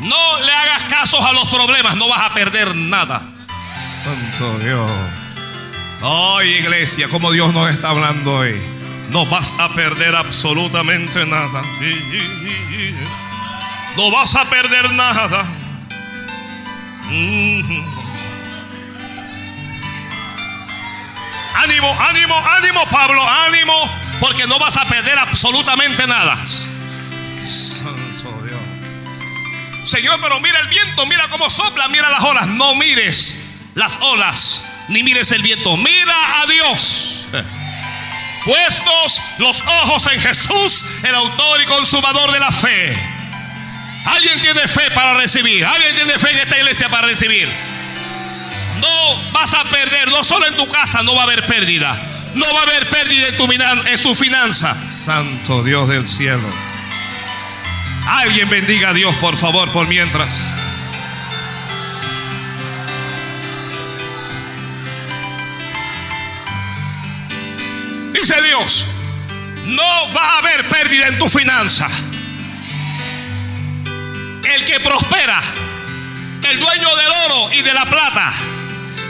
No 0.00 0.40
le 0.40 0.52
hagas 0.52 0.82
caso 0.84 1.24
a 1.26 1.32
los 1.32 1.48
problemas, 1.48 1.96
no 1.96 2.08
vas 2.08 2.22
a 2.22 2.34
perder 2.34 2.74
nada. 2.74 3.22
Santo 4.02 4.58
Dios. 4.58 4.90
Oh, 6.02 6.40
iglesia, 6.42 7.08
como 7.08 7.32
Dios 7.32 7.52
nos 7.52 7.68
está 7.70 7.90
hablando 7.90 8.32
hoy 8.32 8.78
no 9.10 9.24
vas 9.26 9.54
a 9.58 9.68
perder 9.70 10.14
absolutamente 10.14 11.24
nada. 11.26 11.62
No 13.96 14.10
vas 14.10 14.34
a 14.36 14.44
perder 14.44 14.92
nada. 14.92 15.44
Ánimo, 21.54 21.96
ánimo, 22.00 22.34
ánimo, 22.56 22.80
Pablo, 22.90 23.22
ánimo, 23.46 23.74
porque 24.20 24.46
no 24.46 24.58
vas 24.58 24.76
a 24.76 24.84
perder 24.84 25.18
absolutamente 25.18 26.06
nada. 26.06 26.36
Señor, 29.88 30.20
pero 30.20 30.38
mira 30.40 30.58
el 30.60 30.68
viento, 30.68 31.06
mira 31.06 31.28
cómo 31.28 31.48
sopla, 31.48 31.88
mira 31.88 32.10
las 32.10 32.22
olas. 32.22 32.46
No 32.46 32.74
mires 32.74 33.34
las 33.74 33.98
olas, 34.02 34.64
ni 34.88 35.02
mires 35.02 35.30
el 35.32 35.42
viento. 35.42 35.76
Mira 35.76 36.42
a 36.42 36.46
Dios 36.46 37.18
puestos 38.48 39.20
los 39.38 39.62
ojos 39.82 40.08
en 40.10 40.20
Jesús, 40.20 40.84
el 41.02 41.14
autor 41.14 41.62
y 41.62 41.66
consumador 41.66 42.32
de 42.32 42.40
la 42.40 42.50
fe. 42.50 42.96
Alguien 44.06 44.40
tiene 44.40 44.66
fe 44.66 44.90
para 44.92 45.14
recibir. 45.14 45.66
Alguien 45.66 45.94
tiene 45.94 46.12
fe 46.18 46.30
en 46.30 46.38
esta 46.38 46.56
iglesia 46.56 46.88
para 46.88 47.06
recibir. 47.06 47.46
No 48.80 49.32
vas 49.32 49.52
a 49.52 49.64
perder, 49.64 50.08
no 50.10 50.24
solo 50.24 50.46
en 50.46 50.56
tu 50.56 50.66
casa 50.68 51.02
no 51.02 51.14
va 51.14 51.22
a 51.22 51.24
haber 51.24 51.46
pérdida. 51.46 52.00
No 52.34 52.46
va 52.54 52.60
a 52.60 52.62
haber 52.62 52.88
pérdida 52.88 53.28
en, 53.28 53.36
tu, 53.36 53.48
en 53.52 53.98
su 53.98 54.14
finanza. 54.14 54.76
Santo 54.92 55.62
Dios 55.62 55.88
del 55.88 56.06
cielo. 56.06 56.48
Alguien 58.08 58.48
bendiga 58.48 58.88
a 58.88 58.94
Dios, 58.94 59.14
por 59.16 59.36
favor, 59.36 59.70
por 59.70 59.86
mientras. 59.86 60.32
Dice 68.12 68.42
Dios, 68.42 68.86
no 69.66 70.12
va 70.16 70.22
a 70.22 70.38
haber 70.38 70.66
pérdida 70.68 71.08
en 71.08 71.18
tu 71.18 71.28
finanza. 71.28 71.86
El 74.54 74.64
que 74.64 74.80
prospera, 74.80 75.42
el 76.50 76.60
dueño 76.60 76.96
del 76.96 77.12
oro 77.26 77.52
y 77.52 77.60
de 77.60 77.74
la 77.74 77.84
plata, 77.84 78.32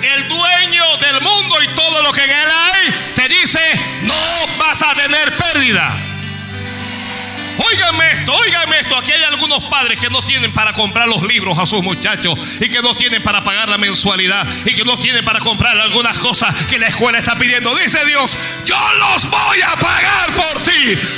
el 0.02 0.28
dueño 0.28 0.96
del 0.96 1.20
mundo 1.20 1.62
y 1.62 1.68
todo 1.68 2.02
lo 2.02 2.12
que 2.12 2.24
en 2.24 2.30
él 2.30 2.48
hay, 2.50 3.12
te 3.14 3.28
dice, 3.28 3.60
no 4.02 4.14
vas 4.58 4.82
a 4.82 4.92
tener 4.94 5.36
pérdida. 5.36 6.07
Óigame 7.58 8.12
esto, 8.12 8.34
óigame 8.34 8.80
esto. 8.80 8.96
Aquí 8.96 9.12
hay 9.12 9.24
algunos 9.24 9.60
padres 9.64 9.98
que 9.98 10.08
no 10.10 10.22
tienen 10.22 10.52
para 10.52 10.72
comprar 10.72 11.08
los 11.08 11.22
libros 11.22 11.58
a 11.58 11.66
sus 11.66 11.82
muchachos 11.82 12.34
y 12.60 12.68
que 12.68 12.82
no 12.82 12.94
tienen 12.94 13.22
para 13.22 13.42
pagar 13.44 13.68
la 13.68 13.78
mensualidad 13.78 14.46
y 14.64 14.74
que 14.74 14.84
no 14.84 14.98
tienen 14.98 15.24
para 15.24 15.40
comprar 15.40 15.78
algunas 15.80 16.16
cosas 16.18 16.54
que 16.66 16.78
la 16.78 16.88
escuela 16.88 17.18
está 17.18 17.36
pidiendo. 17.36 17.74
Dice 17.76 18.04
Dios, 18.06 18.36
yo 18.64 18.76
los 18.94 19.30
voy 19.30 19.60
a 19.62 19.76
pagar 19.76 20.32
por 20.32 20.62
ti. 20.62 21.17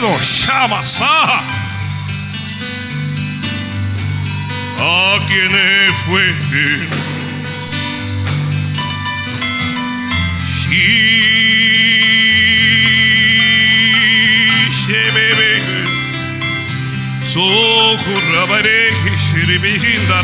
Miedo. 0.00 0.18
Shamasa. 0.22 1.04
A 4.78 5.26
quien 5.26 5.52
fue. 6.04 6.34
Soho 17.26 18.20
rabare 18.32 18.92
shiribihinda 19.18 20.22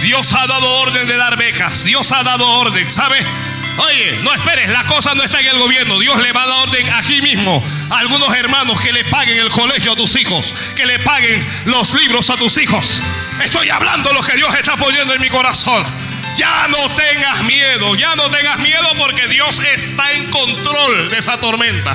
Dios 0.00 0.32
ha 0.32 0.46
dado 0.46 0.66
orden 0.80 1.06
de 1.06 1.16
dar 1.18 1.36
becas. 1.36 1.84
Dios 1.84 2.10
ha 2.12 2.22
dado 2.22 2.48
orden, 2.48 2.88
¿sabe? 2.88 3.18
Oye, 3.76 4.18
no 4.22 4.32
esperes, 4.32 4.70
la 4.70 4.84
cosa 4.84 5.14
no 5.14 5.22
está 5.22 5.40
en 5.40 5.48
el 5.48 5.58
gobierno. 5.58 5.98
Dios 5.98 6.18
le 6.22 6.32
va 6.32 6.44
a 6.44 6.46
dar 6.46 6.58
orden 6.60 6.88
aquí 6.94 7.20
mismo 7.20 7.62
a 7.90 7.98
algunos 7.98 8.34
hermanos 8.34 8.80
que 8.80 8.90
le 8.90 9.04
paguen 9.04 9.38
el 9.38 9.50
colegio 9.50 9.92
a 9.92 9.96
tus 9.96 10.16
hijos, 10.16 10.54
que 10.74 10.86
le 10.86 10.98
paguen 11.00 11.46
los 11.66 11.92
libros 11.92 12.30
a 12.30 12.36
tus 12.36 12.56
hijos. 12.56 13.02
Estoy 13.44 13.68
hablando 13.68 14.10
lo 14.14 14.22
que 14.22 14.34
Dios 14.36 14.54
está 14.54 14.78
poniendo 14.78 15.12
en 15.12 15.20
mi 15.20 15.28
corazón. 15.28 15.84
Ya 16.36 16.68
no 16.68 16.88
tengas 16.94 17.42
miedo, 17.44 17.94
ya 17.96 18.16
no 18.16 18.30
tengas 18.30 18.58
miedo 18.60 18.88
porque 18.96 19.28
Dios 19.28 19.60
está 19.74 20.10
en 20.12 20.30
control 20.30 21.10
de 21.10 21.18
esa 21.18 21.38
tormenta. 21.38 21.94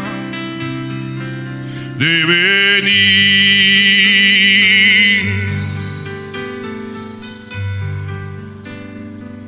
de 2.01 2.25
venir. 2.25 3.61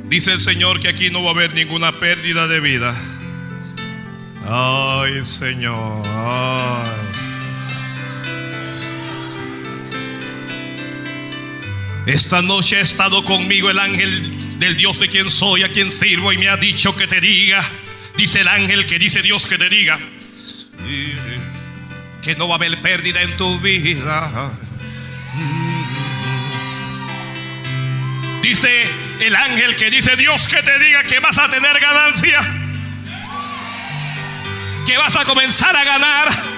Dice 0.03 0.31
el 0.33 0.39
Señor 0.39 0.79
que 0.79 0.87
aquí 0.87 1.09
no 1.09 1.23
va 1.23 1.29
a 1.29 1.33
haber 1.33 1.55
ninguna 1.55 1.99
pérdida 1.99 2.47
de 2.47 2.59
vida. 2.59 2.95
Ay, 4.47 5.25
Señor. 5.25 6.03
Esta 12.05 12.43
noche 12.43 12.77
ha 12.77 12.81
estado 12.81 13.23
conmigo 13.23 13.71
el 13.71 13.79
ángel 13.79 14.59
del 14.59 14.77
Dios 14.77 14.99
de 14.99 15.07
quien 15.07 15.31
soy, 15.31 15.63
a 15.63 15.69
quien 15.69 15.91
sirvo, 15.91 16.31
y 16.31 16.37
me 16.37 16.49
ha 16.49 16.57
dicho 16.57 16.95
que 16.95 17.07
te 17.07 17.19
diga, 17.19 17.67
dice 18.15 18.41
el 18.41 18.47
ángel 18.47 18.85
que 18.85 18.99
dice 18.99 19.23
Dios 19.23 19.47
que 19.47 19.57
te 19.57 19.69
diga, 19.69 19.97
que 22.23 22.35
no 22.35 22.47
va 22.47 22.55
a 22.55 22.57
haber 22.57 22.81
pérdida 22.81 23.21
en 23.21 23.35
tu 23.37 23.59
vida. 23.59 24.51
Dice 28.41 28.89
el 29.21 29.35
ángel 29.35 29.75
que 29.75 29.89
dice 29.89 30.15
Dios 30.15 30.47
que 30.47 30.61
te 30.61 30.79
diga 30.79 31.03
que 31.03 31.19
vas 31.19 31.37
a 31.37 31.49
tener 31.49 31.79
ganancia, 31.79 32.39
que 34.85 34.97
vas 34.97 35.15
a 35.15 35.25
comenzar 35.25 35.75
a 35.75 35.83
ganar 35.83 36.53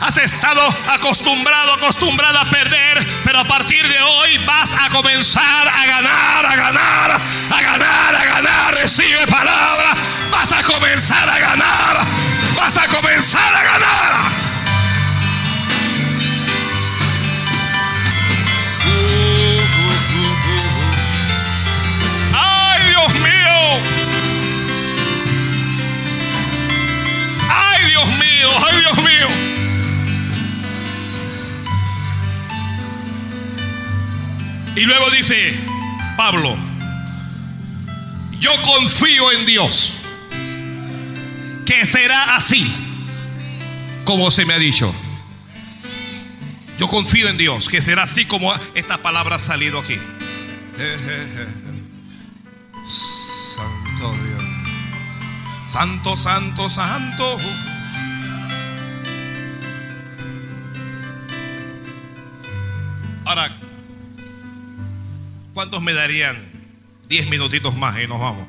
Has 0.00 0.16
estado 0.16 0.66
acostumbrado, 0.88 1.74
acostumbrada 1.74 2.40
a 2.40 2.50
perder, 2.50 3.06
pero 3.22 3.40
a 3.40 3.44
partir 3.44 3.86
de 3.86 4.00
hoy 4.00 4.38
vas 4.46 4.72
a 4.72 4.88
comenzar 4.88 5.68
a 5.68 5.86
ganar, 5.86 6.46
a 6.46 6.56
ganar, 6.56 7.20
a 7.50 7.60
ganar, 7.60 8.16
a 8.16 8.24
ganar. 8.24 8.74
Recibe 8.76 9.26
palabra. 9.26 9.94
Vas 10.30 10.52
a 10.52 10.62
comenzar 10.62 11.28
a 11.28 11.38
ganar. 11.38 12.00
Vas 12.56 12.78
a 12.78 12.88
comenzar 12.88 13.54
a 13.54 13.62
ganar. 13.62 14.29
Y 34.80 34.84
luego 34.86 35.10
dice 35.10 35.54
Pablo, 36.16 36.56
yo 38.38 38.50
confío 38.62 39.30
en 39.30 39.44
Dios, 39.44 40.00
que 41.66 41.84
será 41.84 42.34
así 42.34 42.66
como 44.06 44.30
se 44.30 44.46
me 44.46 44.54
ha 44.54 44.58
dicho. 44.58 44.94
Yo 46.78 46.88
confío 46.88 47.28
en 47.28 47.36
Dios, 47.36 47.68
que 47.68 47.82
será 47.82 48.04
así 48.04 48.24
como 48.24 48.50
esta 48.74 48.96
palabra 49.02 49.36
ha 49.36 49.38
salido 49.38 49.80
aquí. 49.80 49.98
Santo 52.86 54.14
Dios. 54.24 55.70
Santo, 55.70 56.16
santo, 56.16 56.70
santo. 56.70 57.38
Ahora, 63.26 63.59
¿Cuántos 65.54 65.82
me 65.82 65.92
darían 65.92 66.36
diez 67.08 67.28
minutitos 67.28 67.76
más 67.76 67.98
y 67.98 68.06
nos 68.06 68.20
vamos? 68.20 68.46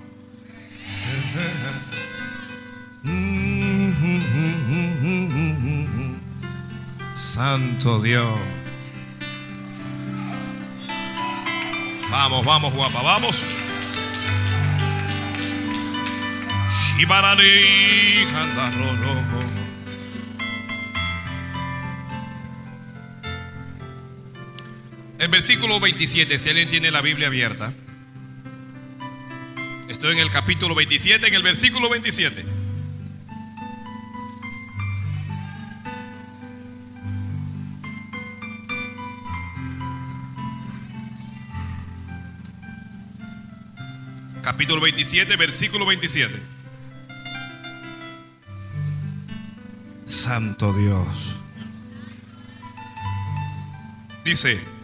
Santo 7.16 8.02
Dios. 8.02 8.40
Vamos, 12.12 12.46
vamos, 12.46 12.74
guapa, 12.74 13.02
vamos. 13.02 13.46
El 25.22 25.28
versículo 25.28 25.80
27, 25.80 26.40
si 26.40 26.50
alguien 26.50 26.68
tiene 26.68 26.90
la 26.90 27.00
Biblia 27.00 27.28
abierta. 27.28 27.72
Estoy 29.88 30.14
en 30.14 30.18
el 30.18 30.32
capítulo 30.32 30.74
27, 30.74 31.28
en 31.28 31.34
el 31.36 31.44
versículo 31.44 31.92
27. 31.92 32.44
Capítulo 44.42 44.82
27, 44.82 45.36
versículo 45.36 45.86
27. 45.86 46.34
Santo 50.08 50.74
Dios. 50.74 51.36
Dice, 54.26 54.81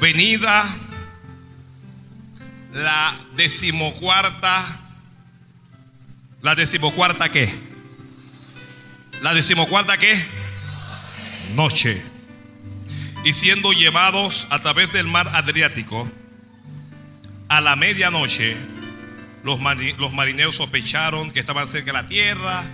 venida 0.00 0.64
la 2.72 3.16
decimocuarta, 3.36 4.64
la 6.42 6.54
decimocuarta 6.54 7.30
qué? 7.30 7.52
La 9.22 9.32
decimocuarta 9.32 9.96
qué? 9.96 10.22
Noche. 11.54 12.02
Y 13.24 13.32
siendo 13.32 13.72
llevados 13.72 14.46
a 14.50 14.60
través 14.60 14.92
del 14.92 15.06
mar 15.06 15.28
Adriático, 15.32 16.10
a 17.48 17.60
la 17.60 17.76
medianoche, 17.76 18.56
los, 19.42 19.58
los 19.98 20.12
marineros 20.12 20.56
sospecharon 20.56 21.30
que 21.30 21.40
estaban 21.40 21.66
cerca 21.66 21.86
de 21.86 22.02
la 22.02 22.08
tierra. 22.08 22.64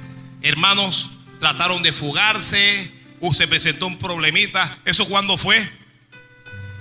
Hermanos, 0.42 1.12
trataron 1.38 1.82
de 1.82 1.92
fugarse. 1.92 2.92
Uh, 3.20 3.32
se 3.32 3.46
presentó 3.46 3.86
un 3.86 3.98
problemita. 3.98 4.78
¿Eso 4.84 5.06
cuándo 5.06 5.38
fue? 5.38 5.81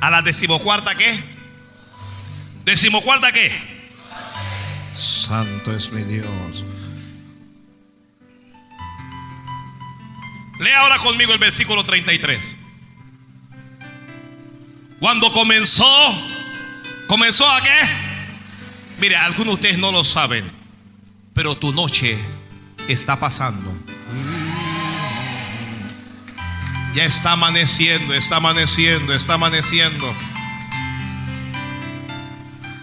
¿A 0.01 0.09
la 0.09 0.23
decimocuarta 0.23 0.95
qué? 0.95 1.23
¿Decimocuarta 2.65 3.31
qué? 3.31 3.51
Santo 4.95 5.75
es 5.75 5.91
mi 5.91 6.03
Dios. 6.03 6.65
Lea 10.59 10.79
ahora 10.81 10.97
conmigo 10.97 11.33
el 11.33 11.39
versículo 11.39 11.83
33. 11.83 12.55
Cuando 14.99 15.31
comenzó, 15.31 15.85
¿comenzó 17.07 17.49
a 17.49 17.61
qué? 17.61 17.69
Mire, 18.99 19.15
algunos 19.17 19.47
de 19.47 19.53
ustedes 19.53 19.77
no 19.77 19.91
lo 19.91 20.03
saben, 20.03 20.45
pero 21.33 21.55
tu 21.57 21.73
noche 21.73 22.17
está 22.87 23.19
pasando. 23.19 23.71
Ya 26.93 27.05
está 27.05 27.33
amaneciendo, 27.33 28.13
está 28.13 28.37
amaneciendo, 28.37 29.13
está 29.13 29.35
amaneciendo. 29.35 30.15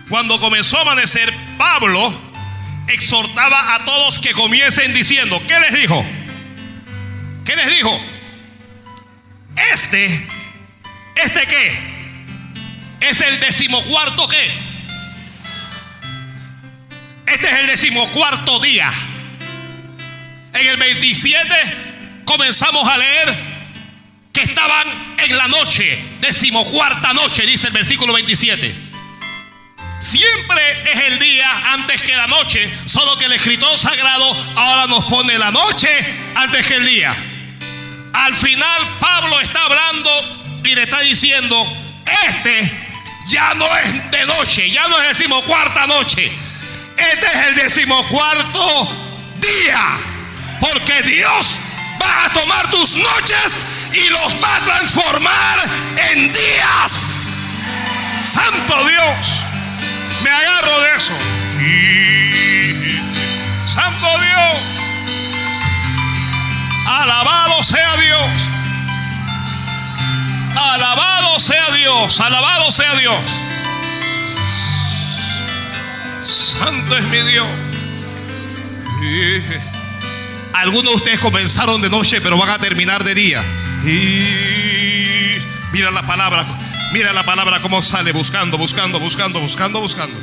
Cuando 0.09 0.40
comenzó 0.40 0.78
a 0.78 0.82
amanecer, 0.82 1.32
Pablo 1.59 2.28
exhortaba 2.86 3.74
a 3.74 3.84
todos 3.84 4.18
que 4.18 4.32
comiencen 4.32 4.94
diciendo, 4.94 5.42
¿qué 5.46 5.61
les 5.61 5.74
dijo? 5.74 6.04
¿Qué 7.44 7.54
les 7.54 7.68
dijo? 7.68 8.00
Este, 9.72 10.06
¿este 11.14 11.46
qué? 11.46 11.88
Es 13.00 13.20
el 13.20 13.40
decimocuarto 13.40 14.26
qué? 14.28 14.50
Este 17.26 17.46
es 17.46 17.61
el 17.61 17.66
decimocuarto 17.66 18.59
día. 18.61 18.90
En 20.54 20.66
el 20.66 20.76
27 20.78 21.48
comenzamos 22.24 22.88
a 22.88 22.96
leer 22.96 23.47
que 24.33 24.43
estaban 24.43 24.87
en 25.18 25.37
la 25.37 25.49
noche, 25.49 26.03
decimocuarta 26.20 27.12
noche, 27.12 27.47
dice 27.47 27.68
el 27.68 27.72
versículo 27.72 28.12
27. 28.14 28.74
Siempre 29.99 30.83
es 30.93 31.01
el 31.07 31.18
día 31.18 31.72
antes 31.72 32.03
que 32.03 32.14
la 32.14 32.29
noche, 32.29 32.72
solo 32.85 33.18
que 33.18 33.24
el 33.24 33.33
escritor 33.33 33.76
sagrado 33.76 34.37
ahora 34.57 34.87
nos 34.87 35.05
pone 35.05 35.37
la 35.39 35.51
noche 35.51 35.89
antes 36.37 36.66
que 36.66 36.76
el 36.76 36.87
día. 36.87 37.14
Al 38.12 38.35
final 38.37 38.97
Pablo 39.01 39.41
está 39.41 39.61
hablando 39.64 40.61
y 40.64 40.74
le 40.74 40.83
está 40.85 41.01
diciendo, 41.01 41.66
este 42.26 42.89
ya 43.29 43.55
no 43.55 43.66
es 43.79 44.11
de 44.11 44.26
noche, 44.26 44.70
ya 44.70 44.87
no 44.89 45.01
es 45.03 45.09
decimocuarta 45.18 45.87
noche. 45.87 46.31
Este 46.97 47.26
es 47.26 47.49
el 47.49 47.55
decimocuarto 47.57 48.97
día. 49.37 49.99
Porque 50.61 51.03
Dios 51.03 51.61
va 52.01 52.24
a 52.24 52.33
tomar 52.33 52.70
tus 52.70 52.97
noches 52.97 53.66
y 53.93 54.09
los 54.11 54.43
va 54.43 54.57
a 54.57 54.61
transformar 54.61 55.61
en 56.12 56.32
días. 56.32 57.64
Santo 58.14 58.74
Dios, 58.86 59.43
me 60.22 60.30
agarro 60.30 60.80
de 60.80 60.97
eso. 60.97 61.14
Santo 63.66 64.07
Dios. 64.07 64.78
Alabado 66.86 67.62
sea 67.62 67.97
Dios. 67.97 68.30
Alabado 70.57 71.39
sea 71.39 71.70
Dios. 71.70 72.20
Alabado 72.20 72.72
sea 72.72 72.95
Dios. 72.97 73.20
Santo 76.22 76.97
es 76.97 77.05
mi 77.05 77.20
Dios. 77.22 77.47
Algunos 80.55 80.91
de 80.93 80.97
ustedes 80.97 81.20
comenzaron 81.20 81.80
de 81.80 81.89
noche, 81.89 82.20
pero 82.20 82.36
van 82.36 82.51
a 82.51 82.59
terminar 82.59 83.05
de 83.05 83.14
día. 83.14 83.45
Y 83.85 85.33
mira 85.72 85.91
la 85.91 86.03
palabra, 86.03 86.45
mira 86.93 87.12
la 87.12 87.24
palabra 87.24 87.61
cómo 87.61 87.83
sale 87.83 88.12
buscando, 88.12 88.59
buscando, 88.59 88.99
buscando, 88.99 89.41
buscando, 89.41 89.81
buscando. 89.81 90.16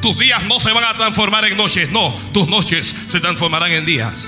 Tus 0.00 0.18
días 0.18 0.42
no 0.44 0.60
se 0.60 0.70
van 0.72 0.84
a 0.84 0.94
transformar 0.94 1.46
en 1.46 1.56
noches, 1.56 1.90
no, 1.90 2.12
tus 2.32 2.46
noches 2.46 2.94
se 3.08 3.20
transformarán 3.20 3.72
en 3.72 3.86
días. 3.86 4.26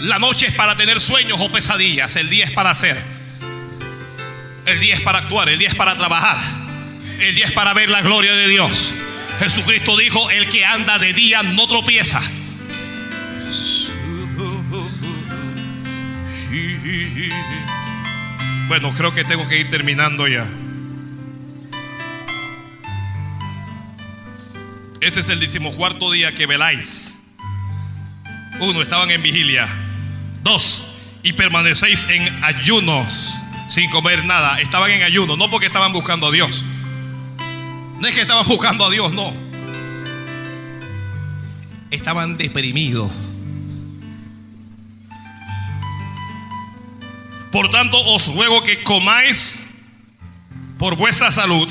La 0.00 0.18
noche 0.18 0.46
es 0.46 0.52
para 0.52 0.76
tener 0.76 1.00
sueños 1.00 1.38
o 1.40 1.52
pesadillas, 1.52 2.16
el 2.16 2.28
día 2.28 2.44
es 2.44 2.50
para 2.50 2.70
hacer. 2.70 3.00
El 4.66 4.80
día 4.80 4.94
es 4.94 5.00
para 5.00 5.18
actuar, 5.18 5.48
el 5.48 5.58
día 5.58 5.68
es 5.68 5.74
para 5.74 5.96
trabajar. 5.96 6.38
El 7.20 7.34
día 7.34 7.44
es 7.44 7.52
para 7.52 7.74
ver 7.74 7.90
la 7.90 8.00
gloria 8.00 8.34
de 8.34 8.48
Dios. 8.48 8.92
Jesucristo 9.38 9.96
dijo, 9.96 10.30
el 10.30 10.48
que 10.48 10.64
anda 10.64 10.98
de 10.98 11.12
día 11.12 11.42
no 11.42 11.66
tropieza. 11.66 12.20
Bueno, 18.68 18.92
creo 18.96 19.12
que 19.12 19.24
tengo 19.24 19.46
que 19.48 19.58
ir 19.60 19.70
terminando 19.70 20.26
ya. 20.28 20.46
Ese 25.00 25.20
es 25.20 25.28
el 25.28 25.40
decimocuarto 25.40 26.10
día 26.10 26.34
que 26.34 26.46
veláis. 26.46 27.18
Uno, 28.60 28.80
estaban 28.80 29.10
en 29.10 29.22
vigilia. 29.22 29.68
Dos, 30.42 30.88
y 31.22 31.32
permanecéis 31.32 32.06
en 32.08 32.44
ayunos 32.44 33.34
sin 33.68 33.90
comer 33.90 34.24
nada. 34.24 34.60
Estaban 34.60 34.90
en 34.90 35.02
ayuno, 35.02 35.36
no 35.36 35.50
porque 35.50 35.66
estaban 35.66 35.92
buscando 35.92 36.28
a 36.28 36.30
Dios. 36.30 36.64
No 38.00 38.08
es 38.08 38.14
que 38.14 38.22
estaban 38.22 38.46
buscando 38.48 38.86
a 38.86 38.90
Dios, 38.90 39.12
no. 39.12 39.32
Estaban 41.90 42.38
deprimidos. 42.38 43.10
Por 47.52 47.70
tanto, 47.70 47.98
os 48.14 48.26
ruego 48.28 48.62
que 48.62 48.82
comáis 48.82 49.66
por 50.78 50.96
vuestra 50.96 51.30
salud, 51.30 51.68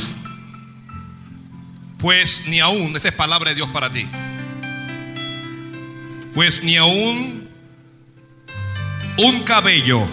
pues 1.97 2.43
ni 2.47 2.59
aún, 2.59 2.95
esta 2.95 3.07
es 3.07 3.15
palabra 3.15 3.49
de 3.49 3.55
Dios 3.55 3.69
para 3.69 3.91
ti, 3.91 4.05
pues 6.33 6.63
ni 6.63 6.77
aún 6.77 7.49
un 9.17 9.39
cabello 9.41 10.05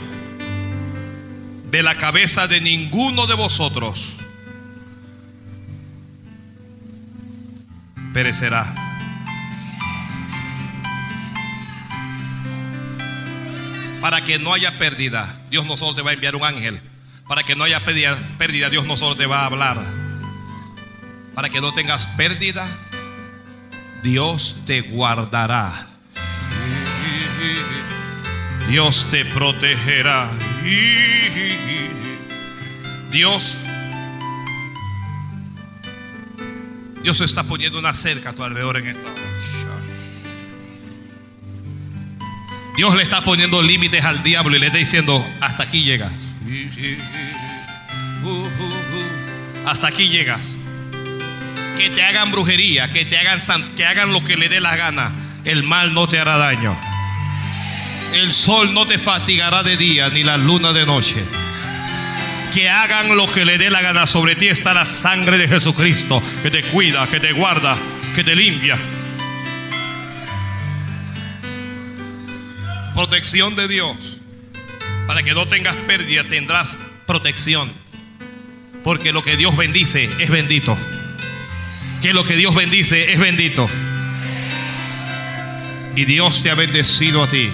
de 1.70 1.82
la 1.82 1.94
cabeza 1.97 2.47
de 2.47 2.60
ninguno 2.60 3.26
de 3.26 3.34
vosotros 3.34 4.15
perecerá. 8.16 8.64
para 14.01 14.22
que 14.22 14.38
no 14.38 14.55
haya 14.55 14.70
pérdida, 14.78 15.38
Dios 15.51 15.66
no 15.66 15.76
solo 15.76 15.94
te 15.94 16.01
va 16.01 16.10
a 16.10 16.14
enviar 16.14 16.34
un 16.36 16.44
ángel. 16.44 16.80
Para 17.26 17.43
que 17.43 17.56
no 17.56 17.64
haya 17.64 17.80
pérdida, 17.80 18.70
Dios 18.70 18.86
no 18.86 18.97
solo 18.97 19.16
te 19.16 19.26
va 19.26 19.40
a 19.40 19.47
hablar. 19.47 19.84
Para 21.34 21.51
que 21.51 21.60
no 21.60 21.74
tengas 21.74 22.06
pérdida, 22.16 22.66
Dios 24.02 24.62
te 24.64 24.80
guardará. 24.80 25.88
Dios 28.68 29.10
te 29.10 29.24
protegerá. 29.24 30.30
Dios 33.10 33.65
Dios 37.06 37.20
está 37.20 37.44
poniendo 37.44 37.78
una 37.78 37.94
cerca 37.94 38.30
a 38.30 38.32
tu 38.32 38.42
alrededor 38.42 38.78
en 38.78 38.88
esta 38.88 39.08
Dios 42.76 42.96
le 42.96 43.04
está 43.04 43.22
poniendo 43.22 43.62
límites 43.62 44.04
al 44.04 44.24
diablo 44.24 44.56
y 44.56 44.58
le 44.58 44.66
está 44.66 44.78
diciendo, 44.78 45.24
hasta 45.40 45.62
aquí 45.62 45.84
llegas. 45.84 46.10
Hasta 49.64 49.86
aquí 49.86 50.08
llegas. 50.08 50.56
Que 51.76 51.90
te 51.90 52.02
hagan 52.02 52.32
brujería, 52.32 52.90
que 52.90 53.04
te 53.04 53.16
hagan, 53.16 53.38
que 53.76 53.86
hagan 53.86 54.12
lo 54.12 54.24
que 54.24 54.36
le 54.36 54.48
dé 54.48 54.60
la 54.60 54.74
gana. 54.74 55.12
El 55.44 55.62
mal 55.62 55.94
no 55.94 56.08
te 56.08 56.18
hará 56.18 56.36
daño. 56.36 56.76
El 58.14 58.32
sol 58.32 58.74
no 58.74 58.84
te 58.84 58.98
fatigará 58.98 59.62
de 59.62 59.76
día, 59.76 60.10
ni 60.10 60.24
la 60.24 60.36
luna 60.38 60.72
de 60.72 60.84
noche. 60.84 61.24
Que 62.56 62.70
hagan 62.70 63.14
lo 63.14 63.30
que 63.30 63.44
le 63.44 63.58
dé 63.58 63.68
la 63.68 63.82
gana. 63.82 64.06
Sobre 64.06 64.34
ti 64.34 64.48
está 64.48 64.72
la 64.72 64.86
sangre 64.86 65.36
de 65.36 65.46
Jesucristo, 65.46 66.22
que 66.42 66.50
te 66.50 66.62
cuida, 66.62 67.06
que 67.06 67.20
te 67.20 67.32
guarda, 67.32 67.76
que 68.14 68.24
te 68.24 68.34
limpia. 68.34 68.78
protección 72.94 73.54
de 73.56 73.68
Dios. 73.68 74.16
Para 75.06 75.22
que 75.22 75.34
no 75.34 75.46
tengas 75.46 75.76
pérdida, 75.76 76.24
tendrás 76.24 76.78
protección. 77.06 77.70
Porque 78.82 79.12
lo 79.12 79.22
que 79.22 79.36
Dios 79.36 79.54
bendice 79.54 80.08
es 80.18 80.30
bendito. 80.30 80.78
Que 82.00 82.14
lo 82.14 82.24
que 82.24 82.36
Dios 82.36 82.54
bendice 82.54 83.12
es 83.12 83.18
bendito. 83.18 83.68
Y 85.94 86.06
Dios 86.06 86.42
te 86.42 86.50
ha 86.50 86.54
bendecido 86.54 87.22
a 87.22 87.28
ti. 87.28 87.50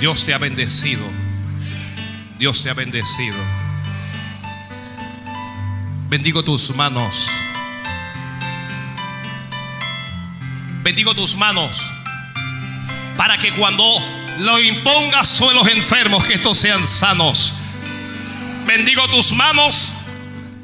Dios 0.00 0.24
te 0.26 0.34
ha 0.34 0.38
bendecido. 0.38 1.25
Dios 2.38 2.62
te 2.62 2.70
ha 2.70 2.74
bendecido. 2.74 3.36
Bendigo 6.08 6.44
tus 6.44 6.74
manos. 6.74 7.28
Bendigo 10.82 11.14
tus 11.14 11.36
manos 11.36 11.84
para 13.16 13.38
que 13.38 13.52
cuando 13.52 13.82
lo 14.38 14.60
impongas 14.60 15.26
sobre 15.26 15.56
los 15.56 15.66
enfermos, 15.68 16.24
que 16.24 16.34
estos 16.34 16.58
sean 16.58 16.86
sanos. 16.86 17.54
Bendigo 18.66 19.06
tus 19.08 19.32
manos 19.32 19.92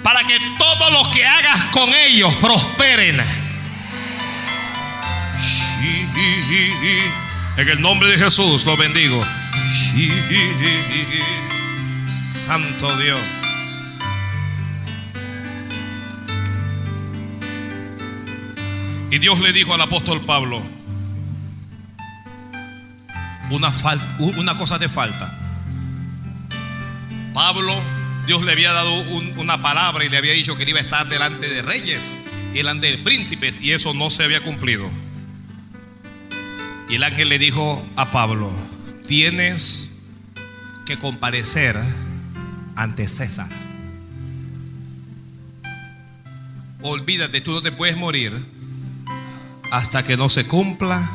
para 0.02 0.24
que 0.24 0.38
todo 0.58 0.90
lo 0.90 1.10
que 1.10 1.24
hagas 1.26 1.60
con 1.72 1.88
ellos 2.06 2.34
prosperen. 2.36 3.20
En 7.56 7.68
el 7.68 7.80
nombre 7.80 8.10
de 8.10 8.18
Jesús 8.18 8.64
lo 8.64 8.76
bendigo. 8.76 9.24
Santo 12.32 12.96
Dios. 12.98 13.20
Y 19.10 19.18
Dios 19.18 19.40
le 19.40 19.52
dijo 19.52 19.74
al 19.74 19.80
apóstol 19.82 20.24
Pablo, 20.24 20.62
una, 23.50 23.72
una 24.18 24.56
cosa 24.56 24.78
de 24.78 24.88
falta. 24.88 25.38
Pablo, 27.34 27.74
Dios 28.26 28.42
le 28.42 28.52
había 28.52 28.72
dado 28.72 29.02
una 29.36 29.60
palabra 29.60 30.04
y 30.04 30.08
le 30.08 30.16
había 30.16 30.32
dicho 30.32 30.56
que 30.56 30.68
iba 30.68 30.78
a 30.78 30.82
estar 30.82 31.08
delante 31.08 31.48
de 31.48 31.60
reyes 31.60 32.16
y 32.52 32.58
delante 32.58 32.90
de 32.90 32.98
príncipes 32.98 33.60
y 33.60 33.72
eso 33.72 33.92
no 33.92 34.08
se 34.08 34.24
había 34.24 34.40
cumplido. 34.40 34.88
Y 36.88 36.96
el 36.96 37.04
ángel 37.04 37.28
le 37.28 37.38
dijo 37.38 37.86
a 37.96 38.10
Pablo, 38.10 38.50
tienes 39.06 39.90
que 40.86 40.98
comparecer 40.98 41.78
ante 42.76 43.08
César. 43.08 43.48
Olvídate, 46.82 47.40
tú 47.40 47.52
no 47.52 47.62
te 47.62 47.72
puedes 47.72 47.96
morir 47.96 48.32
hasta 49.70 50.02
que 50.04 50.16
no 50.16 50.28
se 50.28 50.46
cumpla 50.46 51.08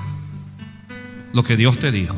lo 1.34 1.44
que 1.44 1.58
Dios 1.58 1.78
te 1.78 1.92
dijo. 1.92 2.16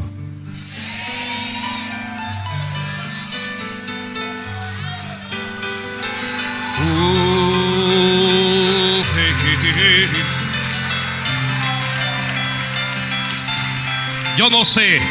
Yo 14.38 14.50
no 14.50 14.64
sé 14.64 15.02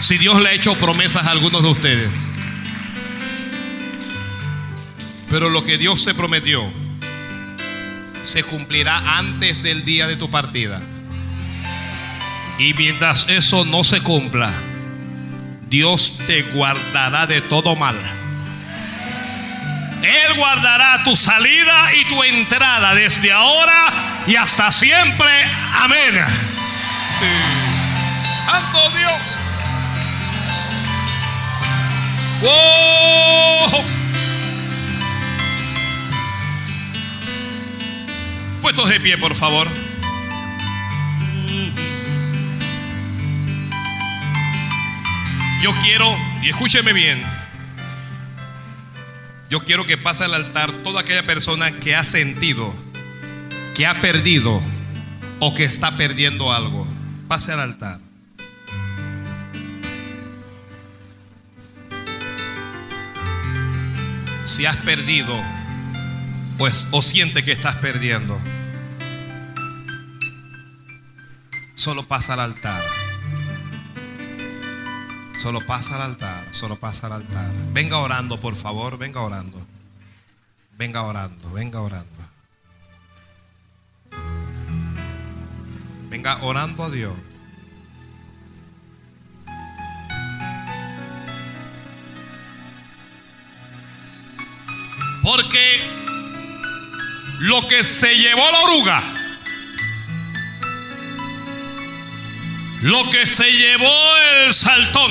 si 0.00 0.18
Dios 0.18 0.42
le 0.42 0.48
ha 0.48 0.52
hecho 0.52 0.74
promesas 0.74 1.26
a 1.26 1.30
algunos 1.30 1.62
de 1.62 1.68
ustedes. 1.68 2.37
Pero 5.30 5.50
lo 5.50 5.64
que 5.64 5.78
Dios 5.78 6.04
te 6.04 6.14
prometió 6.14 6.70
se 8.22 8.42
cumplirá 8.44 9.18
antes 9.18 9.62
del 9.62 9.84
día 9.84 10.06
de 10.06 10.16
tu 10.16 10.30
partida. 10.30 10.80
Y 12.58 12.74
mientras 12.74 13.28
eso 13.28 13.64
no 13.64 13.84
se 13.84 14.02
cumpla, 14.02 14.52
Dios 15.68 16.20
te 16.26 16.42
guardará 16.42 17.26
de 17.26 17.40
todo 17.42 17.76
mal. 17.76 17.96
Él 20.02 20.36
guardará 20.36 21.02
tu 21.04 21.14
salida 21.16 21.94
y 21.94 22.04
tu 22.06 22.22
entrada 22.22 22.94
desde 22.94 23.32
ahora 23.32 23.92
y 24.26 24.36
hasta 24.36 24.70
siempre. 24.72 25.30
Amén. 25.74 26.24
Santo 28.44 28.90
Dios. 28.90 29.12
Puestos 38.68 38.90
de 38.90 39.00
pie, 39.00 39.16
por 39.16 39.34
favor. 39.34 39.66
Yo 45.62 45.72
quiero, 45.82 46.14
y 46.42 46.50
escúcheme 46.50 46.92
bien, 46.92 47.18
yo 49.48 49.60
quiero 49.60 49.86
que 49.86 49.96
pase 49.96 50.24
al 50.24 50.34
altar 50.34 50.70
toda 50.84 51.00
aquella 51.00 51.22
persona 51.22 51.70
que 51.70 51.96
ha 51.96 52.04
sentido, 52.04 52.74
que 53.74 53.86
ha 53.86 54.02
perdido 54.02 54.60
o 55.40 55.54
que 55.54 55.64
está 55.64 55.96
perdiendo 55.96 56.52
algo. 56.52 56.86
Pase 57.26 57.52
al 57.52 57.60
altar. 57.60 58.00
Si 64.44 64.66
has 64.66 64.76
perdido, 64.76 65.42
pues 66.58 66.86
o 66.90 67.00
siente 67.00 67.42
que 67.42 67.52
estás 67.52 67.76
perdiendo, 67.76 68.38
solo 71.78 72.02
pasa 72.02 72.32
al 72.32 72.40
altar. 72.40 72.82
Solo 75.40 75.64
pasa 75.64 75.94
al 75.94 76.02
altar, 76.02 76.48
solo 76.50 76.74
pasa 76.74 77.06
al 77.06 77.12
altar. 77.12 77.52
Venga 77.72 77.98
orando, 77.98 78.40
por 78.40 78.56
favor, 78.56 78.98
venga 78.98 79.20
orando. 79.20 79.64
Venga 80.76 81.02
orando, 81.02 81.52
venga 81.52 81.80
orando. 81.80 82.08
Venga 86.10 86.42
orando 86.42 86.82
a 86.82 86.90
Dios. 86.90 87.14
Porque 95.22 95.80
lo 97.40 97.68
que 97.68 97.84
se 97.84 98.16
llevó 98.16 98.42
la 98.50 98.60
oruga 98.60 99.17
Lo 102.82 103.10
que 103.10 103.26
se 103.26 103.50
llevó 103.50 103.90
el 104.46 104.54
saltón. 104.54 105.10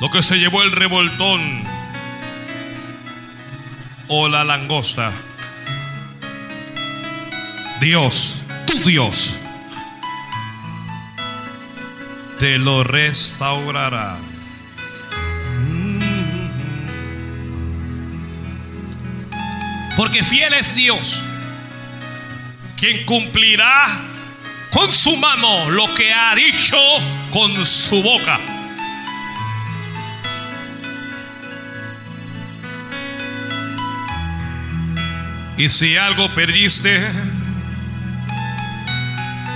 Lo 0.00 0.10
que 0.10 0.22
se 0.22 0.38
llevó 0.38 0.62
el 0.62 0.70
revoltón. 0.70 1.64
O 4.06 4.28
la 4.28 4.44
langosta. 4.44 5.10
Dios, 7.80 8.42
tu 8.66 8.74
Dios, 8.88 9.38
te 12.38 12.58
lo 12.58 12.84
restaurará. 12.84 14.16
Porque 19.96 20.22
fiel 20.22 20.54
es 20.54 20.74
Dios 20.74 21.24
quien 22.84 23.06
cumplirá 23.06 23.86
con 24.70 24.92
su 24.92 25.16
mano 25.16 25.70
lo 25.70 25.94
que 25.94 26.12
ha 26.12 26.34
dicho 26.34 26.76
con 27.30 27.64
su 27.64 28.02
boca. 28.02 28.38
Y 35.56 35.70
si 35.70 35.96
algo 35.96 36.28
perdiste, 36.34 37.00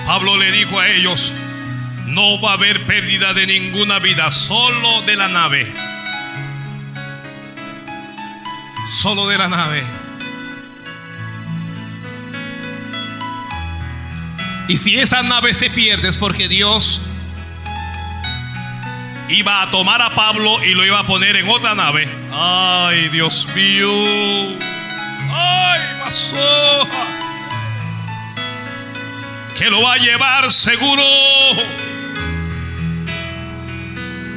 Pablo 0.06 0.38
le 0.38 0.50
dijo 0.50 0.80
a 0.80 0.88
ellos, 0.88 1.34
no 2.06 2.40
va 2.40 2.52
a 2.52 2.54
haber 2.54 2.86
pérdida 2.86 3.34
de 3.34 3.46
ninguna 3.46 3.98
vida, 3.98 4.32
solo 4.32 5.02
de 5.02 5.16
la 5.16 5.28
nave. 5.28 5.70
Solo 8.88 9.28
de 9.28 9.36
la 9.36 9.48
nave. 9.48 9.97
Y 14.68 14.76
si 14.76 14.98
esa 14.98 15.22
nave 15.22 15.54
se 15.54 15.70
pierde 15.70 16.08
es 16.08 16.18
porque 16.18 16.46
Dios 16.46 17.00
iba 19.30 19.62
a 19.62 19.70
tomar 19.70 20.02
a 20.02 20.10
Pablo 20.10 20.62
y 20.62 20.74
lo 20.74 20.84
iba 20.84 20.98
a 21.00 21.06
poner 21.06 21.36
en 21.36 21.48
otra 21.48 21.74
nave. 21.74 22.06
Ay, 22.30 23.08
Dios 23.08 23.48
mío. 23.54 23.90
Ay, 25.32 25.80
pasó. 26.04 26.88
Que 29.56 29.70
lo 29.70 29.82
va 29.82 29.94
a 29.94 29.96
llevar 29.96 30.52
seguro. 30.52 31.02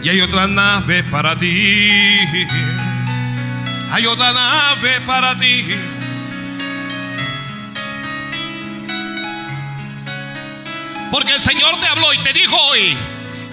Y 0.04 0.10
hay 0.10 0.22
otra 0.22 0.48
nave 0.48 1.04
para 1.04 1.38
ti. 1.38 1.90
Hay 3.92 4.06
otra 4.06 4.32
nave 4.32 5.02
para 5.06 5.38
ti. 5.38 5.66
Porque 11.12 11.34
el 11.34 11.42
Señor 11.42 11.80
te 11.80 11.88
habló 11.88 12.14
y 12.14 12.18
te 12.20 12.32
dijo 12.32 12.56
hoy 12.56 12.98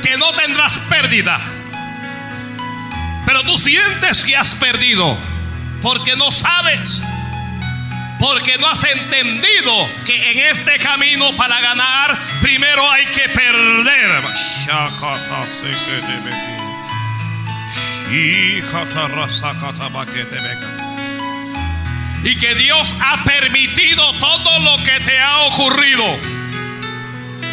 que 0.00 0.16
no 0.16 0.30
tendrás 0.32 0.78
pérdida. 0.88 1.40
Pero 3.26 3.42
tú 3.42 3.58
sientes 3.58 4.24
que 4.24 4.36
has 4.36 4.54
perdido 4.54 5.18
porque 5.82 6.16
no 6.16 6.30
sabes. 6.30 7.02
Porque 8.20 8.56
no 8.58 8.68
has 8.68 8.82
entendido 8.84 9.88
que 10.04 10.30
en 10.30 10.38
este 10.50 10.78
camino 10.78 11.36
para 11.36 11.60
ganar 11.60 12.18
primero 12.40 12.90
hay 12.90 13.06
que 13.06 13.28
perder. 13.28 14.22
Y 22.24 22.36
que 22.38 22.54
Dios 22.54 22.94
ha 23.00 23.22
permitido 23.24 24.12
todo 24.14 24.58
lo 24.60 24.82
que 24.82 24.98
te 25.00 25.20
ha 25.20 25.38
ocurrido. 25.42 26.37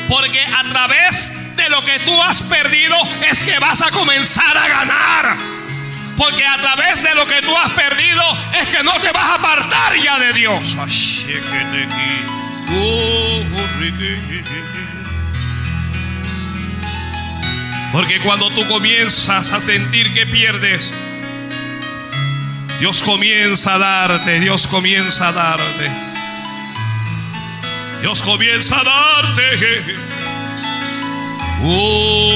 Porque 0.08 0.42
a 0.42 0.64
través 0.70 1.34
de 1.56 1.70
lo 1.70 1.84
que 1.84 2.00
tú 2.00 2.22
has 2.24 2.42
perdido 2.44 2.96
es 3.30 3.44
que 3.44 3.58
vas 3.60 3.82
a 3.82 3.92
comenzar 3.92 4.58
a 4.58 4.68
ganar. 4.68 5.38
Porque 6.18 6.46
a 6.46 6.58
través 6.58 7.04
de 7.04 7.14
lo 7.16 7.26
que 7.28 7.42
tú 7.42 7.56
has 7.58 7.72
perdido 7.72 8.24
es 8.62 8.70
que 8.70 8.84
no 8.84 8.94
te 9.02 9.12
vas 9.12 9.24
a 9.24 9.36
apartar 9.36 9.96
ya 9.98 10.20
de 10.20 10.34
Dios. 10.34 10.76
Porque 17.92 18.20
cuando 18.20 18.50
tú 18.50 18.68
comienzas 18.68 19.52
a 19.52 19.62
sentir 19.62 20.14
que 20.14 20.26
pierdes, 20.28 20.94
Dios 22.80 23.02
comienza 23.04 23.76
a 23.76 23.78
darte, 23.78 24.40
Dios 24.40 24.68
comienza 24.68 25.30
a 25.30 25.32
darte. 25.32 26.05
Dios 28.02 28.22
comienza 28.22 28.80
a 28.80 28.84
darte. 28.84 29.98
Oh. 31.64 32.36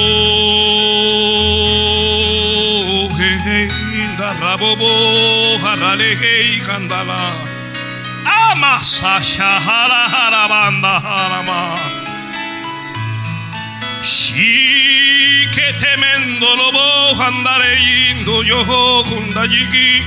Shi 14.01 15.47
que 15.53 15.73
temendo 15.73 16.55
lobo 16.55 17.21
andare 17.21 17.75
indo 18.11 18.43
yo 18.43 18.59
hunda 19.03 19.43
yiki 19.45 20.03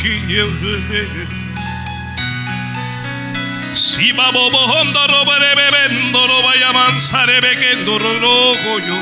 Si 3.72 4.12
babo 4.12 4.48
honda 4.48 5.06
roba 5.06 5.38
bebendo 5.38 6.26
lo 6.26 6.42
vaya 6.42 6.72
mansare 6.72 7.40
bequendo 7.40 7.98
rojo 7.98 8.78
yo 8.86 8.96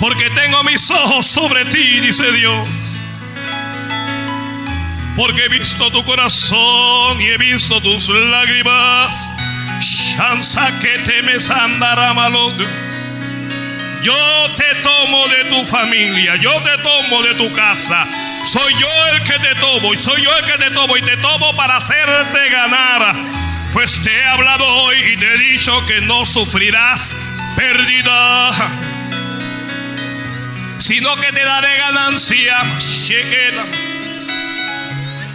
Porque 0.00 0.28
tengo 0.30 0.64
mis 0.64 0.90
ojos 0.90 1.26
sobre 1.26 1.64
ti, 1.66 2.00
dice 2.00 2.32
Dios. 2.32 2.68
Porque 5.16 5.44
he 5.44 5.48
visto 5.48 5.90
tu 5.92 6.04
corazón 6.04 7.20
y 7.20 7.26
he 7.26 7.38
visto 7.38 7.80
tus 7.80 8.08
lágrimas. 8.08 9.28
Chanza 10.16 10.76
que 10.80 10.98
temes 11.04 11.50
andar 11.50 12.00
a. 12.00 12.14
Yo 14.02 14.14
te 14.56 14.74
tomo 14.82 15.28
de 15.28 15.44
tu 15.44 15.64
familia, 15.64 16.36
yo 16.36 16.52
te 16.62 16.82
tomo 16.82 17.22
de 17.22 17.34
tu 17.34 17.52
casa. 17.54 18.04
Soy 18.44 18.74
yo 18.74 18.88
el 19.12 19.22
que 19.24 19.38
te 19.38 19.54
tomo 19.54 19.94
y 19.94 20.00
soy 20.00 20.22
yo 20.22 20.30
el 20.36 20.44
que 20.44 20.58
te 20.58 20.70
tomo 20.70 20.96
y 20.96 21.02
te 21.02 21.16
tomo 21.16 21.56
para 21.56 21.76
hacerte 21.76 22.50
ganar. 22.50 23.16
Pues 23.72 23.98
te 24.02 24.14
he 24.14 24.24
hablado 24.26 24.66
hoy 24.66 24.96
y 25.12 25.16
te 25.16 25.34
he 25.34 25.38
dicho 25.38 25.72
que 25.86 26.00
no 26.02 26.26
sufrirás 26.26 27.16
pérdida, 27.56 28.50
sino 30.78 31.16
que 31.16 31.32
te 31.32 31.44
daré 31.44 31.76
ganancia. 31.78 32.62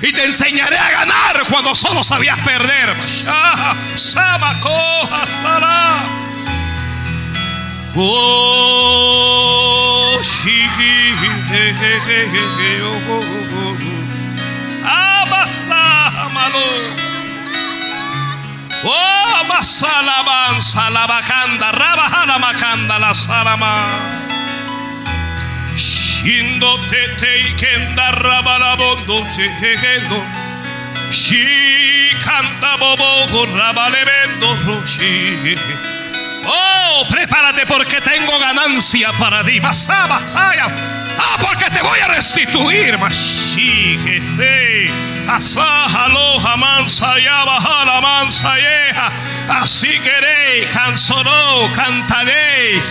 Y 0.02 0.14
te 0.14 0.24
enseñaré 0.24 0.78
a 0.78 0.92
ganar 0.92 1.44
cuando 1.50 1.76
solo 1.76 2.04
sabías 2.04 2.38
perder. 2.40 2.96
Oh, 7.96 9.69
Abasámalo. 14.84 16.68
Oh, 18.84 19.44
masalabanza 19.48 20.90
la 20.90 21.06
bacanda, 21.06 21.72
rabajala 21.72 22.40
macanda 22.40 23.00
la 23.00 23.14
salama. 23.14 23.76
Shindo 25.76 26.78
tete 26.90 27.40
y 27.42 27.54
kenda 27.56 28.12
rabalabondo, 28.12 29.26
jejendo. 29.36 30.24
Shi 31.12 32.10
canta 32.24 32.78
bobo, 32.78 33.46
rabalebendo, 33.58 34.48
roshi. 34.66 35.99
Oh, 36.52 37.06
prepárate 37.10 37.66
porque 37.68 38.02
tengo 38.02 38.40
ganancia 38.40 39.12
para 39.14 39.44
ti. 39.44 39.60
Basá, 39.60 40.08
basaya. 40.08 40.66
Ah, 41.18 41.38
porque 41.40 41.70
te 41.70 41.82
voy 41.82 42.00
a 42.00 42.08
restituir. 42.08 42.98
Asahalo 45.28 46.40
mansa 46.58 47.20
ya 47.20 47.46
la 47.86 48.02
mansa 48.02 48.56
yeja. 48.56 49.12
Así 49.62 50.00
queréis, 50.00 50.66
canzonó, 50.74 51.72
cantaré. 51.76 52.82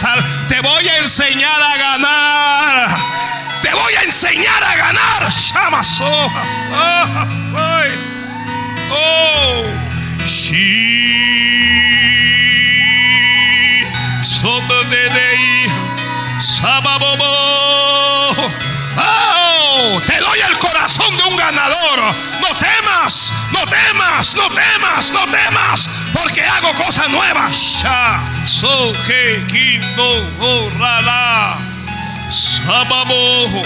Te 0.47 0.61
voy 0.61 0.89
a 0.89 0.99
enseñar 0.99 1.61
a 1.61 1.77
ganar. 1.77 2.97
Te 3.63 3.75
voy 3.75 3.95
a 3.95 4.03
enseñar 4.03 4.63
a 4.63 4.77
ganar. 4.77 5.29
Llamas 5.31 6.01
hojas. 6.01 6.69
Oh, 8.91 9.65
soto 10.27 11.58
ganador. 21.51 22.15
No 22.41 22.55
temas, 22.57 23.33
no 23.53 23.65
temas, 23.67 24.35
no 24.35 24.49
temas, 24.51 25.11
no 25.13 25.27
temas, 25.27 25.89
porque 26.13 26.43
hago 26.43 26.75
cosas 26.75 27.09
nuevas. 27.09 27.85
So 28.45 28.93
que 29.07 29.45
quinto 29.49 30.07
horrala, 30.41 31.57
sababo, 32.31 33.63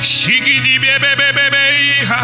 shigidi 0.00 0.78
bebe 0.78 1.14
bebe 1.16 1.82
hija, 1.82 2.20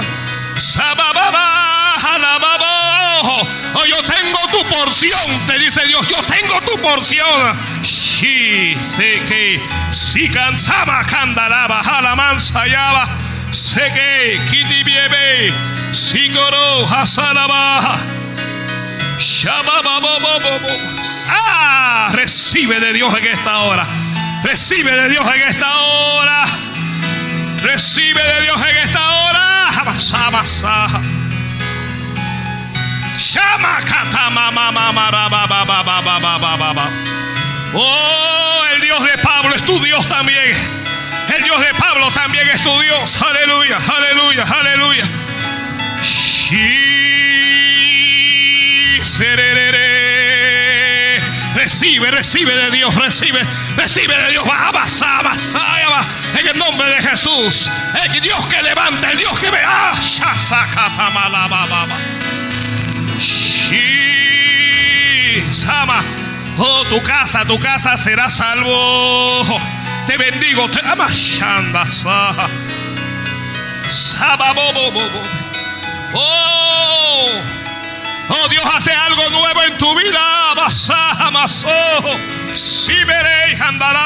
sabababa, 0.56 1.94
halababo. 1.94 3.48
Oh, 3.74 3.84
yo 3.84 4.02
tengo 4.02 4.38
tu 4.50 4.62
porción, 4.68 5.46
te 5.46 5.58
dice 5.58 5.86
Dios, 5.86 6.08
yo 6.08 6.22
tengo 6.22 6.60
tu 6.62 6.80
porción. 6.80 7.58
Sí, 7.82 8.74
sé 8.82 9.20
que 9.28 9.60
si 9.90 10.30
cansaba 10.30 11.04
candalaba, 11.04 11.82
mansa 12.16 12.66
yaba, 12.66 13.06
sé 13.50 13.92
que 13.92 14.40
kiti 14.50 14.84
biebe, 14.84 15.52
si 15.92 16.30
goro 16.32 16.86
hasalaba, 16.88 17.98
Ah, 21.28 22.10
recibe 22.12 22.80
de 22.80 22.92
Dios 22.92 23.14
en 23.16 23.26
esta 23.26 23.58
hora. 23.58 23.86
Recibe 24.42 24.92
de 24.92 25.08
Dios 25.08 25.26
en 25.34 25.42
esta 25.42 25.76
hora. 25.76 26.44
Recibe 27.62 28.22
de 28.22 28.40
Dios 28.42 28.62
en 28.70 28.76
esta 28.76 29.00
hora. 29.00 29.68
Amasa, 29.80 30.26
amasa. 30.26 31.00
Oh, 37.74 38.62
el 38.74 38.82
Dios 38.82 39.02
de 39.02 39.18
Pablo 39.18 39.54
es 39.54 39.62
tu 39.62 39.80
Dios 39.80 40.06
también. 40.08 40.85
El 41.36 41.42
Dios 41.42 41.60
de 41.60 41.74
Pablo 41.74 42.10
también 42.12 42.48
es 42.48 42.62
tu 42.62 42.80
Dios. 42.80 43.18
Aleluya, 43.20 43.76
aleluya, 43.76 44.42
aleluya. 44.42 45.04
Recibe, 51.54 52.10
recibe 52.10 52.54
de 52.56 52.70
Dios, 52.70 52.94
recibe, 52.94 53.40
recibe 53.76 54.16
de 54.16 54.30
Dios. 54.30 54.44
En 56.38 56.46
el 56.46 56.58
nombre 56.58 56.88
de 56.88 57.02
Jesús. 57.02 57.70
El 58.02 58.20
Dios 58.22 58.46
que 58.46 58.62
levanta, 58.62 59.10
el 59.10 59.18
Dios 59.18 59.38
que 59.38 59.50
ve. 59.50 59.60
Oh, 66.56 66.84
tu 66.88 67.02
casa, 67.02 67.44
tu 67.44 67.60
casa 67.60 67.96
será 67.98 68.30
salvo. 68.30 69.75
Te 70.06 70.16
bendigo, 70.16 70.68
te 70.70 70.80
amas. 70.86 71.12
Oh, 76.12 77.30
oh, 78.28 78.48
Dios 78.48 78.64
hace 78.74 78.92
algo 78.92 79.30
nuevo 79.30 79.62
en 79.62 79.78
tu 79.78 79.94
vida. 79.98 80.20
Si 82.54 82.92
veréis 83.04 83.60
andar 83.60 83.96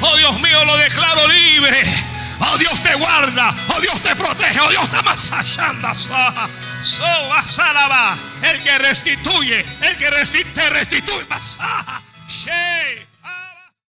Oh, 0.00 0.16
Dios 0.16 0.40
mío, 0.40 0.64
lo 0.64 0.76
declaro 0.76 1.26
libre. 1.28 1.82
Oh 2.40 2.56
Dios 2.56 2.82
te 2.82 2.94
guarda. 2.94 3.54
Oh 3.68 3.80
Dios 3.80 4.00
te 4.00 4.16
protege. 4.16 4.60
Oh 4.60 4.70
Dios 4.70 4.88
te 4.90 5.02
masayanda. 5.02 5.94
So 5.94 7.04
El 8.42 8.62
que 8.62 8.78
restituye. 8.78 9.64
El 9.82 9.96
que 9.96 10.10
te 10.54 10.70
restituye. 10.70 11.26
Masaja. 11.28 12.00
She. 12.28 13.09